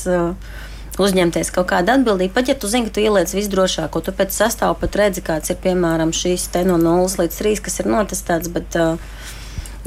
uzņemties 0.99 1.53
kaut 1.55 1.69
kādu 1.71 1.95
atbildību. 1.95 2.35
Pat 2.35 2.51
ja 2.51 2.57
tu 2.59 2.71
zini, 2.71 2.89
ka 2.89 2.97
tu 2.97 3.05
ieliec 3.05 3.31
visdrošāko, 3.35 4.03
tu 4.03 4.15
pēc 4.15 4.35
sastāvā 4.35 4.75
pat 4.81 4.99
redzi, 4.99 5.23
kāds 5.25 5.53
ir 5.55 5.61
piemēram 5.63 6.15
šīs 6.15 6.49
te 6.55 6.65
no 6.67 6.79
0 6.81 7.23
līdz 7.23 7.39
3, 7.43 7.63
kas 7.65 7.81
ir 7.83 7.91
notestēts. 7.93 8.51
Bet, 8.55 8.79
uh, 8.79 9.15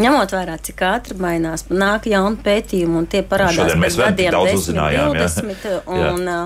Ņemot 0.01 0.31
vērā, 0.33 0.55
cik 0.63 0.81
ātri 0.87 1.15
mainās, 1.19 1.65
nāk 1.69 2.07
jauni 2.09 2.39
pētījumi, 2.41 2.95
un 3.01 3.07
tie 3.11 3.21
parādās 3.27 3.75
pēc 3.75 3.97
gadiem, 3.99 4.37
10, 4.47 4.79
20. 4.79 5.67
Jā. 5.67 5.81
Un, 6.15 6.23
jā. 6.25 6.37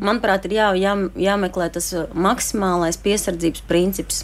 manuprāt, 0.00 0.46
ir 0.48 0.54
jā, 0.56 0.68
jā, 0.78 0.94
jāmeklē 1.20 1.68
tas 1.74 1.90
maksimālais 2.14 2.96
piesardzības 3.02 3.66
princips. 3.68 4.22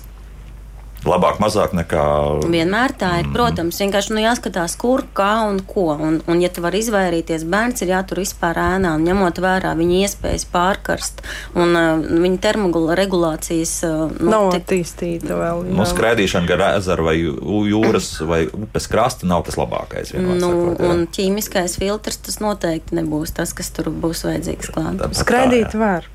Labāk, 1.06 1.38
mazāk 1.38 1.74
nekā. 1.78 2.04
Vienmēr 2.50 2.92
tā 2.98 3.12
ir. 3.20 3.28
Mm. 3.28 3.34
Protams, 3.36 3.78
vienkārši 3.78 4.14
nu, 4.16 4.22
jāskatās, 4.24 4.74
kur, 4.80 5.04
kā 5.14 5.44
un 5.46 5.60
ko. 5.62 5.92
Un, 5.94 6.18
un 6.26 6.40
ja 6.42 6.50
tu 6.50 6.62
vari 6.64 6.80
izvairīties, 6.82 7.44
bērns 7.48 7.84
ir 7.84 7.92
jātur 7.92 8.22
vispār 8.22 8.58
ēnā, 8.58 8.96
ņemot 9.04 9.38
vērā 9.42 9.74
viņa 9.78 10.00
iespējas 10.02 10.46
pārkarst 10.50 11.22
un 11.58 11.76
uh, 11.78 12.02
viņa 12.02 12.40
termoregulācijas. 12.48 13.74
Uh, 13.86 14.16
nu, 14.18 14.32
nav 14.32 14.48
attīstīta 14.56 15.38
vēl. 15.38 15.62
Jā. 15.68 15.76
Nu, 15.78 15.86
skrēdīšana 15.88 16.50
gar 16.50 16.64
ezeru 16.72 17.06
vai 17.06 17.16
jūras 17.20 18.10
vai 18.26 18.40
upes 18.50 18.90
krasta 18.90 19.28
nav 19.30 19.46
tas 19.46 19.58
labākais. 19.60 20.12
Nu, 20.18 20.38
sakot, 20.42 20.82
un 20.88 21.06
ķīmiskais 21.14 21.78
filtrs 21.78 22.18
tas 22.26 22.40
noteikti 22.42 22.98
nebūs 22.98 23.36
tas, 23.38 23.54
kas 23.56 23.70
tur 23.76 23.92
būs 23.94 24.24
vajadzīgs 24.26 24.74
klāt. 24.74 25.06
Skraidīt 25.18 25.78
var, 25.78 26.10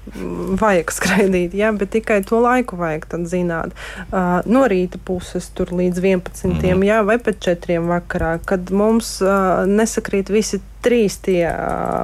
vajag 0.60 0.91
skraidīt, 0.93 1.56
jā, 1.58 1.72
bet 1.78 1.93
tikai 1.96 2.19
to 2.28 2.43
laiku 2.43 2.78
vajag 2.80 3.08
tad 3.15 3.28
zināt. 3.32 3.76
Uh, 4.10 4.41
no 4.50 4.65
rīta 4.74 5.00
puses, 5.06 5.48
tur 5.56 5.72
līdz 5.72 6.04
11. 6.04 6.50
Mm. 6.50 6.86
Jā, 6.90 7.00
vai 7.08 7.20
pēc 7.22 7.40
4. 7.54 7.80
vakarā, 7.88 8.36
kad 8.50 8.74
mums 8.74 9.16
uh, 9.24 9.64
nesakrīt 9.70 10.34
visi 10.34 10.62
trīs 10.84 11.17
tie 11.24 11.46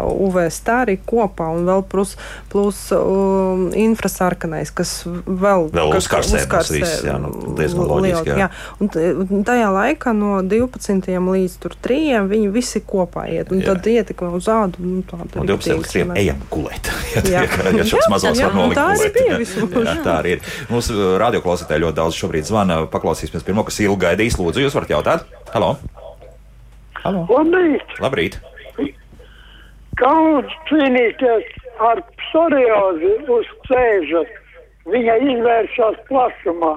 UV 0.09 0.41
stāri 0.53 0.97
kopā 1.07 1.49
un 1.55 1.67
vēl 1.67 1.83
plus, 1.89 2.15
plus 2.51 2.79
um, 2.95 3.67
infrasarkanais, 3.75 4.71
kas 4.75 4.93
vēl, 5.05 5.69
vēl 5.75 5.93
kas, 5.93 6.05
uzkarsē, 6.05 6.43
uzkarsē 6.43 6.77
viss, 6.77 7.03
jā, 7.07 7.17
nu, 7.21 7.33
diezgan 7.57 7.89
loģiski. 7.89 8.33
Jā. 8.33 8.47
Jā. 8.47 8.49
Un 8.79 9.43
tajā 9.47 9.69
laikā 9.75 10.13
no 10.17 10.39
12. 10.45 11.09
līdz 11.09 11.57
3. 11.79 11.99
viņi 12.29 12.51
visi 12.53 12.83
kopā 12.85 13.27
iet, 13.31 13.53
un 13.53 13.63
jā. 13.63 13.73
tad 13.73 13.89
ietekme 13.91 14.31
uz 14.37 14.49
ādu. 14.51 14.83
Nu, 14.83 15.03
no 15.03 15.45
12. 15.45 15.79
līdz 15.79 15.95
3. 15.95 16.07
ejam 16.23 16.43
gulēt, 16.51 16.91
ja, 17.15 17.23
jā. 17.23 17.45
ja, 17.45 17.73
ja 17.81 17.87
šāds 17.93 18.09
mazos 18.11 18.43
var 18.43 18.55
nolikt. 18.57 18.79
Tā 18.79 18.89
arī 18.95 19.13
bija 19.15 19.39
visu. 19.41 19.67
Jā, 19.79 19.95
tā 20.05 20.19
arī 20.23 20.37
ir. 20.37 20.45
Mūsu 20.71 21.15
radioklausītāji 21.21 21.85
ļoti 21.85 21.99
daudz 21.99 22.19
šobrīd 22.19 22.47
zvana. 22.49 22.83
Paklausīsimies 22.91 23.45
pirmo, 23.47 23.65
kas 23.67 23.81
ilgi 23.83 24.05
gaidīs. 24.05 24.39
Lūdzu, 24.39 24.63
jūs 24.65 24.77
varat 24.77 24.93
jautāt? 24.95 25.27
Halo! 25.53 25.75
Halo. 26.99 27.25
Labrīt! 27.31 27.99
Labrīt! 28.03 28.39
Kā 29.99 30.15
cīnīties 30.69 31.47
ar 31.83 31.99
psoriāzi 32.21 33.15
uz 33.35 33.49
cēža? 33.67 34.23
Viņa 34.89 35.15
izvēršas 35.33 35.99
plašumā. 36.07 36.73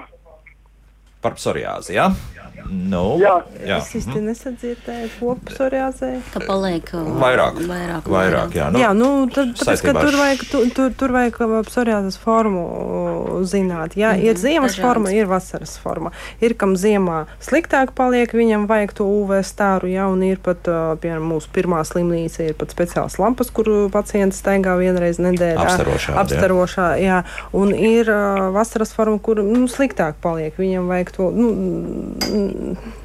Par 1.22 1.36
psoriāzi, 1.38 1.94
jā? 1.94 2.08
Ja? 2.10 2.31
Nu, 2.72 3.18
jā, 3.20 3.34
jā. 3.60 3.76
Es 3.82 3.90
īsti 3.98 4.14
mhm. 4.14 4.28
nesadzirdēju, 4.30 5.08
koku 5.18 5.50
psoriāzē. 5.50 6.10
Ka 6.32 6.40
paliek 6.46 6.88
uh, 6.96 7.08
vairāk. 7.20 7.58
Vairāk, 7.68 8.08
vairāk 8.08 8.56
jā. 8.56 8.68
Nu, 8.72 8.80
jā, 8.80 8.92
nu, 8.96 9.08
tad, 9.32 9.52
tāpēc, 9.58 9.82
ka 9.84 9.92
tur 9.98 10.16
vajag, 10.16 10.44
tu, 10.48 10.62
tur, 10.72 10.94
tur 10.96 11.12
vajag 11.12 11.36
uh, 11.44 11.54
psoriāzes 11.68 12.16
formu 12.22 12.62
uh, 12.64 13.34
zināt. 13.48 13.96
Jā, 13.98 14.14
mm 14.14 14.20
-hmm. 14.20 14.30
ir 14.30 14.40
ziemas 14.40 14.72
Dažādas. 14.72 14.86
forma, 14.86 15.12
ir 15.12 15.26
vasaras 15.28 15.76
forma. 15.78 16.12
Ir, 16.40 16.54
kam 16.56 16.76
ziemā 16.76 17.26
sliktāk 17.40 17.92
paliek, 17.94 18.32
viņam 18.32 18.66
vajag 18.66 18.92
to 18.92 19.04
UV 19.04 19.42
stāru, 19.44 19.92
jā, 19.92 20.08
un 20.08 20.22
ir 20.22 20.38
pat, 20.38 20.62
piemēram, 21.00 21.28
mūsu 21.28 21.52
pirmā 21.52 21.84
slimnīca 21.84 22.48
ir 22.48 22.54
pat 22.54 22.72
speciāls 22.72 23.18
lampas, 23.18 23.50
kur 23.50 23.90
pacients 23.92 24.40
staigā 24.40 24.78
vienreiz 24.78 25.18
nedēļā. 25.18 25.60
Apstarošā. 25.60 26.16
Apstarošā, 26.16 26.88
jā. 26.96 27.04
jā. 27.04 27.24
Un 27.52 27.74
ir 27.74 28.08
uh, 28.08 28.48
vasaras 28.52 28.92
forma, 28.92 29.18
kur 29.18 29.42
nu, 29.42 29.68
sliktāk 29.68 30.14
paliek, 30.22 30.56
viņam 30.56 30.88
vajag 30.88 31.10
to, 31.16 31.30
nu, 31.30 31.52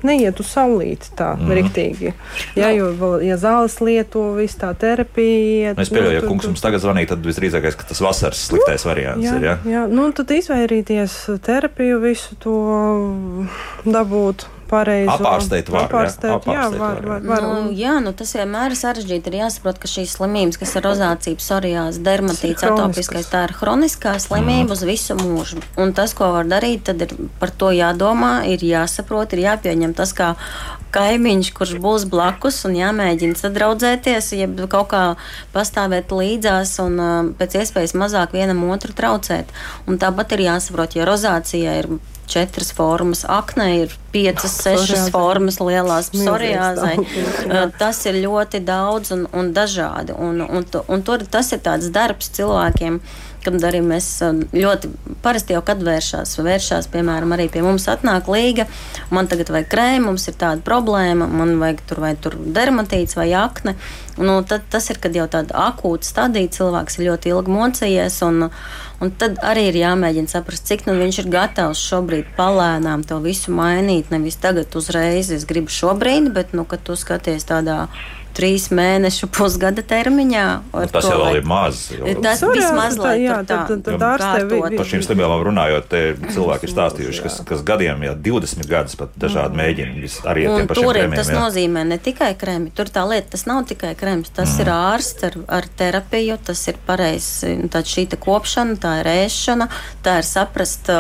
neiet 0.07 0.41
uz 0.41 0.49
saulīti 0.51 1.13
tā 1.17 1.31
mm. 1.35 1.53
riktīgi. 1.59 2.13
Jā, 2.57 2.71
jo, 2.75 3.13
ja 3.23 3.37
zāles 3.41 3.77
lieto, 3.83 4.23
viss 4.37 4.59
tā 4.59 4.71
terapija. 4.79 5.75
Nu, 5.77 5.85
es 5.85 5.93
pieļauju, 5.93 6.13
nu, 6.13 6.17
ja 6.19 6.25
kungs 6.25 6.49
mums 6.49 6.63
tagad 6.63 6.83
zvanīja, 6.83 7.13
tad 7.13 7.25
visdrīzākais, 7.27 7.79
ka 7.79 7.87
tas 7.91 8.03
vasaras 8.03 8.43
sliktais 8.49 8.85
nu, 8.85 8.91
variants 8.91 9.27
jā, 9.27 9.37
ir. 9.37 9.47
Jā, 9.49 9.57
jā. 9.71 9.85
Nu, 9.91 10.09
tad 10.17 10.33
izvairīties 10.35 11.17
terapiju 11.45 12.01
visu 12.03 12.37
to 12.43 12.59
dabūt 13.87 14.47
pareizi 14.69 15.09
apārstēt. 15.13 15.71
Var, 15.73 15.87
apārstēt, 15.87 16.29
jā, 16.29 16.37
apārstēt, 16.37 16.55
jā, 16.55 16.81
var, 16.81 17.01
var, 17.07 17.25
var. 17.27 17.47
Nu, 17.47 17.73
jā, 17.75 17.97
nu, 18.03 18.13
tas 18.17 18.33
vienmēr 18.37 18.73
ir 18.73 18.79
sarežģīti. 18.79 19.31
Ir 19.31 19.39
jāsaprot, 19.41 19.81
ka 19.81 19.91
šīs 19.91 20.15
slimības, 20.17 20.59
kas 20.61 20.75
ir 20.77 20.85
rozācija, 20.87 21.39
psoriāze, 21.41 22.03
dermatīts, 22.05 22.65
atopiskais, 22.67 23.29
tā 23.31 23.45
ir 23.47 23.55
hroniskā 23.59 24.17
slimība 24.23 24.69
mm. 24.69 24.73
uz 24.75 24.85
visu 24.87 25.17
mūžu. 25.19 25.61
Un 25.79 25.93
tas, 25.97 26.15
ko 26.17 26.31
var 26.35 26.49
darīt, 26.49 26.87
tad 26.91 27.05
ir 27.07 27.15
par 27.41 27.53
to 27.53 27.71
jādomā, 27.75 28.41
ir 28.51 28.65
jāsaprot, 28.65 29.35
ir 29.35 29.45
jāpieņem 29.47 29.95
tas 29.97 30.15
kā 30.17 30.33
kaimiņš, 30.95 31.51
kurš 31.55 31.75
būs 31.83 32.07
blakus 32.09 32.61
un 32.67 32.77
jāmēģina 32.77 33.37
sadraudzēties, 33.37 34.31
ja 34.39 34.47
kaut 34.71 34.91
kā 34.93 35.03
pastāvēt 35.55 36.13
līdzās 36.15 36.77
un 36.83 37.01
pēc 37.39 37.59
iespējas 37.61 37.95
mazāk 37.99 38.35
vienam 38.37 38.63
otru 38.71 38.95
traucēt. 38.97 39.51
Un 39.87 39.99
tāpat 40.01 40.37
ir 40.37 40.47
jāsaprot, 40.47 40.97
ja 40.97 41.07
rozācija 41.09 41.79
ir 41.81 41.91
četras 42.27 42.73
formas, 42.75 43.23
akne 43.27 43.67
ir 43.83 43.95
piecas, 44.11 44.57
sešas 44.63 45.07
formas 45.13 45.61
lielās 45.63 46.11
psoriāzai. 46.13 46.97
Tas 47.79 48.03
ir 48.09 48.19
ļoti 48.25 48.61
daudz 48.67 49.13
un, 49.15 49.25
un 49.31 49.53
dažādi. 49.55 50.15
Un, 50.17 50.43
un, 50.43 50.67
un 50.67 51.07
tur 51.07 51.25
tas 51.31 51.53
ir 51.55 51.63
tāds 51.65 51.91
darbs 51.95 52.31
cilvēkiem 52.37 53.01
kad 53.47 53.63
arī 53.63 53.79
mēs 53.85 54.07
ļoti 54.51 54.89
parasti 55.23 55.55
jau 55.55 55.61
kad 55.65 55.79
vēršās, 55.85 56.35
vēršās, 56.43 56.89
piemēram, 56.91 57.31
arī 57.35 57.47
pie 57.53 57.63
mums 57.63 57.87
atnāk 57.91 58.27
līga, 58.31 58.67
man 59.13 59.29
tagad 59.31 59.51
vajag 59.53 59.69
krēmu, 59.71 60.09
mums 60.09 60.27
ir 60.27 60.35
tāda 60.39 60.63
problēma, 60.65 61.29
man 61.31 61.55
vajag 61.61 61.83
tur 61.87 62.03
vai 62.03 62.13
tur 62.19 62.35
dermatīts 62.35 63.17
vai 63.19 63.29
akne. 63.37 63.77
Nu, 64.17 64.39
tad, 64.49 64.65
tas 64.73 64.89
ir, 64.91 64.99
kad 64.99 65.15
jau 65.15 65.27
tāda 65.31 65.55
akūta 65.69 66.07
stadija, 66.07 66.51
cilvēks 66.57 66.97
ir 66.97 67.07
ļoti 67.11 67.31
ilgi 67.31 67.53
mocījies, 67.53 68.19
un, 68.27 68.47
un 69.03 69.11
tad 69.13 69.37
arī 69.45 69.67
ir 69.69 69.79
jāmēģina 69.81 70.31
saprast, 70.31 70.65
cik 70.69 70.85
nu 70.87 70.97
viņš 70.97 71.21
ir 71.23 71.31
gatavs 71.33 71.81
šobrīd 71.89 72.31
palēnām 72.37 73.05
to 73.07 73.19
visu 73.23 73.53
mainīt. 73.55 74.11
Nevis 74.13 74.39
tagad 74.41 74.73
uzreiz 74.77 75.31
es 75.33 75.45
gribu 75.49 75.73
šobrīd, 75.73 76.31
bet, 76.33 76.55
nu, 76.57 76.65
kad 76.69 76.83
tu 76.87 76.97
skaties 76.97 77.47
tādā 77.49 77.85
trīs 78.37 78.69
mēnešu 78.73 79.29
pusgada 79.37 79.83
termiņā. 79.85 80.45
Nu, 80.73 80.85
tas 80.93 81.09
jau 81.09 81.31
ir 81.33 81.47
maz. 81.47 81.87
Jau. 81.93 82.13
Tas 82.23 82.43
ir 82.45 82.53
vismaz, 82.55 82.97
lai 83.01 83.15
jā, 83.23 83.41
tā, 83.47 83.63
tad, 83.69 83.83
tad 83.85 84.07
ārstē. 84.11 84.61
Par 84.77 84.89
šīm 84.89 85.03
slimībām 85.05 85.43
runājot, 85.49 85.95
cilvēki 86.35 86.67
ir 86.67 86.73
stāstījuši, 86.73 87.23
kas, 87.25 87.39
kas 87.47 87.63
gadiem, 87.67 88.05
jā, 88.07 88.15
20 88.27 88.69
gadus 88.69 88.97
pat 88.99 89.15
dažādi 89.19 89.55
mm. 89.55 89.61
mēģina 89.61 90.11
arī 90.31 90.45
ar 90.47 90.59
tiem 90.61 90.69
pašiem 90.71 90.89
kremiem. 90.91 91.15
Tas 91.17 91.31
jā. 91.31 91.39
nozīmē 91.41 91.85
ne 91.87 91.97
tikai 92.01 92.31
kremi, 92.39 92.71
tur 92.75 92.91
tā 92.93 93.05
lieta, 93.09 93.31
tas 93.35 93.45
nav 93.49 93.63
tikai 93.69 93.93
krems, 93.99 94.31
tas 94.35 94.53
mm. 94.53 94.63
ir 94.63 94.71
ārsts 94.73 95.27
ar, 95.27 95.37
ar 95.59 95.69
terapiju, 95.79 96.37
tas 96.47 96.63
ir 96.71 96.79
pareizs, 96.87 97.43
tā 97.73 97.83
šī 97.87 98.07
kopšana, 98.21 98.77
tā 98.81 98.93
ir 99.01 99.11
ēšana, 99.11 99.69
tā 100.05 100.19
ir 100.21 100.27
saprast, 100.27 100.91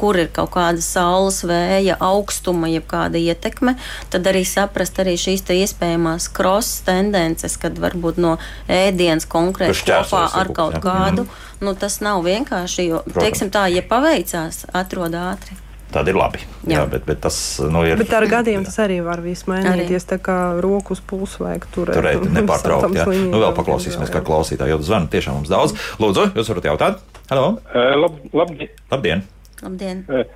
kur 0.00 0.18
ir 0.20 0.30
kaut 0.34 0.52
kāda 0.56 0.82
saules 0.84 1.42
vēja 1.46 1.98
augstuma, 2.04 2.70
jeb 2.70 2.86
kāda 2.90 3.20
ietekme, 3.20 3.76
tad 4.12 4.28
arī 4.28 4.44
saprast 4.48 5.00
arī 5.02 5.16
šīs 5.20 5.44
iespējamās 5.56 6.28
cross 6.34 6.82
tendences, 6.86 7.58
kad 7.60 7.76
varbūt 7.82 8.20
no 8.22 8.36
ēdienas 8.70 9.28
konkrēti 9.30 9.84
kopā 9.86 10.24
ar 10.40 10.50
kaut 10.56 10.78
jā. 10.78 10.82
kādu. 10.84 11.26
Mm. 11.26 11.44
Nu, 11.66 11.76
tas 11.78 12.00
nav 12.04 12.24
vienkārši, 12.26 12.88
jo, 12.90 13.04
Protams. 13.04 13.22
teiksim 13.22 13.52
tā, 13.54 13.66
ja 13.72 13.84
paveicās, 13.86 14.66
atrod 14.76 15.16
ātri. 15.18 15.58
Tad 15.94 16.08
ir 16.10 16.16
labi. 16.18 16.42
Jā, 16.66 16.80
jā 16.80 16.86
bet, 16.90 17.04
bet 17.06 17.20
tas 17.24 17.36
nu, 17.62 17.84
ir. 17.86 17.96
Bet 18.00 18.10
ar 18.16 18.26
gadiem 18.34 18.66
tas 18.66 18.76
arī 18.82 18.98
var 19.06 19.22
mainīties. 19.22 20.08
Tā 20.10 20.18
kā 20.20 20.38
rokas 20.60 21.00
pulsu 21.00 21.46
vajag 21.46 21.68
turēt. 21.72 22.00
Turēt 22.00 22.26
nepārtraukti. 22.34 23.06
Nu, 23.30 23.38
vēl 23.44 23.54
paklausīsimies, 23.56 24.10
kā 24.12 24.24
klausītāji 24.26 24.74
jau 24.74 24.82
zvana. 24.82 25.08
Tiešām 25.12 25.38
mums 25.38 25.52
daudz. 25.52 25.78
Lūdzu, 26.02 26.32
jūs 26.36 26.52
varat 26.52 26.68
jautāt? 26.72 27.22
Halo! 27.30 27.56
Uh, 27.70 27.94
lab, 28.02 28.20
labdien! 28.34 28.74
Labdien! 28.90 29.24
labdien. 29.62 30.02
Uh, 30.08 30.26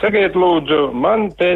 sakiet, 0.00 0.36
lūdzu, 0.38 0.88
man 0.96 1.28
te 1.38 1.52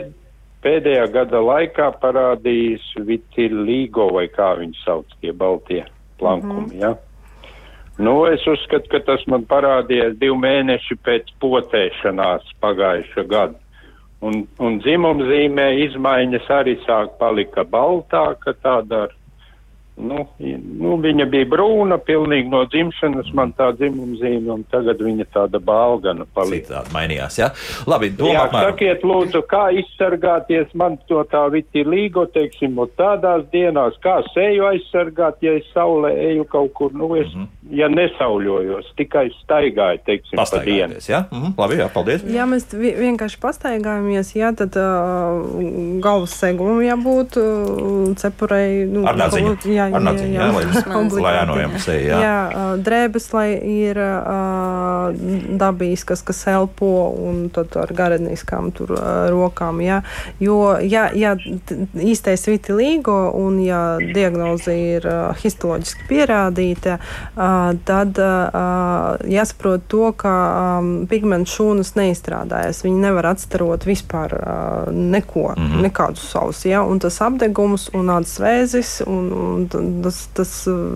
pēdējā 0.62 1.06
gada 1.14 1.40
laikā 1.42 1.88
parādījis 2.02 2.84
vitiligo 3.06 4.08
vai 4.14 4.28
kā 4.32 4.52
viņi 4.60 4.78
sauc 4.84 5.06
tie 5.20 5.32
baltie 5.32 5.84
plankumi. 6.18 6.66
Mm 6.66 6.70
-hmm. 6.70 6.80
ja? 6.80 6.94
Nu, 7.98 8.24
es 8.26 8.46
uzskatu, 8.46 8.88
ka 8.88 9.00
tas 9.04 9.26
man 9.26 9.44
parādījās 9.44 10.16
divi 10.18 10.36
mēneši 10.38 10.96
pēc 11.04 11.28
potēšanās 11.40 12.54
pagājušā 12.60 13.26
gada. 13.28 13.58
Un, 14.22 14.46
un 14.58 14.78
dzimumzīmē 14.78 15.66
izmaiņas 15.84 16.46
arī 16.48 16.76
sāk 16.86 17.18
palika 17.18 17.64
baltāka 17.64 18.54
tāda 18.62 19.02
ar 19.06 19.14
Nu, 20.03 20.24
nu, 20.82 20.96
viņa 21.03 21.26
bija 21.30 21.48
brūna, 21.53 21.98
pilnīgi 22.03 22.50
no 22.53 22.64
dzimšanas, 22.70 23.30
man 23.36 23.53
tā 23.59 23.70
dzimuma 23.78 24.18
zīme, 24.20 24.50
un 24.57 24.64
tagad 24.72 25.03
viņa 25.03 25.28
tāda 25.34 25.61
balgana 25.62 26.26
palika. 26.34 26.66
Citādi 26.66 26.94
mainījās, 26.96 27.38
jā? 27.38 27.50
Labi, 27.90 28.11
domā, 28.18 28.32
jā, 28.34 28.44
apmēram. 28.48 28.72
sakiet, 28.72 29.07
lūdzu, 29.07 29.42
kā 29.50 29.62
izsargāties 29.82 30.74
man 30.78 30.98
to 31.11 31.22
tā 31.30 31.44
vitilīgo, 31.55 32.26
teiksim, 32.34 32.78
un 32.82 32.90
tādās 32.98 33.44
dienās, 33.55 33.98
kā 34.05 34.18
seju 34.32 34.68
aizsargāt, 34.72 35.40
ja 35.44 35.57
es 35.61 35.68
saulē 35.74 36.12
eju 36.32 36.46
kaut 36.50 36.72
kur, 36.78 36.94
nu, 36.96 37.12
es, 37.16 37.30
mm 37.34 37.42
-hmm. 37.42 37.76
ja 37.80 37.88
nesauļojos, 37.92 38.92
tikai 38.96 39.28
staigāju, 39.42 40.03
teiksim, 40.07 40.36
pa 40.36 40.64
dienu. 40.64 40.94
Jā, 41.09 41.24
mm 41.30 41.38
-hmm. 41.38 41.53
labi, 41.59 41.74
jā, 41.80 41.88
paldies. 41.88 42.24
Ja 42.26 42.46
mēs 42.46 42.66
vienkārši 42.74 43.38
pastaigājamies, 43.40 44.34
jā, 44.36 44.53
tad 44.57 44.76
uh, 44.76 46.00
galvas 46.00 46.34
segumam 46.40 46.80
jābūt 46.82 47.36
uh, 47.36 48.16
cepurei. 48.16 48.86
Nu, 48.86 49.07
Ar 49.07 49.16
nadziņu. 49.16 49.57
Jā, 49.64 49.88
jā, 49.90 49.91
ar 49.95 50.05
naciņu, 50.09 50.34
jā, 50.34 50.47
jā, 50.47 50.53
lai, 50.57 51.22
lai 51.26 51.34
anojam 51.43 51.76
seju. 51.82 52.07
Jā. 52.09 52.20
jā, 52.22 52.66
drēbes, 52.84 53.28
lai 53.36 53.49
ir 53.59 54.01
uh, 54.03 55.12
dabīskas, 55.62 56.24
kas 56.26 56.45
elpo 56.53 56.93
un 57.22 57.49
tad 57.55 57.76
ar 57.80 57.93
gareniskām 57.97 58.72
tur 58.76 58.95
uh, 58.97 59.28
rokām, 59.32 59.82
jā. 59.84 60.03
Jo, 60.43 60.78
ja, 60.82 61.09
ja 61.14 61.34
īstais 61.95 62.47
vitiligo 62.49 63.18
un 63.38 63.61
ja 63.62 63.82
diagnoze 64.03 64.74
ir 64.76 65.07
uh, 65.09 65.30
histoloģiski 65.43 66.09
pierādīta, 66.11 66.99
uh, 66.99 67.72
tad 67.88 68.18
uh, 68.22 69.20
jāsaprot 69.28 69.86
to, 69.93 70.11
ka 70.18 70.34
um, 70.80 70.93
pigmentu 71.11 71.57
šūnas 71.57 71.95
neizstrādājas. 71.99 72.82
Viņi 72.86 73.05
nevar 73.07 73.32
atstarot 73.32 73.86
vispār 73.88 74.36
uh, 74.38 74.93
neko, 74.93 75.53
mm 75.57 75.66
-hmm. 75.66 75.82
nekādus 75.88 76.30
savus, 76.32 76.64
jā, 76.66 76.82
un 76.82 76.99
tas 76.99 77.20
apdegums 77.20 77.88
un 77.95 78.07
ādas 78.07 78.38
vēzis 78.40 79.03
un, 79.07 79.32
un 79.32 79.68
tas, 80.05 80.18
tas 80.37 80.53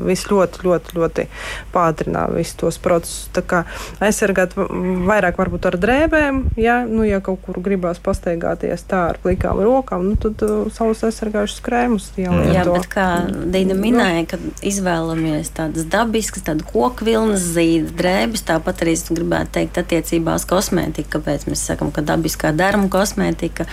viss 0.06 0.28
ļoti, 0.30 0.62
ļoti, 0.66 0.96
ļoti 0.98 1.26
pātrina 1.74 2.26
visus 2.32 2.56
tos 2.60 2.78
procesus. 2.82 3.28
Tā 3.36 3.42
kā 3.46 3.62
aizsargāt 4.04 4.56
vairāk 4.56 5.38
varbūt 5.40 5.70
ar 5.70 5.78
drēbēm, 5.80 6.42
ja, 6.60 6.78
nu, 6.88 7.04
ja 7.06 7.20
kaut 7.24 7.42
kur 7.46 7.60
gribās 7.64 8.00
pastaigāties 8.02 8.86
tā 8.88 9.02
ar 9.12 9.20
plikām 9.22 9.60
rokām, 9.64 10.06
nu, 10.10 10.18
tad 10.20 10.42
uh, 10.46 10.66
savus 10.74 11.04
aizsargājušus 11.08 11.62
krēmus 11.64 12.10
jālieto. 12.20 12.54
Jā, 12.54 12.66
bet 12.70 12.88
kā 12.92 13.06
Dīna 13.52 13.76
minēja, 13.78 14.26
ka 14.32 14.40
izvēlamies 14.66 15.52
tādas 15.56 15.88
dabiskas, 15.90 16.44
tādu 16.46 16.66
koku 16.68 17.06
vilnas 17.08 17.44
zīda 17.54 17.94
drēbes, 17.96 18.44
tāpat 18.48 18.84
arī 18.84 18.96
es 18.96 19.06
gribētu 19.10 19.56
teikt 19.58 19.80
attiecībā 19.82 20.36
uz 20.38 20.46
kosmētiku, 20.48 21.16
kāpēc 21.16 21.48
mēs 21.50 21.64
sakam, 21.70 21.92
ka 21.94 22.04
dabiskā 22.06 22.52
darma 22.56 22.90
kosmētika, 22.92 23.68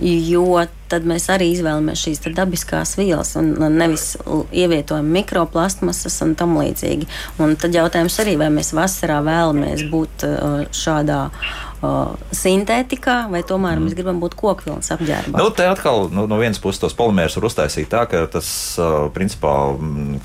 jo 0.00 0.64
tad 0.90 1.06
mēs 1.08 1.28
arī 1.32 1.50
izvēlamies 1.54 2.02
šīs 2.06 2.22
dabiskās 2.36 2.96
vielas 2.98 3.34
un 3.38 3.52
nevis 3.76 4.14
ievietojam 4.54 5.08
mikroplastmasas 5.16 6.20
un 6.26 6.34
tam 6.38 6.56
līdzīgi. 6.60 7.08
Un 7.42 7.56
tad 7.60 7.76
jautājums 7.76 8.18
arī, 8.22 8.36
vai 8.40 8.50
mēs 8.54 8.72
vasarā 8.76 9.20
vēlamies 9.26 9.86
būt 9.92 10.26
uh, 10.28 10.58
šādā 10.74 11.26
uh, 11.82 12.14
sintētikā, 12.34 13.16
vai 13.32 13.42
tomēr 13.46 13.76
mm. 13.76 13.86
mēs 13.86 13.96
gribam 13.98 14.20
būt 14.22 14.36
kokvilnas 14.38 14.92
apģērbā. 14.94 15.36
Nu, 15.40 15.50
te 15.54 15.66
atkal 15.68 16.08
nu, 16.14 16.26
no 16.30 16.38
vienas 16.40 16.60
puses 16.62 16.82
tos 16.82 16.96
polimērus 16.96 17.38
var 17.38 17.48
uztaisīt 17.50 17.90
tā, 17.92 18.04
ka 18.10 18.24
tas 18.30 18.48
principā 19.16 19.52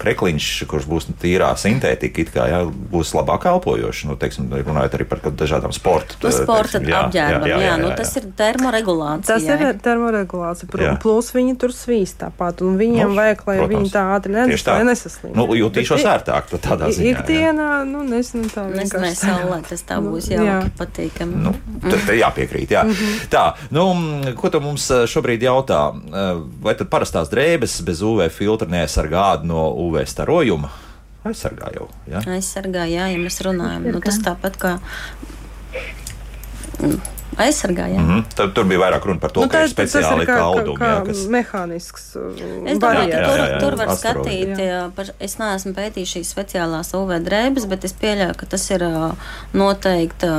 krekliņš, 0.01 0.49
kurš 0.71 0.87
būs 0.89 1.09
tīrā 1.21 1.51
sintētika, 1.59 2.25
kā, 2.31 2.47
jā, 2.51 2.61
būs 2.91 3.13
labāk 3.17 3.47
elpojošs. 3.51 4.05
Nu, 4.09 4.17
teiksim, 4.19 4.49
runājot 4.51 4.97
arī 4.97 5.07
par 5.09 5.23
dažādām 5.25 5.73
sporta, 5.75 6.17
nu, 6.21 6.33
sporta 6.35 6.79
teiksim, 6.79 6.89
jā. 6.91 7.03
Jā, 7.15 7.27
jā, 7.35 7.41
jā, 7.51 7.59
jā, 7.65 7.75
nu, 7.81 7.91
tas 7.97 8.13
ir 8.19 8.27
termoregulācija. 8.37 9.37
Tas 9.37 9.47
ir 9.49 9.81
termoregulācija. 9.83 10.95
Plus 11.01 11.31
viņi 11.35 11.57
tur 11.61 11.75
svīst 11.75 12.19
tāpat, 12.21 12.63
un 12.65 12.77
viņiem 12.79 13.11
nu, 13.11 13.17
vajag, 13.17 13.43
lai 13.47 13.57
protams, 13.61 13.75
viņi 13.75 13.93
tā 13.93 14.05
ātri 14.15 14.35
nedz, 14.35 14.65
tā. 14.65 14.77
nesaslimtu. 14.87 15.35
Nu, 15.37 15.47
jutīšos 15.57 16.05
ērtāk 16.13 16.51
tādā 16.57 16.91
ziņā. 16.93 17.13
Ikdienā, 17.15 17.69
nu, 17.89 18.03
nezinu, 18.07 18.49
tā 18.51 18.65
vienkārši. 18.69 19.01
Nezinu, 19.05 19.37
saulē 19.41 19.61
tas 19.67 19.85
tā 19.87 19.99
būs 20.05 20.29
jauki, 20.31 20.47
jā. 20.47 20.59
patīkami. 20.79 21.40
Nu, 21.41 21.53
tad 21.81 22.11
jāpiekrīt. 22.15 22.71
Jā. 22.75 22.83
Mm 22.85 22.91
-hmm. 22.91 23.27
Tā, 23.31 23.43
nu, 23.71 23.85
ko 24.35 24.49
tu 24.49 24.61
mums 24.61 24.89
eh, 24.91 25.05
šobrīd 25.07 25.43
jautā? 25.43 25.81
Eh, 25.91 26.41
vai 26.61 26.75
tad 26.75 26.89
parastās 26.89 27.29
drēbes 27.29 27.81
bez 27.85 28.01
UV 28.01 28.29
filtra 28.29 28.67
neaizsargā 28.67 29.43
no 29.43 29.69
UV 29.69 30.05
starojuma? 30.05 30.69
Aizsargā 31.23 31.73
jau. 31.75 31.89
Jā? 32.09 32.21
Aizsargā, 32.27 32.85
jā, 32.89 33.07
ja 33.13 33.17
mēs 33.17 33.41
runājam. 33.45 33.91
Nu, 33.91 33.99
tas 33.99 34.17
tāpat 34.19 34.57
kā 34.57 34.79
aizsargāja. 37.37 37.99
Mm 37.99 38.09
-hmm. 38.09 38.23
Tad, 38.35 38.53
tur 38.53 38.65
bija 38.65 38.79
vairāk 38.79 39.05
runa 39.05 39.19
par 39.19 39.31
to, 39.31 39.41
nu, 39.41 39.49
ka 39.49 39.57
tā, 39.57 39.63
ir 39.63 39.69
speciāli 39.69 40.25
kā. 40.25 40.37
Kā, 40.37 40.75
kā 40.79 40.89
jā, 40.91 41.05
kas... 41.05 41.25
Mehānisks. 41.27 42.03
Es 42.65 42.79
domāju, 42.79 43.11
ka 43.11 43.21
tur, 43.27 43.37
jā, 43.37 43.37
jā, 43.37 43.49
jā, 43.51 43.59
tur 43.59 43.75
var 43.75 43.87
astrodi. 43.89 44.29
skatīt. 44.29 44.59
Jā. 44.59 44.81
Par, 44.95 45.05
es 45.19 45.37
neesmu 45.37 45.73
pētījis 45.73 46.13
šīs 46.15 46.33
speciālās 46.35 46.93
UV 46.93 47.19
drēbes, 47.23 47.67
bet 47.67 47.85
es 47.85 47.93
pieļauju, 47.93 48.35
ka 48.37 48.45
tas 48.45 48.69
ir 48.71 48.85
noteikti 49.53 50.31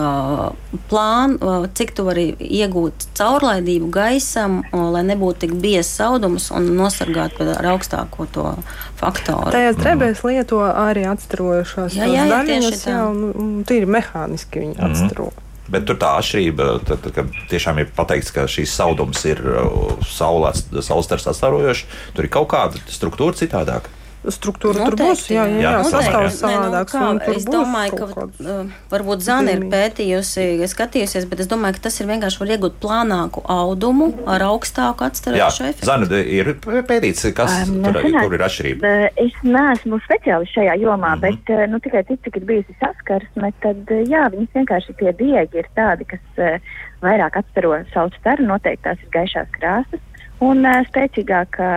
plāns, 0.88 1.38
cik 1.74 1.94
tu 1.96 2.04
vari 2.04 2.26
iegūt 2.38 3.06
caurlaidību 3.18 3.90
gaisam, 3.90 4.62
lai 4.72 5.02
nebūtu 5.02 5.46
tik 5.46 5.54
biezs 5.54 6.00
audums 6.00 6.50
un 6.50 6.76
nosargāt 6.76 7.40
ar 7.40 7.66
augstāko 7.74 8.26
to 8.32 8.54
faktoru. 9.00 9.50
Tajās 9.50 9.76
drēbēs 9.80 10.24
lieto 10.24 10.60
arī 10.62 11.06
atstarojušās 11.10 11.96
jā, 11.98 12.06
jā, 12.06 12.26
jā, 12.26 12.28
daļiņas, 12.36 12.84
jā, 12.86 13.00
un, 13.08 13.32
un 13.32 13.64
tīri 13.68 13.86
mehāniski 13.86 14.62
viņi 14.62 14.76
mm 14.78 14.92
-hmm. 14.92 15.41
Bet 15.70 15.86
tur 15.86 15.96
tā 16.00 16.16
atšķirība, 16.18 16.68
tad, 16.88 17.06
ka 17.14 17.26
tiešām 17.52 17.78
ir 17.78 17.92
pateikts, 17.94 18.32
ka 18.34 18.48
šīs 18.50 18.72
saudums 18.74 19.22
ir 19.30 19.38
uh, 19.46 19.92
saulēts, 20.10 20.66
saulstars 20.82 21.28
atstārojošs. 21.30 21.84
Tur 22.16 22.26
ir 22.26 22.32
kaut 22.34 22.50
kāda 22.50 22.82
struktūra 22.90 23.38
citādāka 23.38 23.92
struktūra 24.30 24.84
Noteikti. 24.84 24.96
tur 24.96 25.08
būs. 25.08 25.22
Jā, 25.32 25.44
jā, 25.50 25.58
jā, 25.58 25.70
jā 25.72 25.84
sastāv 25.90 26.26
savādāks. 26.36 26.94
Nu, 26.94 27.18
kā, 27.18 27.32
es 27.34 27.46
domāju, 27.48 27.98
ka 27.98 28.26
uh, 28.26 28.74
varbūt 28.92 29.24
Zana 29.26 29.56
ir 29.56 29.64
pētījusi, 29.72 30.44
skatījusies, 30.70 31.26
bet 31.30 31.42
es 31.42 31.50
domāju, 31.50 31.78
ka 31.78 31.86
tas 31.88 31.98
ir 32.00 32.10
vienkārši 32.10 32.42
var 32.42 32.52
iegūt 32.56 32.78
plānāku 32.82 33.42
audumu 33.50 34.12
ar 34.30 34.44
augstāku 34.50 35.06
atstarošu 35.08 35.66
efektu. 35.70 35.88
Zana 35.88 36.22
ir 36.22 36.52
pētīts, 36.62 37.26
kas 37.36 37.56
um, 37.66 37.82
tur, 37.88 37.98
kur 38.14 38.38
ir 38.38 38.46
atšķirība. 38.46 38.94
Es 39.24 39.42
neesmu 39.46 39.98
speciālists 40.06 40.54
šajā 40.58 40.78
jomā, 40.84 41.16
mm 41.16 41.24
-hmm. 41.26 41.42
bet 41.48 41.72
nu, 41.72 41.82
tikai 41.82 42.04
tik, 42.06 42.22
cik 42.24 42.38
ir 42.42 42.48
bijusi 42.52 42.78
saskarsme, 42.78 43.52
tad 43.64 43.90
jā, 44.06 44.28
viņas 44.30 44.54
vienkārši 44.60 44.96
tie 45.02 45.12
diegi 45.18 45.62
ir 45.64 45.68
tādi, 45.74 46.06
kas 46.06 46.62
vairāk 47.02 47.42
atstaro 47.42 47.74
savu 47.92 48.14
staru, 48.20 48.46
noteikti 48.46 48.86
tās 48.86 49.02
ir 49.02 49.14
gaišās 49.18 49.54
krāsas 49.58 50.00
un 50.42 50.66
uh, 50.66 50.80
spēcīgāka 50.88 51.68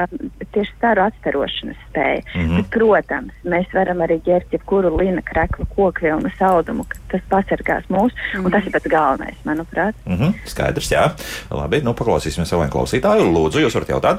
tieši 0.56 0.72
staru 0.74 1.04
atstarošanas 1.06 1.80
spēja. 1.90 2.24
Mm 2.34 2.42
-hmm. 2.42 2.56
Bet, 2.58 2.70
protams, 2.74 3.34
mēs 3.44 3.74
varam 3.74 4.02
arī 4.06 4.18
ģērt 4.26 4.54
jebkuru 4.56 4.94
lina, 4.98 5.22
kreklu, 5.26 5.68
kokvilnu, 5.76 6.32
saudumu, 6.40 6.86
ka 6.90 6.98
tas 7.12 7.26
pasargās 7.30 7.86
mūs, 7.90 8.14
mm 8.14 8.40
-hmm. 8.40 8.46
un 8.46 8.52
tas 8.52 8.66
ir 8.66 8.72
pats 8.72 8.92
galvenais, 8.96 9.38
manuprāt. 9.46 9.96
Mm 10.06 10.18
-hmm. 10.18 10.34
Skaidrs, 10.46 10.92
jā. 10.92 11.12
Labi, 11.52 11.82
nu 11.82 11.94
paklausīsimies 11.94 12.54
vēl 12.54 12.64
vienu 12.64 12.76
klausītāju. 12.78 13.32
Lūdzu, 13.36 13.62
jūs 13.62 13.76
varat 13.76 13.90
jautāt? 13.90 14.18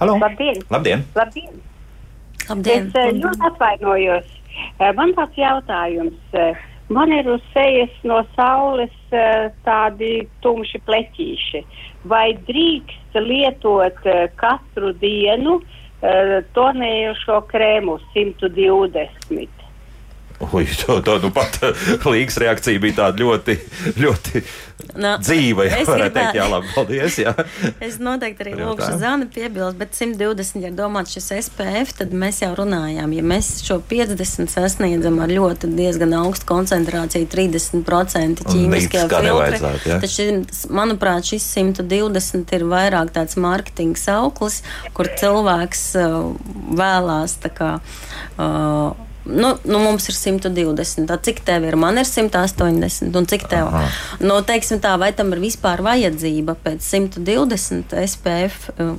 Halo! 0.00 0.18
Labdien! 0.18 0.56
Labdien! 0.70 1.04
Labdien. 1.14 1.54
Labdien. 2.48 2.86
Es 2.86 2.94
eh, 2.94 3.12
ļoti 3.12 3.46
atvainojos. 3.46 4.26
Man 4.96 5.14
tāds 5.14 5.36
jautājums. 5.36 6.14
Man 6.88 7.12
ir 7.12 7.28
uz 7.30 7.40
sejas 7.54 7.90
no 8.02 8.26
saules 8.36 8.90
tādi 9.64 10.28
tumši 10.42 10.78
pleķīši. 10.86 11.64
Vai 12.04 12.34
drīkst 12.48 13.01
lietot 13.20 14.06
eh, 14.06 14.28
katru 14.36 14.92
dienu 15.00 15.58
eh, 16.02 16.38
tonējošo 16.56 17.40
krēmu 17.50 17.98
120? 18.12 19.61
Ui, 20.52 20.66
to, 20.80 20.98
to 21.06 21.18
nu 21.22 21.30
pat 21.34 21.60
Līgas 22.12 22.38
reakcija 22.42 22.82
bija 22.82 22.98
tāda 23.04 23.22
ļoti, 23.22 23.58
ļoti 24.02 24.42
Nu, 24.92 25.14
dzīva. 25.22 25.64
Jā, 25.68 25.78
gribētu- 25.86 26.14
teikt, 26.16 26.36
jā, 26.36 26.46
labi, 26.50 26.70
paldies. 26.74 27.16
Jā. 27.22 27.32
Es 27.86 27.98
noteikti 28.02 28.44
arī 28.44 28.52
jautājumu. 28.58 28.98
Zani 29.00 29.28
piebilst, 29.32 29.78
bet 29.80 29.94
120, 29.96 30.64
ja 30.66 30.72
domāt 30.74 31.12
šis 31.12 31.28
SPF, 31.46 31.94
tad 32.00 32.12
mēs 32.16 32.42
jau 32.42 32.50
runājām. 32.58 33.14
Ja 33.16 33.24
mēs 33.24 33.50
šo 33.64 33.78
50 33.88 34.52
sasniedzam 34.52 35.20
ar 35.22 35.32
ļoti 35.32 35.70
diezgan 35.78 36.12
augstu 36.18 36.48
koncentrāciju, 36.50 37.28
30% 37.32 38.44
Un 38.44 38.50
ķīmiskajā 38.50 39.22
nevajadzētu, 39.28 39.88
jā. 39.92 40.00
tad 40.02 40.12
šis, 40.12 40.64
manuprāt, 40.72 41.30
šis 41.30 41.46
120 41.56 42.52
ir 42.58 42.66
vairāk 42.68 43.14
tāds 43.14 43.38
mārketinga 43.40 44.00
sauklis, 44.02 44.60
kur 44.96 45.08
cilvēks 45.20 45.86
uh, 46.02 46.18
vēlās 46.82 47.38
tā 47.42 47.54
kā. 47.54 47.72
Uh, 48.36 48.92
Nu, 49.24 49.52
nu, 49.64 49.78
mums 49.78 50.08
ir 50.10 50.16
120. 50.18 51.06
Tā, 51.06 51.18
cik 51.22 51.44
tev 51.46 51.68
ir? 51.68 51.76
Man 51.78 52.00
ir 52.00 52.08
180. 52.08 53.14
Un 53.14 53.28
cik 53.30 53.46
tev? 53.50 53.70
Aha. 53.70 53.86
Nu, 54.24 54.40
teiksim 54.46 54.82
tā, 54.82 54.96
vai 54.98 55.12
tam 55.14 55.30
ir 55.36 55.42
vispār 55.44 55.84
vajadzība 55.84 56.56
pēc 56.64 56.82
120 56.82 57.94
SPF? 58.02 58.70
uh, 58.78 58.96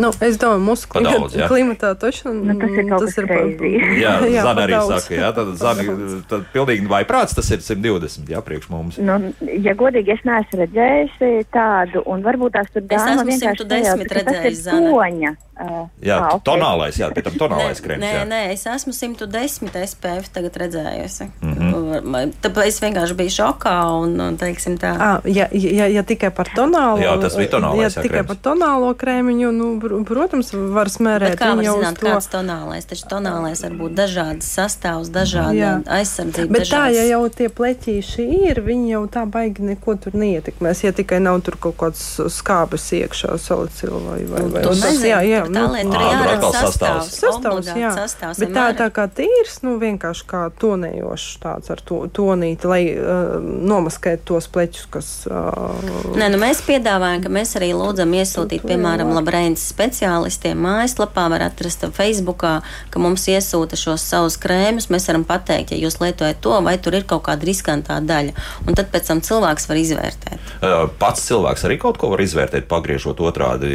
Nu, 0.00 0.08
es 0.24 0.38
domāju, 0.40 0.62
mūsu 0.62 0.88
Pa 0.92 1.00
daudz, 1.04 1.34
jā. 1.36 1.46
klimatā 1.50 1.92
taču 1.98 2.30
Nu, 2.32 2.54
tas 2.58 2.70
ir 2.70 2.86
kaut 2.88 3.02
kas 3.04 3.16
crazy. 3.18 3.72
Jā, 4.00 4.14
Jā, 4.34 4.44
Zana 4.46 4.64
arī 4.64 4.76
daudz. 4.76 4.92
saka, 4.94 5.16
jā, 5.18 5.30
tad, 5.36 5.50
Zani, 5.60 5.86
tad 6.30 6.46
pilnīgi 6.54 6.88
vai 6.90 7.02
prāts 7.08 7.34
tas 7.36 7.50
ir 7.52 7.62
120, 7.62 8.30
jā, 8.32 8.40
priekš 8.46 8.70
mums. 8.72 8.98
Nu, 9.02 9.18
ja 9.42 9.74
godīgi, 9.78 10.14
es 10.16 10.24
neesmu 10.28 10.62
redzējusi 10.62 11.32
tādu, 11.54 12.04
un 12.08 12.22
varbūt 12.24 12.56
tās 12.56 12.70
tur 12.72 12.86
Es 12.86 12.92
dāma 12.94 13.18
esmu 13.18 13.28
vienkārši 13.32 13.66
110 13.66 13.90
sajauca, 13.90 14.06
ka 14.06 14.14
tas 14.14 14.30
redzējusi, 14.30 14.62
Zana. 14.68 15.34
Uh, 15.52 15.84
Jā, 16.00 16.16
ā, 16.16 16.28
ok. 16.34 16.42
tonālais, 16.48 16.96
jā, 16.96 17.10
pie 17.12 17.22
tam 17.22 17.34
tonālais 17.36 17.76
krēms. 17.84 18.00
Nē, 18.00 18.12
jā. 18.16 18.22
nē, 18.24 18.38
es 18.54 18.62
esmu 18.66 18.92
110 18.96 19.68
SPF 19.86 20.30
tagad 20.32 20.56
redzējusi. 20.56 21.26
Mm 21.42 21.52
Mhm. 21.52 21.72
-hmm. 21.72 22.32
Tāpēc 22.42 22.66
es 22.66 22.80
vienkārši 22.80 23.14
biju 23.14 23.30
šokā 23.30 23.74
un, 24.02 24.20
un 24.20 24.36
teiksim 24.38 24.78
tā. 24.78 24.96
À, 24.98 25.20
ja, 25.24 25.48
ja, 25.52 25.86
ja 25.86 26.02
tikai 26.02 26.30
par 26.30 26.48
tonālo, 26.56 26.98
Jā, 27.02 27.20
tas 27.20 27.36
bija 27.36 27.48
tonālais, 27.50 27.82
ja 27.82 27.88
jā, 27.88 28.02
tikai 28.02 28.22
krēms. 28.22 28.26
par 28.26 28.36
tonālo 28.36 28.94
krēmiņu, 28.94 29.50
nu, 29.52 29.78
pr- 29.80 30.04
protams, 30.04 30.52
var 30.52 30.86
smērēt 30.88 31.30
Bet 31.36 31.38
kā 31.38 31.54
var 31.56 31.64
zināt, 31.64 31.98
to. 32.00 32.06
kāds 32.06 32.28
tonālais? 32.32 32.84
Taču 32.86 33.04
tonālais 33.12 33.62
var 33.62 33.70
būt 33.72 33.94
dažādas 33.94 34.48
sastāvs, 34.56 35.10
dažāda 35.12 35.82
aizsardzība. 35.86 36.48
Bet 36.52 36.62
tā, 36.62 36.88
dažādas- 36.88 36.96
ja 36.96 37.02
jau 37.18 37.28
tie 37.28 37.48
pleķīši 37.48 38.48
ir, 38.50 38.60
viņi 38.62 38.88
jau 38.90 39.06
tā 39.06 39.26
baigi 39.30 39.60
neko 39.62 39.94
tur 40.00 40.12
neietekmēs. 40.12 40.82
Ja 40.84 40.92
tikai 40.92 41.20
nav 41.20 41.40
tur 41.42 41.56
kaut 41.60 41.76
kāds 41.76 42.18
skābes 42.28 42.88
iekšā, 42.92 43.38
salicila 43.38 43.98
vai, 44.10 44.24
vai, 44.24 44.42
vai 44.50 44.62
To 44.62 44.70
nezinu, 44.70 45.06
jā, 45.06 45.20
jā, 45.22 45.42
tā 45.54 45.64
lieta 45.72 45.92
Ā, 45.92 46.10
tur 46.18 46.30
atkal 46.32 46.54
sastāvs. 46.56 47.10
sastāvs. 47.20 47.70
Jā. 47.78 47.92
sastāvs 47.96 48.40
Bet 48.42 48.54
tā, 48.56 48.66
tā 48.78 48.88
kā 48.94 49.06
tīrs, 49.20 49.58
nu 49.66 49.76
vienkārši 49.82 50.26
kā 50.30 50.42
tonējošs 50.62 51.28
tāds 51.42 51.72
ar 51.72 51.82
to, 51.86 52.02
tonīti, 52.12 52.68
lai 52.68 52.80
uh, 52.94 53.36
nomaskētu 53.40 54.26
tos 54.32 54.48
pleķus, 54.52 54.86
kas. 54.92 55.10
Uh, 55.30 56.16
Nē, 56.18 56.28
nu 56.32 56.40
mēs 56.42 56.62
piedāvājam, 56.66 57.22
ka 57.24 57.32
mēs 57.32 57.54
arī 57.60 57.72
lūdzam 57.76 58.12
iesūtīt, 58.18 58.64
piemēram, 58.68 59.12
labrēnas 59.16 59.64
speciālistiem 59.72 60.58
mājaslapā, 60.62 61.28
var 61.32 61.46
atrast 61.48 61.86
Facebookā, 61.96 62.54
ka 62.92 63.02
mums 63.02 63.24
iesūta 63.30 63.78
šos 63.78 64.04
savus 64.06 64.38
krēmus. 64.40 64.88
Mēs 64.92 65.08
varam 65.10 65.24
pateikt, 65.28 65.72
ja 65.74 65.80
jūs 65.80 65.98
lietojat 66.02 66.42
to, 66.44 66.54
vai 66.64 66.76
tur 66.82 66.96
ir 66.98 67.06
kaut 67.08 67.24
kāda 67.28 67.48
riskantā 67.48 67.98
daļa. 68.04 68.34
Un 68.66 68.78
tad 68.78 68.92
pēc 68.92 69.08
tam 69.10 69.22
cilvēks 69.24 69.68
var 69.70 69.80
izvērtēt. 69.80 70.52
Uh, 70.62 70.86
Pats 71.00 71.24
cilvēks 71.28 71.66
arī 71.66 71.78
kaut 71.82 71.98
ko 72.00 72.12
var 72.12 72.22
izvērtēt, 72.22 72.68
pagriežot 72.70 73.20
otrādi. 73.24 73.72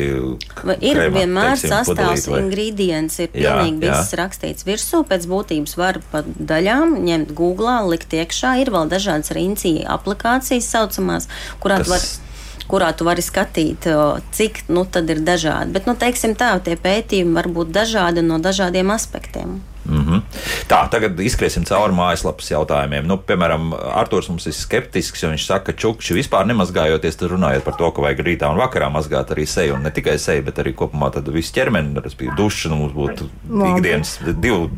Vai 0.63 0.77
Ir 0.79 0.99
krēmā, 0.99 1.19
vienmēr 1.19 1.56
teiksim, 1.61 1.95
sastāvs, 1.95 2.27
ingredients, 2.39 3.19
ir 3.23 3.29
Jā, 3.33 3.57
pilnīgi 3.57 3.87
jā. 3.87 3.97
viss 3.97 4.15
rakstīts 4.19 4.67
virsū. 4.67 5.03
Pēc 5.07 5.27
būtības 5.31 5.77
var 5.79 5.99
pa 6.11 6.23
daļām 6.23 6.97
ņemt 7.07 7.33
googlā, 7.37 7.79
likt 7.89 8.13
iekšā. 8.13 8.57
Ir 8.61 8.71
vēl 8.73 8.89
dažādas 8.91 9.33
rinci 9.37 9.79
aplikācijas 9.87 10.69
saucamās, 10.73 11.29
kurā 11.63 11.81
tu 11.83 11.89
Kas- 11.89 11.95
vari 11.95 12.25
kurā 12.67 12.91
tu 12.97 13.05
vari 13.07 13.23
skatīt, 13.23 13.87
cik 14.35 14.65
nu, 14.67 14.83
tad 14.83 15.09
ir 15.09 15.21
dažādi. 15.23 15.71
Bet, 15.71 15.85
nu, 15.87 15.95
teiksim 15.95 16.35
tā, 16.35 16.51
tie 16.63 16.75
pētījumi 16.75 17.33
var 17.37 17.47
būt 17.47 17.71
dažādi 17.71 18.23
no 18.25 18.41
dažādiem 18.43 18.91
aspektiem. 18.91 19.61
Mm 19.87 20.05
-hmm. 20.05 20.21
Tā, 20.67 20.89
tagad 20.89 21.19
izskriesim 21.19 21.63
cauri 21.65 21.93
mājaslapas 21.93 22.51
jautājumiem. 22.51 23.05
Nu, 23.07 23.17
piemēram, 23.17 23.73
Arthurs 23.95 24.29
mums 24.29 24.45
ir 24.47 24.53
skeptisks, 24.53 25.23
jo 25.23 25.29
viņš 25.29 25.45
saka, 25.45 25.71
ka 25.71 25.79
čukši 25.79 26.13
vispār 26.13 26.45
nemazgājoties, 26.45 27.15
tad 27.15 27.31
runājot 27.31 27.63
par 27.63 27.73
to, 27.77 27.91
ka 27.91 28.01
vajag 28.01 28.19
rītā 28.19 28.51
un 28.51 28.57
vakarā 28.57 28.91
mazgāt 28.91 29.31
arī 29.31 29.45
seju, 29.45 29.75
un 29.75 29.81
ne 29.81 29.91
tikai 29.91 30.17
seju, 30.19 30.43
bet 30.43 30.59
arī 30.59 30.73
kopumā 30.73 31.11
tad 31.13 31.27
visu 31.27 31.53
ķermeni, 31.53 32.01
respektīvi 32.03 32.35
dušu, 32.37 32.69
nu, 32.69 32.75
mums 32.75 32.93
būtu 32.93 33.29
Labi. 33.49 33.77
ikdienas 33.79 34.19
divu 34.41 34.69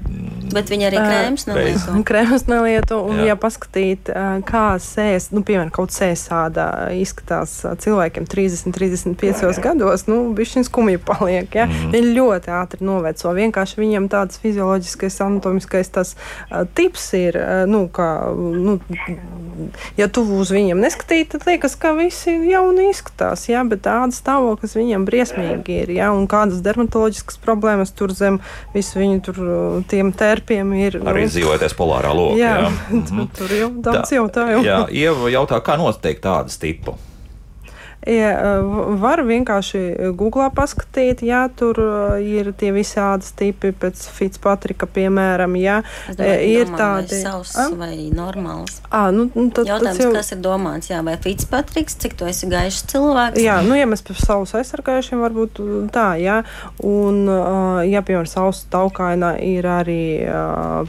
Bet 0.53 0.69
viņi 0.71 0.87
arī 0.87 0.99
krēms 0.99 1.45
nelieto. 1.49 1.95
Krēmas 2.09 2.45
nelieto, 2.49 2.99
un, 3.05 3.19
Jā. 3.19 3.21
jā. 3.21 3.27
ja 3.31 3.37
paskatīt, 3.39 4.11
kā 4.47 4.65
sēs, 4.81 5.29
nu, 5.35 5.43
piemēram, 5.45 5.71
kaut 5.73 5.93
sēsāda 5.93 6.89
izskatās 6.97 7.59
cilvēkiem 7.83 8.27
30, 8.29 8.73
35 8.75 9.61
gados, 9.63 10.07
nu, 10.09 10.21
viņš 10.37 10.57
skumji 10.69 11.01
paliek. 11.05 11.53
Ja? 11.55 11.67
Mm. 11.69 11.93
Viņi 11.93 12.15
ļoti 12.17 12.53
ātri 12.55 12.85
noveco. 12.85 13.33
Vienkārši 13.37 13.81
viņam 13.81 14.09
tāds 14.11 14.41
fizioloģiskais, 14.99 15.19
anatomiskais 15.23 15.89
tas 15.89 16.15
tips 16.75 17.13
ir, 17.17 17.37
nu, 17.67 17.87
kā, 17.91 18.31
nu, 18.35 18.79
ja 19.97 20.07
tu 20.07 20.23
uz 20.23 20.51
viņiem 20.51 20.79
neskatītu, 20.79 21.37
tad 21.37 21.47
liekas, 21.47 21.75
ka 21.79 21.93
visi 21.97 22.31
jauni 22.49 22.89
izskatās, 22.89 23.47
ja? 23.49 23.63
bet 23.63 23.83
tāda 23.87 24.13
stāvoklis 24.15 24.75
viņiem 24.77 25.05
briesmīgi 25.07 25.81
ir, 25.83 25.93
ja? 25.99 26.11
un 26.15 26.27
kādas 26.27 26.63
dermatoloģiskas 26.65 27.39
problēmas 27.43 27.93
tur 27.95 28.13
zem 28.15 28.39
visu 28.73 28.99
viņu 28.99 29.21
tur 29.25 29.41
tiem 29.89 30.11
tērpiem 30.13 30.73
ir. 30.79 30.99
arī 31.03 31.27
nu, 31.27 31.33
dzīvoties 31.33 31.77
polārā 31.77 32.13
lokā. 32.15 32.39
Jā, 32.39 32.55
jā. 32.65 33.03
tur, 33.09 33.27
tur 33.39 33.55
jau 33.55 33.69
daudz 33.77 34.09
Tā, 34.09 34.17
jautājumu. 34.19 34.65
Jā, 34.67 34.81
Ieva 34.89 35.31
jautā, 35.33 35.61
kā 35.63 35.77
noteikt 35.79 36.25
tādu 36.25 36.55
tipu. 36.59 36.97
Ja, 38.09 38.29
uh, 38.33 38.95
var 39.01 39.21
vienkārši 39.27 39.81
Google 40.17 40.49
paskatīt, 40.55 41.21
ja 41.25 41.43
tur 41.53 41.77
ir 42.23 42.51
tie 42.57 42.71
visādi 42.73 43.27
tipi 43.39 43.71
pēc 43.75 44.01
Fitzpatrika, 44.15 44.87
piemēram, 44.89 45.55
ja 45.59 45.79
domāju, 46.07 46.49
ir 46.49 46.73
tādi. 46.73 47.19
Savs 47.21 47.55
A? 47.59 47.67
vai 47.77 48.09
normāls. 48.15 48.79
À, 48.89 49.09
nu, 49.13 49.27
nu, 49.35 49.49
tad, 49.53 49.69
Jautājums, 49.69 50.01
jau, 50.01 50.11
kas 50.15 50.33
ir 50.33 50.41
domāts? 50.43 50.89
Jā, 50.91 51.01
vai 51.05 51.15
Fitzpatriks, 51.21 51.97
cik 52.01 52.17
tu 52.19 52.27
esi 52.29 52.49
gaišs 52.49 52.85
cilvēks? 52.91 53.41
Jā, 53.43 53.59
nu, 53.65 53.77
ja 53.77 53.87
mēs 53.89 54.03
par 54.05 54.19
savus 54.19 54.55
aizsargājušiem, 54.59 55.21
varbūt 55.23 55.61
tā, 55.95 56.09
jā. 56.21 56.41
Un, 56.85 57.23
ja, 57.89 58.03
piemēram, 58.05 58.29
savs 58.29 58.65
taukaina 58.73 59.35
ir 59.43 59.67
arī 59.69 60.01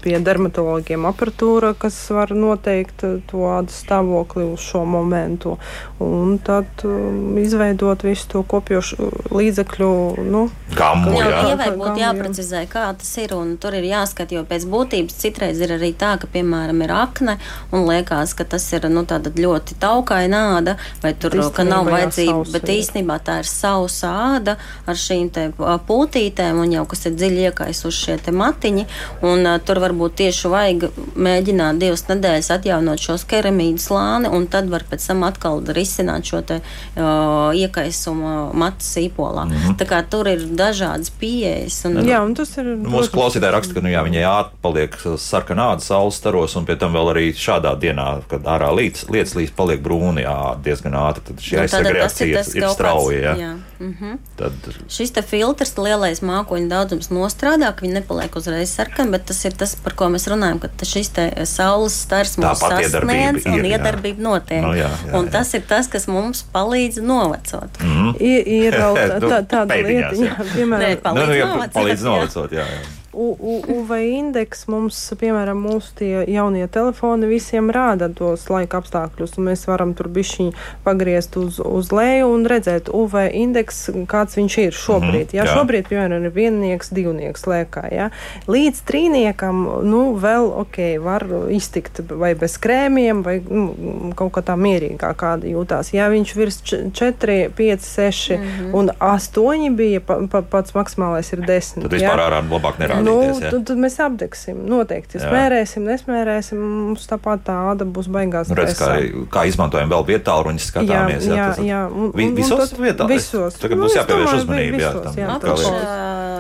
pie 0.04 0.16
dermatologiem 0.24 1.06
aparatūra, 1.10 1.74
kas 1.78 1.98
var 2.14 2.34
noteikt 2.36 3.04
to 3.30 3.50
stāvokli 3.70 4.46
uz 4.54 4.64
šo 4.64 4.84
momentu. 4.88 5.56
Un 6.00 6.38
tad 6.40 6.84
um, 6.88 7.36
izveidot 7.36 8.02
visu 8.06 8.24
to 8.32 8.40
kopjošu 8.48 9.10
līdzekļu, 9.36 9.90
nu, 10.32 10.46
Gamu, 10.70 11.10
Jā, 11.18 11.26
jā. 11.26 11.40
ievai 11.50 11.68
būtu 11.74 11.98
jā. 11.98 12.08
jāprecizē, 12.08 12.60
kā 12.70 12.84
tas 12.96 13.10
ir. 13.18 13.32
un 13.34 13.56
Tur 13.60 13.74
ir 13.74 13.84
jāskat, 13.88 14.30
jo 14.34 14.44
pēc 14.48 14.64
būtības 14.70 15.16
citreiz 15.18 15.58
ir 15.60 15.74
arī 15.74 15.90
tā, 15.98 16.12
ka, 16.22 16.28
piemēram, 16.30 16.78
ir 16.86 16.92
akne 16.94 17.34
un 17.74 17.84
liekas, 17.88 18.32
ka 18.38 18.46
tas 18.48 18.64
ir 18.72 18.86
nu, 18.88 19.02
ļoti 19.04 19.76
taukaina 19.82 20.40
āda, 20.56 20.76
vai 21.02 21.12
tur 21.18 21.36
ka 21.52 21.66
nav 21.66 21.90
jā, 21.90 21.96
vajadzība. 21.96 22.36
sausa 22.38 22.54
Bet 22.54 22.68
ir. 22.68 22.74
īstenībā 22.78 23.18
tā 23.26 23.40
ir 23.42 23.50
sausa 23.50 24.12
āda 24.36 24.56
ar 24.86 25.00
šīm 25.02 25.28
te 25.34 25.48
pūtītēm, 25.58 26.62
un 26.62 26.76
jau 26.78 26.86
kas 26.88 27.06
ir 27.10 27.18
dziļi 27.18 27.46
iekaisuši 27.50 28.04
šie 28.06 28.18
te 28.24 28.34
matiņi. 28.34 28.86
Un, 29.26 29.44
uh, 29.44 29.58
tur 29.60 29.82
varbūt 29.82 30.16
tieši 30.22 30.52
vajag 30.54 30.88
mēģināt 31.18 31.82
divas 31.82 32.06
nedēļas 32.08 32.52
atjaunot 32.56 33.02
šos 33.02 33.26
keramīdu 33.28 33.82
slāni, 33.82 34.30
un 34.30 34.46
tad 34.50 34.70
var 34.70 34.86
pēc 34.88 35.10
tam 35.10 35.26
atkal 35.26 35.60
risināt 35.66 35.89
šo 36.24 36.42
te, 36.46 36.60
uh, 36.96 37.50
iekaisumu 37.56 38.50
matu 38.54 38.84
sīpolā. 38.84 39.44
Mm 39.44 39.52
-hmm. 39.52 39.76
Tā 39.80 39.86
kā 39.86 40.02
tur 40.10 40.28
ir 40.28 40.38
dažādas 40.38 41.10
pieejas. 41.20 41.84
Un, 41.84 42.00
jā, 42.06 42.20
un 42.24 42.34
tas 42.34 42.56
ir. 42.58 42.64
Nu, 42.64 42.90
Mūsu 42.90 43.10
klausītāji 43.10 43.52
raksta, 43.52 43.74
ka 43.74 43.80
nu, 43.80 43.88
jā, 43.88 44.04
viņai 44.04 44.22
jāpaliek 44.22 44.96
sarkanā 45.18 45.72
āda 45.74 45.80
saules 45.80 46.14
staros, 46.14 46.56
un 46.56 46.64
pie 46.64 46.76
tam 46.76 46.92
vēl 46.92 47.10
arī 47.14 47.32
šādā 47.32 47.74
dienā, 47.80 48.20
kad 48.28 48.42
ārā 48.42 48.70
līdz, 48.74 49.10
lietas 49.10 49.34
līdz 49.34 49.50
paliek 49.56 49.82
brūni, 49.82 50.22
jā, 50.22 50.56
diezgan 50.64 50.92
ātri. 50.94 51.22
Tad 51.28 51.36
šī 51.36 51.56
Nu, 51.56 51.62
aizsarga 51.62 51.90
reakcija 51.90 52.40
ir, 52.40 52.56
ir 52.56 52.68
strauja. 52.68 53.20
Jā. 53.20 53.34
jā. 53.36 53.52
Mm 53.80 53.96
-hmm. 54.00 54.18
Tad... 54.36 54.52
Šis 54.88 55.12
filtrs, 55.26 55.76
lielais 55.78 56.20
mākoņu 56.20 56.68
daudzums 56.68 57.08
nostrādā, 57.08 57.72
ka 57.74 57.86
viņi 57.86 57.94
nepaliek 57.94 58.36
uzreiz 58.36 58.74
sarkani, 58.74 59.10
bet 59.10 59.24
tas 59.24 59.44
ir 59.44 59.52
tas, 59.52 59.74
par 59.76 59.94
ko 59.94 60.10
mēs 60.12 60.28
runājam, 60.28 60.58
ka 60.60 60.68
šis 60.84 61.10
saules 61.44 61.96
stars 62.02 62.36
mums 62.36 62.58
sasniedz 62.58 63.46
un 63.46 63.54
ir, 63.54 63.64
iedarbība 63.64 64.20
notiek. 64.20 64.62
No, 64.62 64.74
jā, 64.74 64.90
jā, 65.06 65.18
un 65.18 65.26
jā. 65.26 65.30
tas 65.30 65.54
ir 65.54 65.62
tas, 65.68 65.88
kas 65.88 66.06
mums 66.06 66.44
palīdz 66.52 67.00
novecot. 67.00 67.80
Mm 67.80 67.88
-hmm. 67.96 68.16
Ir, 68.20 68.48
ir 68.48 68.74
tā, 68.74 69.18
tā, 69.20 69.42
tāda 69.46 69.74
lieta, 69.74 70.44
piemēram, 70.54 70.88
Nē, 70.88 70.96
palīdz, 70.96 71.26
nu, 71.26 71.34
jā, 71.34 71.46
novecot, 71.46 71.74
palīdz 71.74 72.02
novecot. 72.04 72.52
Jā, 72.52 72.66
jā. 72.74 72.99
UV 73.12 73.90
indeks 74.06 74.66
mums, 74.70 74.98
piemēram, 75.18 75.58
mūsu 75.58 75.94
tie 75.98 76.12
jaunie 76.30 76.66
telefoni 76.70 77.26
visiem 77.30 77.70
rāda 77.74 78.10
tos 78.14 78.46
laika 78.52 78.80
apstākļus, 78.80 79.34
un 79.38 79.48
mēs 79.50 79.66
varam 79.66 79.94
tur 79.98 80.10
bišķiņi 80.12 80.52
pagriezt 80.84 81.36
uz, 81.40 81.58
uz 81.58 81.90
leju 81.94 82.30
un 82.30 82.46
redzēt 82.50 82.90
UV 82.94 83.26
indeks, 83.34 83.82
kāds 84.10 84.38
viņš 84.38 84.58
ir 84.66 84.76
šobrīd. 84.76 85.34
Mm 85.34 85.40
jā, 85.40 85.44
jā. 85.44 85.56
Šobrīd, 85.56 85.88
piemēram, 85.90 86.24
ir 86.26 86.34
viennieks, 86.34 86.92
divnieks 86.94 87.46
lēkā, 87.50 87.84
jā. 87.92 88.08
Līdz 88.50 88.82
trīniekam, 88.88 89.62
nu, 89.86 90.02
vēl, 90.20 90.50
ok, 90.62 90.78
var 91.02 91.26
iztikt 91.52 92.02
vai 92.10 92.32
bez 92.38 92.56
krēmiem, 92.62 93.24
vai 93.26 93.38
nu, 93.42 94.12
kaut 94.18 94.34
kā 94.36 94.44
tā 94.46 94.56
mierīgā 94.60 95.12
kāda 95.18 95.50
jūtās. 95.50 95.92
Ja 95.96 96.08
viņš 96.12 96.34
virs 96.38 96.60
4, 96.66 97.38
5, 97.56 97.86
6 97.86 98.36
mm 98.36 98.44
-hmm. 98.44 98.74
un 98.74 98.90
8 98.98 99.76
bija, 99.76 100.00
pa, 100.00 100.20
pa, 100.30 100.42
pats 100.42 100.74
maksimālais 100.74 101.32
ir 101.32 101.44
10. 101.46 101.82
Tad 101.82 101.92
vispār 101.92 102.24
ārā 102.28 102.42
labāk 102.44 102.78
nerāda. 102.78 102.99
Nu, 103.06 103.16
tad, 103.40 103.64
tad 103.68 103.80
mēs 103.80 103.98
apdegsim. 104.02 104.62
Noteikti. 104.70 105.18
Ja 105.18 105.28
smērēsim, 105.28 105.86
nesmērēsim. 105.88 106.60
Mums 106.60 107.06
tāpat 107.10 107.44
tāda 107.48 107.86
būs 107.88 108.10
baigās. 108.12 108.50
Nu, 108.50 108.58
redz, 108.58 108.76
kā, 108.78 108.96
kā 109.32 109.44
izmantojam 109.50 109.90
vēl 109.92 110.06
vietu 110.12 110.26
tālruņus, 110.30 110.68
skatāmies. 110.72 111.28
Jā, 111.28 111.36
jā, 111.36 111.48
jā, 111.58 111.66
jā. 111.70 111.82
Un, 111.90 112.12
Vi, 112.14 112.28
visos 112.36 112.74
vietās? 112.78 113.08
Visos. 113.10 113.58
Tagad 113.60 113.80
nu, 113.80 113.88
jāpievērš 113.94 114.36
uzmanība. 114.40 114.80
Jā, 114.82 114.90
tam, 115.04 115.18
jā, 115.18 115.28
apakšā, 115.36 115.72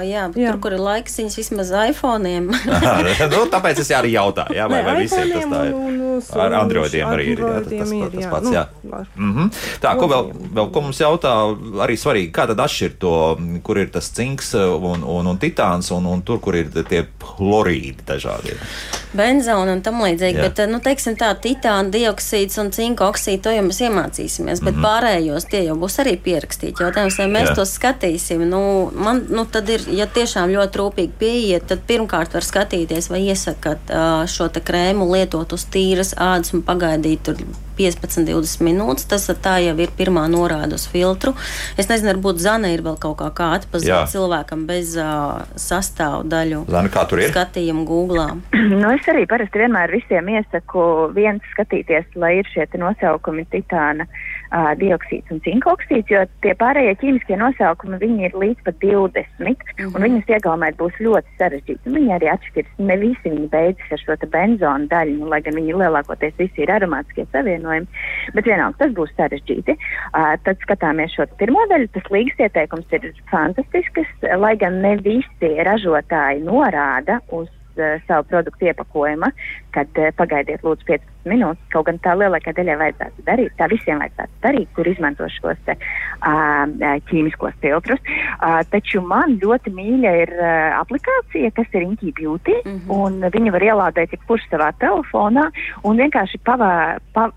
jā, 0.06 0.24
jā. 0.34 0.52
Tur, 0.52 0.60
kur 0.64 0.76
ir 0.76 0.82
laiksiņas, 0.84 1.38
vismaz 1.40 1.72
iPhone'iem. 1.90 2.50
nu, 3.34 3.42
tāpēc 3.52 3.82
es 3.84 3.92
arī 3.96 4.14
jautāju, 4.16 4.56
jā, 4.58 4.68
vai, 4.70 4.82
vai 4.86 4.96
visiem 5.00 5.32
tas 5.34 5.48
tā 5.50 5.62
ir. 5.68 5.76
Un, 5.76 6.00
un, 6.10 6.22
ar 6.44 6.56
Androidiem 6.60 7.10
arī 7.10 7.28
ir. 7.34 7.42
Jā, 7.44 7.52
tas, 7.64 7.70
tas, 7.72 7.94
tas, 7.94 8.14
tas 8.16 8.30
pats, 8.34 8.52
jā. 8.54 8.64
Nu, 8.82 9.02
mm 9.14 9.32
-hmm. 9.36 9.50
Tā, 9.82 9.94
ko 9.98 10.08
vēl, 10.10 10.30
vēl 10.58 10.70
ko 10.74 10.84
mums 10.86 11.00
jautā, 11.00 11.34
arī 11.86 11.96
svarīgi, 11.96 12.32
kā 12.34 12.46
tad 12.50 12.60
atšķirt 12.60 12.98
to, 12.98 13.14
kur 13.62 13.78
ir 13.78 13.90
tas 13.90 14.10
cinks 14.10 14.54
un, 14.54 15.04
un, 15.04 15.26
un 15.26 15.38
titāns 15.38 15.90
un, 15.96 16.06
un 16.06 16.22
tur, 16.22 16.40
kur 16.40 16.49
ir 16.58 16.70
tie 16.88 17.04
chlorīdi 17.22 18.06
dažādi. 18.06 18.56
Benzona 19.16 19.72
un 19.74 19.80
tam 19.82 19.98
līdzīgi, 20.04 20.38
Jā. 20.38 20.46
bet, 20.46 20.60
nu, 20.70 20.78
teiksim 20.82 21.16
tā, 21.18 21.32
titāna 21.42 21.90
dioksīds 21.90 22.60
un 22.62 22.70
cinka 22.74 23.08
oksīds, 23.10 23.42
to 23.42 23.54
jau 23.54 23.64
mēs 23.66 23.80
iemācīsimies, 23.82 24.62
bet 24.62 24.74
mm 24.74 24.78
-hmm. 24.78 24.86
pārējos 24.86 25.48
tie 25.50 25.64
jau 25.64 25.74
būs 25.80 25.98
arī 26.02 26.14
pierakstīti. 26.26 26.84
Jautājums, 26.84 27.18
vai 27.18 27.26
mēs 27.26 27.48
Jā. 27.50 27.54
to 27.54 27.64
skatīsim, 27.66 28.44
nu, 28.50 28.90
man, 28.94 29.24
nu, 29.28 29.44
tad 29.44 29.68
ir, 29.68 29.82
ja 29.90 30.06
tiešām 30.06 30.54
ļoti 30.54 30.78
rūpīgi 30.78 31.18
pieiet, 31.18 31.66
tad 31.66 31.82
pirmkārt 31.86 32.34
var 32.34 32.46
skatīties, 32.46 33.10
vai 33.10 33.20
iesakat 33.26 33.90
šo 34.26 34.48
te 34.48 34.60
krēmu 34.60 35.10
lietot 35.12 35.52
uz 35.52 35.66
tīras 35.66 36.14
ādas 36.14 36.54
un 36.54 36.62
pagaidīt 36.62 37.22
tur 37.22 37.36
15, 37.80 38.24
20 38.28 38.64
minūtes. 38.66 39.08
Tas 39.08 39.26
tā 39.42 39.56
jau 39.64 39.74
ir 39.80 39.90
pirmā 39.96 40.26
norāde 40.28 40.76
uz 40.76 40.86
filtru. 40.90 41.34
Es 41.80 41.88
nezinu, 41.88 42.12
varbūt 42.12 42.42
Zana 42.42 42.72
ir 42.74 42.84
vēl 42.84 42.98
kaut 43.00 43.18
kā, 43.20 43.30
kā 43.36 43.52
atpazīt 43.58 44.12
cilvēkam 44.12 44.66
bez 44.68 44.96
uh, 45.00 45.40
sastāvdaļu. 45.56 46.39
Zana, 46.70 46.90
kā 46.92 47.04
tur 47.10 47.22
ir? 47.22 47.30
Skatījumu 47.34 47.84
Google. 47.88 48.26
nu, 48.80 48.90
es 48.94 49.08
arī 49.12 49.26
parasti 49.30 49.62
vienmēr 49.62 49.92
visiem 49.94 50.28
iesaku 50.32 50.82
viens 51.16 51.44
skatīties, 51.54 52.08
lai 52.20 52.38
ir 52.40 52.52
šie 52.54 52.68
nosaukumi 52.80 53.46
titāna. 53.52 54.08
Uh, 54.08 54.39
uh, 54.50 54.70
dioksīds 54.80 55.32
un 55.34 55.40
cinka 55.44 55.72
oksīds, 55.74 56.10
jo 56.10 56.22
tie 56.44 56.54
pārējie 56.58 56.96
ķīmiskie 57.02 57.38
nosaukumi 57.40 57.98
ir 58.26 58.34
līdz 58.36 58.64
pat 58.66 58.78
20, 58.82 59.22
mm 59.38 59.54
-hmm. 59.78 59.94
un 59.94 60.06
viņus 60.06 60.32
iegaumēt 60.34 60.78
būs 60.80 60.96
ļoti 61.00 61.36
sarežģīti. 61.38 61.94
Viņi 61.96 62.14
arī 62.16 62.30
atšķiras. 62.34 62.72
Ne 62.78 62.96
visi 62.96 63.30
viņi 63.30 63.48
beidzas 63.52 63.92
ar 63.92 64.02
šo 64.04 64.16
benzonu 64.30 64.88
daļu, 64.90 65.16
nu, 65.20 65.28
lai 65.28 65.40
gan 65.42 65.54
viņi 65.54 65.76
lielākoties 65.82 66.34
visi 66.38 66.62
ir 66.62 66.70
aromātiskie 66.70 67.26
savienojumi, 67.32 67.86
bet 68.34 68.44
vienalga 68.46 68.78
tas 68.78 68.92
būs 68.98 69.14
sarežģīti. 69.16 69.76
Uh, 70.14 70.34
tad 70.44 70.58
skatāmies 70.64 71.14
šo 71.14 71.26
pirmo 71.38 71.64
daļu. 71.70 71.88
Tas 71.94 72.10
līgas 72.10 72.38
ieteikums 72.38 72.92
ir 72.92 73.12
fantastisks, 73.30 74.28
lai 74.38 74.56
gan 74.56 74.82
ne 74.82 74.96
visi 74.96 75.54
ražotāji 75.64 76.44
norāda 76.44 77.20
uz 77.30 77.48
uh, 77.78 77.96
savu 78.08 78.26
produktu 78.30 78.70
iepakojuma, 78.70 79.30
kad 79.74 80.00
uh, 80.00 80.10
pagaidiet 80.18 80.64
lūdzu 80.66 80.86
15 80.88 81.30
minūtes. 81.30 81.62
Kaut 81.72 81.86
gan 81.88 82.00
tā 82.04 82.14
lielākā 82.18 82.54
daļai 82.56 82.76
vajadzētu 82.80 83.24
darīt, 83.26 83.54
tā 83.58 83.68
visiem 83.72 84.00
vajadzētu 84.02 84.42
darīt, 84.44 84.70
kur 84.76 84.88
izmanto 84.90 85.28
šos 85.36 85.60
te, 85.66 85.76
uh, 85.76 87.00
ķīmiskos 87.10 87.58
filtrus. 87.64 88.02
Uh, 88.40 88.60
taču 88.72 89.02
man 89.04 89.38
ļoti 89.42 89.74
mīļa 89.76 90.14
ir 90.24 90.34
uh, 90.38 90.78
aplikācija, 90.80 91.52
kas 91.56 91.74
ir 91.74 91.86
Inky 91.86 92.14
Beauty, 92.16 92.56
mm 92.64 92.78
-hmm. 92.78 92.94
un 92.96 93.30
viņa 93.32 93.52
var 93.56 93.66
ielādēt 93.70 94.16
jebkurš 94.16 94.48
savā 94.50 94.72
telefonā 94.80 95.50
un 95.84 96.00
vienkārši 96.00 96.40
pavā, 96.44 96.98
pa, 97.14 97.30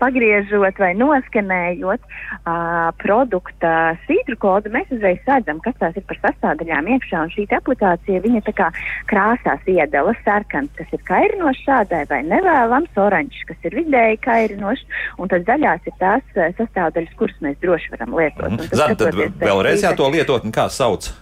pagriežot 0.00 0.80
vai 0.80 0.90
noskanējot 0.98 2.00
uh, 2.02 2.90
produkta 3.00 3.72
sītru 4.06 4.38
kodu, 4.40 4.72
mēs 4.74 4.90
uzreiz 4.94 5.20
redzam, 5.28 5.60
kas 5.64 5.76
tās 5.80 5.96
ir 5.98 6.06
par 6.08 6.20
sastāvdaļām 6.24 6.90
iekšā. 6.96 7.22
Un 7.26 7.32
šī 7.34 7.46
aplikācija, 7.56 8.22
viņa 8.24 8.42
tā 8.48 8.54
kā 8.56 8.70
krāsās 9.10 9.64
iedala 9.70 10.14
sarkans, 10.24 10.72
kas 10.78 10.96
ir 10.96 11.04
kairinošs 11.08 11.64
šādai 11.68 12.02
vai 12.10 12.20
nevēlams, 12.28 13.00
oranžs, 13.00 13.44
kas 13.48 13.68
ir 13.68 13.78
vidēji 13.80 14.20
kairinošs, 14.26 14.84
un 15.20 15.32
tad 15.32 15.48
zaļās 15.48 15.88
ir 15.90 15.96
tās 16.02 16.36
uh, 16.36 16.50
sastāvdaļas, 16.58 17.16
kuras 17.20 17.40
mēs 17.44 17.58
droši 17.64 17.94
varam 17.96 18.16
lietot. 18.18 18.56
Mm. 18.56 18.70
Zan, 18.82 18.96
tad 19.00 19.20
vēlreiz 19.40 19.86
jā 19.86 19.94
to 19.98 20.10
lietot, 20.12 20.46
un 20.46 20.54
kā 20.54 20.68
sauc? 20.72 21.12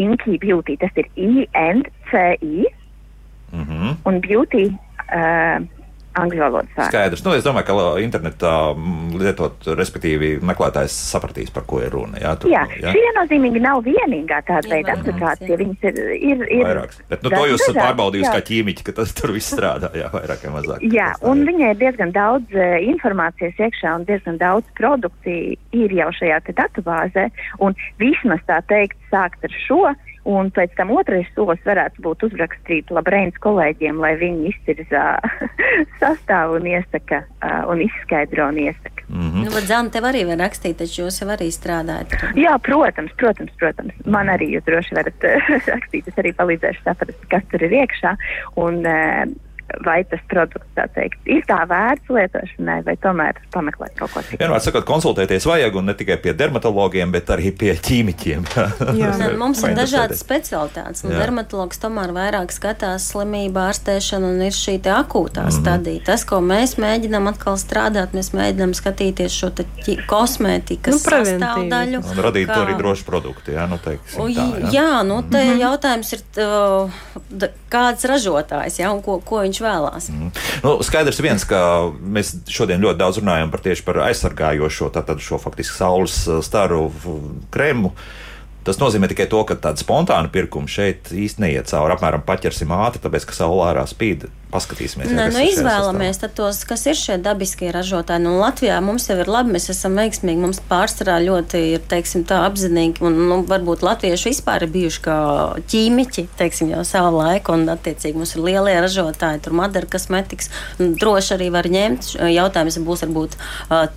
Inky 0.00 0.38
Beauty, 0.40 0.76
tas 0.80 0.94
ir 0.96 1.10
I-N-C-I, 1.16 2.70
mm 3.52 3.64
-hmm. 3.64 3.96
un 4.04 4.20
Beauty. 4.20 4.70
Uh, 5.10 5.66
angļu 6.18 6.42
valodas 6.42 6.72
vārdu. 6.74 6.90
Skaidrs. 6.90 7.22
Nu, 7.24 7.34
es 7.36 7.44
domāju, 7.46 7.66
ka 7.68 7.84
internetā 8.02 8.54
lietot, 9.20 9.68
respektīvi, 9.78 10.32
meklētājs 10.46 10.96
sapratīs, 11.12 11.52
par 11.54 11.66
ko 11.70 11.80
ir 11.84 11.92
runa. 11.94 12.18
Jā, 12.22 12.34
tur, 12.40 12.52
jā. 12.52 12.64
jā? 12.80 12.94
šī 12.94 13.04
viennozīmīgi 13.06 13.62
nav 13.62 13.82
vienīgā 13.86 14.40
tāda 14.48 14.72
veida 14.72 14.96
aplikācija. 14.96 15.58
Viņas 15.60 15.86
ir, 15.90 16.00
ir, 16.16 16.44
ir 16.58 16.66
vairākas. 16.66 17.00
Bet, 17.12 17.24
nu, 17.24 17.32
to 17.34 17.42
jūs 17.52 17.64
esat 17.66 17.80
pārbaudījusi 17.80 18.34
kā 18.34 18.42
ķīmiķi, 18.50 18.86
ka 18.88 18.96
tas 19.00 19.14
tur 19.16 19.34
viss 19.36 19.54
strādā, 19.54 19.92
jā, 19.96 20.10
vairāk 20.14 20.46
vai 20.46 20.54
mazāk. 20.58 20.86
Jā, 20.94 21.12
un 21.26 21.44
viņai 21.48 21.72
ir 21.74 21.80
diezgan 21.84 22.14
daudz 22.16 22.58
uh, 22.58 22.76
informācijas 22.90 23.64
iekšā 23.68 23.96
un 24.00 24.06
diezgan 24.08 24.40
daudz 24.40 24.68
produkciju 24.78 25.56
ir 25.76 25.98
jau 26.00 26.10
šajā 26.18 26.42
datubāzē. 26.50 27.28
Un 27.62 27.76
vismaz 28.00 28.42
tā 28.48 28.60
teikt, 28.70 28.98
sākt 29.12 29.44
ar 29.46 29.58
šo 29.66 29.84
Un 30.30 30.50
pēc 30.54 30.74
tam 30.78 30.92
otrais 30.94 31.28
solis 31.34 31.62
varētu 31.66 32.04
būt 32.04 32.24
uzrakstīt 32.28 32.92
Labrēnas 32.94 33.38
kolēģiem, 33.42 33.98
lai 34.02 34.14
viņi 34.20 34.52
izcirza 34.52 35.04
sastāvu 36.02 36.60
un 36.60 36.70
iesaka 36.70 37.24
un 37.70 37.82
izskaidro 37.84 38.48
un 38.52 38.60
iesaka. 38.66 39.06
Mm 39.10 39.30
-hmm. 39.30 39.44
Nu, 39.44 39.50
Zana, 39.66 39.90
tev 39.90 40.04
arī 40.04 40.22
var 40.26 40.38
rakstīt, 40.38 40.78
taču 40.78 41.02
jūs 41.02 41.20
jau 41.20 41.28
arī 41.34 41.50
strādājat. 41.50 42.14
Jā, 42.38 42.58
protams, 42.62 43.12
protams, 43.16 43.52
protams. 43.58 43.94
Man 44.06 44.28
arī 44.28 44.46
jūs 44.54 44.64
droši 44.64 44.94
varat 44.94 45.24
rakstīt. 45.74 46.08
Es 46.08 46.18
arī 46.22 46.32
palīdzēšu 46.32 46.82
saprast, 46.84 47.26
kas 47.30 47.42
tur 47.50 47.62
ir 47.62 47.72
iekšā. 47.82 48.16
Un, 48.56 48.86
uh, 48.86 49.24
vai 49.84 50.00
tas 50.08 50.22
produkts 50.30 50.92
teikt, 50.94 51.18
ir 51.28 51.42
tā 51.48 51.60
vērts 51.68 52.10
lietošanai, 52.12 52.80
vai 52.86 52.96
tomēr 53.02 53.38
pameklēt 53.54 53.94
kaut 53.98 54.12
ko 54.14 54.22
citu. 54.24 54.40
Vienmēr 54.40 54.62
sakot, 54.64 54.86
konsultēties 54.88 55.46
vajag 55.48 55.76
un 55.80 55.90
ne 55.90 55.94
tikai 55.98 56.16
pie 56.22 56.34
dermatologiem, 56.36 57.12
bet 57.14 57.30
arī 57.34 57.52
pie 57.56 57.74
ķīmiķiem. 57.76 58.48
Jā, 59.00 59.12
mums 59.40 59.62
ir 59.66 59.76
dažādas 59.78 60.22
specialitātes. 60.24 61.04
Dermatologs 61.06 61.80
tomēr 61.82 62.14
vairāk 62.16 62.54
skatās 62.54 63.10
slimību 63.12 63.62
ārstēšanu 63.66 64.34
un 64.34 64.44
ir 64.48 64.56
šī 64.56 64.78
akūtā 64.80 65.44
mm 65.44 65.48
-hmm. 65.48 65.60
stadija. 65.60 66.04
Tas, 66.06 66.24
ko 66.24 66.40
mēs 66.44 66.76
mēģinām 66.80 67.28
atkal 67.30 67.58
strādāt, 67.60 68.16
mēs 68.16 68.32
mēģinām 68.36 68.74
skatīties 68.76 69.36
šo 69.36 69.52
kosmētikas 70.10 70.96
nu, 70.96 71.00
sastāvdaļu. 71.04 72.02
Un 72.02 72.22
radīt 72.26 72.48
kā... 72.50 72.60
arī 72.64 72.76
drošu 72.78 73.04
produktu, 73.06 73.54
jā, 73.56 73.66
nu 73.70 73.78
teiksim 73.78 74.22
tā. 74.22 74.28
Jā, 74.34 74.72
jā 74.72 75.02
nu 75.06 75.22
te 75.22 75.44
mm 75.44 75.50
-hmm. 75.50 75.60
jautājums 75.60 76.12
ir, 76.12 76.20
uh, 76.38 77.50
kāds 77.70 78.06
ražotājs, 78.08 78.80
jā, 78.82 78.90
un 78.92 79.02
ko, 79.04 79.18
ko 79.24 79.42
viņš 79.44 79.60
vēlās. 79.64 80.08
Mm. 80.12 80.32
Nu, 80.64 80.74
skaidrs 80.86 81.20
viens, 81.24 81.46
ka 81.48 81.60
mēs 82.00 82.34
šodien 82.50 82.82
ļoti 82.82 83.00
daudz 83.00 83.20
runājam 83.22 83.52
par 83.52 83.64
tieši 83.64 83.86
par 83.86 84.02
aizsargājošo, 84.08 84.90
tātad 84.94 85.22
šo 85.24 85.40
faktiski 85.42 85.78
saules 85.78 86.22
uh, 86.28 86.40
staru 86.44 86.88
krēmu. 87.54 87.94
Tas 88.66 88.76
nozīmē 88.76 89.08
tikai 89.08 89.24
to, 89.30 89.40
ka 89.48 89.56
tāda 89.56 89.80
spontāna 89.80 90.28
pirkuma 90.32 90.68
šeit 90.68 91.08
īstenībā 91.08 91.46
neiet 91.46 91.70
cauri. 91.70 91.94
Apmēram 91.96 92.26
paķersim 92.26 92.74
ātri, 92.76 93.00
tāpēc 93.06 93.24
ka 93.30 93.36
saule 93.38 93.64
ārā 93.70 93.86
spīd. 93.88 94.28
Paskatīsimies. 94.52 95.10
Nē, 95.14 95.28
nu, 95.34 95.42
izvēlamies 95.46 96.20
tos, 96.36 96.62
kas 96.68 96.84
ir 96.90 96.98
šie 96.98 97.16
dabiskie 97.22 97.70
ražotāji. 97.74 98.24
Nu, 98.24 98.36
Latvijā 98.40 98.78
mums 98.84 99.08
jau 99.10 99.16
ir 99.22 99.30
labi, 99.30 99.54
mēs 99.56 99.70
esam 99.72 99.96
veiksmīgi, 99.98 100.42
mums 100.42 100.60
pārsvarā 100.70 101.18
ļoti 101.24 101.62
ir, 101.76 101.84
teiksim, 101.90 102.24
tā 102.28 102.42
apzinīgi, 102.48 103.02
un 103.06 103.18
nu, 103.30 103.40
varbūt 103.48 103.84
latvieši 103.86 104.30
vispār 104.30 104.66
ir 104.66 104.72
bijuši 104.74 105.02
kā 105.04 105.18
ķīmiķi, 105.70 106.26
teiksim, 106.40 106.72
jau 106.74 106.84
savu 106.86 107.20
laiku, 107.20 107.54
un 107.56 107.66
attiecīgi 107.72 108.18
mums 108.18 108.34
ir 108.36 108.44
lielie 108.48 108.76
ražotāji, 108.84 109.44
tur 109.46 109.56
Madara 109.60 109.88
kosmetikas, 109.90 110.50
droši 110.78 111.36
arī 111.38 111.50
var 111.54 111.70
ņemt. 111.70 112.12
Jautājums 112.30 112.80
būs 112.86 113.04
varbūt, 113.06 113.36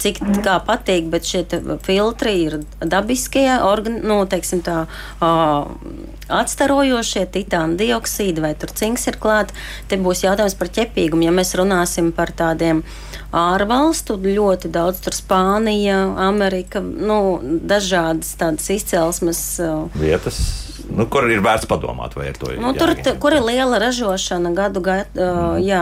cik 0.03 0.21
kā 0.45 0.57
patīk, 0.67 1.09
bet 1.13 1.27
šie 1.27 1.45
filtri 1.85 2.35
ir 2.45 2.59
dabiskie, 2.79 3.47
organ, 3.63 3.99
nu, 4.05 4.21
teiksim 4.29 4.63
tā, 4.65 4.83
atstarojošie 6.33 7.25
titāna 7.33 7.77
dioksīdi 7.79 8.43
vai 8.43 8.53
tur 8.59 8.71
cinks 8.75 9.07
ir 9.11 9.17
klāt. 9.21 9.51
Te 9.89 9.99
būs 10.01 10.23
jautājums 10.23 10.42
par 10.59 10.67
ķepīgumu. 10.75 11.23
Ja 11.23 11.31
mēs 11.31 11.55
runāsim 11.55 12.11
par 12.15 12.33
tādiem 12.35 12.83
ārvalstu, 13.31 14.19
ļoti 14.19 14.69
daudz 14.73 14.99
tur 15.05 15.15
Spānija, 15.15 16.03
Amerika, 16.27 16.83
nu, 16.83 17.39
dažādas 17.41 18.35
tādas 18.37 18.67
izcelsmes 18.75 19.41
vietas 19.95 20.43
nu, 20.89 21.05
kur 21.11 21.27
ir 21.31 21.41
vērts 21.43 21.67
padomāt, 21.69 22.15
vai 22.17 22.29
ir 22.31 22.37
to 22.39 22.51
nu, 22.59 22.73
tur, 22.77 22.93
t, 22.97 23.13
kur 23.21 23.35
ir 23.35 23.43
liela 23.45 23.79
ražošana 23.81 24.51
gadu 24.55 24.81
gadu. 24.83 25.09
Uh, 25.13 25.57
mm. 25.57 25.63
jā, 25.63 25.81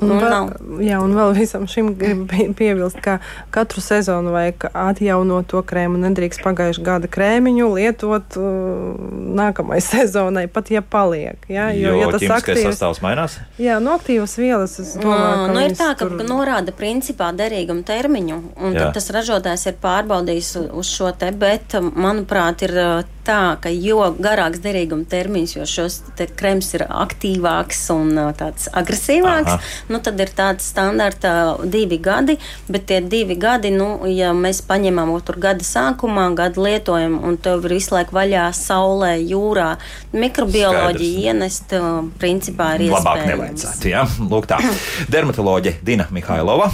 nu, 0.00 0.18
vēl, 0.20 0.50
jā, 0.84 0.98
un 1.02 1.14
vēl 1.16 1.34
visam 1.36 1.66
šim 1.70 1.92
piebilst, 2.58 3.00
ka 3.04 3.18
katru 3.54 3.82
sezonu 3.84 4.34
vajag 4.34 4.68
atjaunot 4.70 5.48
to 5.52 5.62
krēmu. 5.66 6.00
Nedrīkst 6.04 6.42
pagājušā 6.44 6.84
gada 6.84 7.10
krēmiņu 7.10 7.70
lietot 7.76 8.38
uh, 8.40 8.94
nākamajai 9.40 9.86
sezonai, 9.92 10.46
pat 10.52 10.72
ja 10.74 10.82
paliek. 10.82 11.38
Jā, 11.50 11.70
jo, 11.76 11.94
jo 11.94 12.04
ja 12.04 12.12
tas 12.14 12.26
aktīvs 12.38 12.68
sastāvs 12.70 13.02
mainās. 13.04 13.38
Jā, 13.60 13.78
no 13.82 13.96
aktīvas 13.98 14.36
vielas. 14.40 14.76
Domāju, 15.00 15.48
nu, 15.54 15.62
ir 15.64 15.76
tā, 15.78 15.92
ka 15.98 16.08
tur... 16.08 16.22
norāda 16.28 16.74
principā 16.76 17.30
derīgumu 17.36 17.84
termiņu, 17.86 18.40
un 18.66 18.78
tas 18.94 19.10
ražotājs 19.14 19.68
ir 19.70 19.80
pārbaudījis 19.82 20.54
uz 20.70 20.90
šo 20.90 21.12
te, 21.18 21.30
bet, 21.34 21.76
manuprāt, 21.94 22.64
ir 22.66 22.78
tā, 23.24 23.56
ka 23.60 23.72
jo 23.72 24.03
garāks 24.18 24.60
derīguma 24.62 25.06
termiņš, 25.08 25.54
jo 25.56 25.66
šos 25.68 25.98
krems 26.36 26.72
ir 26.76 26.84
aktīvāks 26.88 27.80
un 27.94 28.18
tāds 28.38 28.68
agresīvāks, 28.74 29.54
Aha. 29.54 29.72
nu, 29.92 30.00
tad 30.04 30.20
ir 30.20 30.32
tāds 30.36 30.66
standarta 30.72 31.56
divi 31.64 31.98
gadi, 32.02 32.36
bet 32.68 32.86
tie 32.90 33.00
divi 33.00 33.36
gadi, 33.40 33.72
nu, 33.74 34.04
ja 34.10 34.32
mēs 34.36 34.62
paņemam 34.66 35.12
tur 35.24 35.38
gada 35.40 35.64
sākumā, 35.64 36.26
gada 36.36 36.60
lietojam, 36.60 37.16
un 37.24 37.38
tev 37.40 37.64
ir 37.68 37.76
visu 37.78 37.94
laiku 37.94 38.16
vaļā 38.16 38.48
saulē, 38.56 39.14
jūrā, 39.22 39.74
mikrobioloģija 40.12 41.30
ienest, 41.30 41.74
principā 42.20 42.74
ir 42.76 42.88
iespējams. 42.88 42.98
Labāk 42.98 43.28
nevajadzētu, 43.30 43.90
jā. 43.92 44.04
Lūk 44.30 44.48
tā. 44.50 44.60
Dermatoloģe 45.14 45.76
Dina 45.86 46.08
Mihailova, 46.14 46.70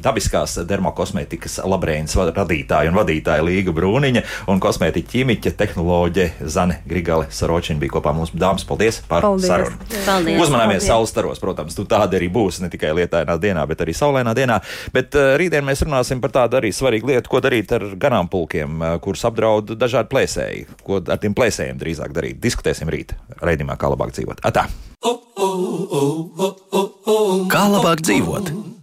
dabiskās 0.00 0.58
dermokosmētikas 0.68 1.60
labrēnas 1.64 2.16
radītāja 2.34 2.92
un 2.92 2.98
vadītāja 2.98 3.46
Līga 3.46 3.74
Brūniņa 3.76 4.24
un 4.50 4.62
kosmētiķa 4.62 5.12
ķīmiķa 5.14 5.54
tehnoloģija 5.58 5.84
psiholoģe 5.84 6.32
Zane 6.74 6.82
Grigale 6.86 7.26
Saročina 7.30 7.78
bija 7.80 7.92
kopā 7.94 8.12
mums. 8.14 8.32
Dāmas, 8.34 8.64
paldies 8.66 9.00
par 9.08 9.22
paldies. 9.22 9.46
sarunu. 9.48 9.76
Paldies. 10.06 10.40
Uzmanāmies 10.42 10.86
saules 10.86 11.10
staros, 11.10 11.40
protams, 11.40 11.74
tu 11.74 11.84
tāda 11.84 12.18
arī 12.18 12.28
būs 12.32 12.60
ne 12.62 12.70
tikai 12.72 12.92
lietainā 12.94 13.36
dienā, 13.38 13.66
bet 13.66 13.80
arī 13.84 13.94
saulēnā 13.94 14.34
dienā. 14.34 14.60
Bet 14.92 15.14
uh, 15.14 15.36
rītdien 15.38 15.64
mēs 15.64 15.84
runāsim 15.84 16.20
par 16.20 16.34
tādu 16.34 16.58
arī 16.58 16.72
svarīgu 16.72 17.12
lietu, 17.12 17.30
ko 17.30 17.40
darīt 17.44 17.72
ar 17.76 17.86
ganāmpulkiem, 18.00 18.80
uh, 18.80 18.96
kurus 19.04 19.24
apdraud 19.24 19.76
dažādi 19.78 20.10
plēsēji. 20.10 20.66
Ko 20.84 21.00
ar 21.00 21.20
tiem 21.22 21.36
plēsējiem 21.36 21.78
drīzāk 21.80 22.14
darīt? 22.16 22.40
Diskutēsim 22.42 22.90
rīt 22.90 23.14
raidījumā, 23.42 23.78
kā 23.78 23.92
labāk 23.92 24.14
dzīvot. 24.16 24.44
Atā! 24.44 24.68
Kā 27.52 27.66
labāk 27.70 28.00
dzīvot? 28.02 28.64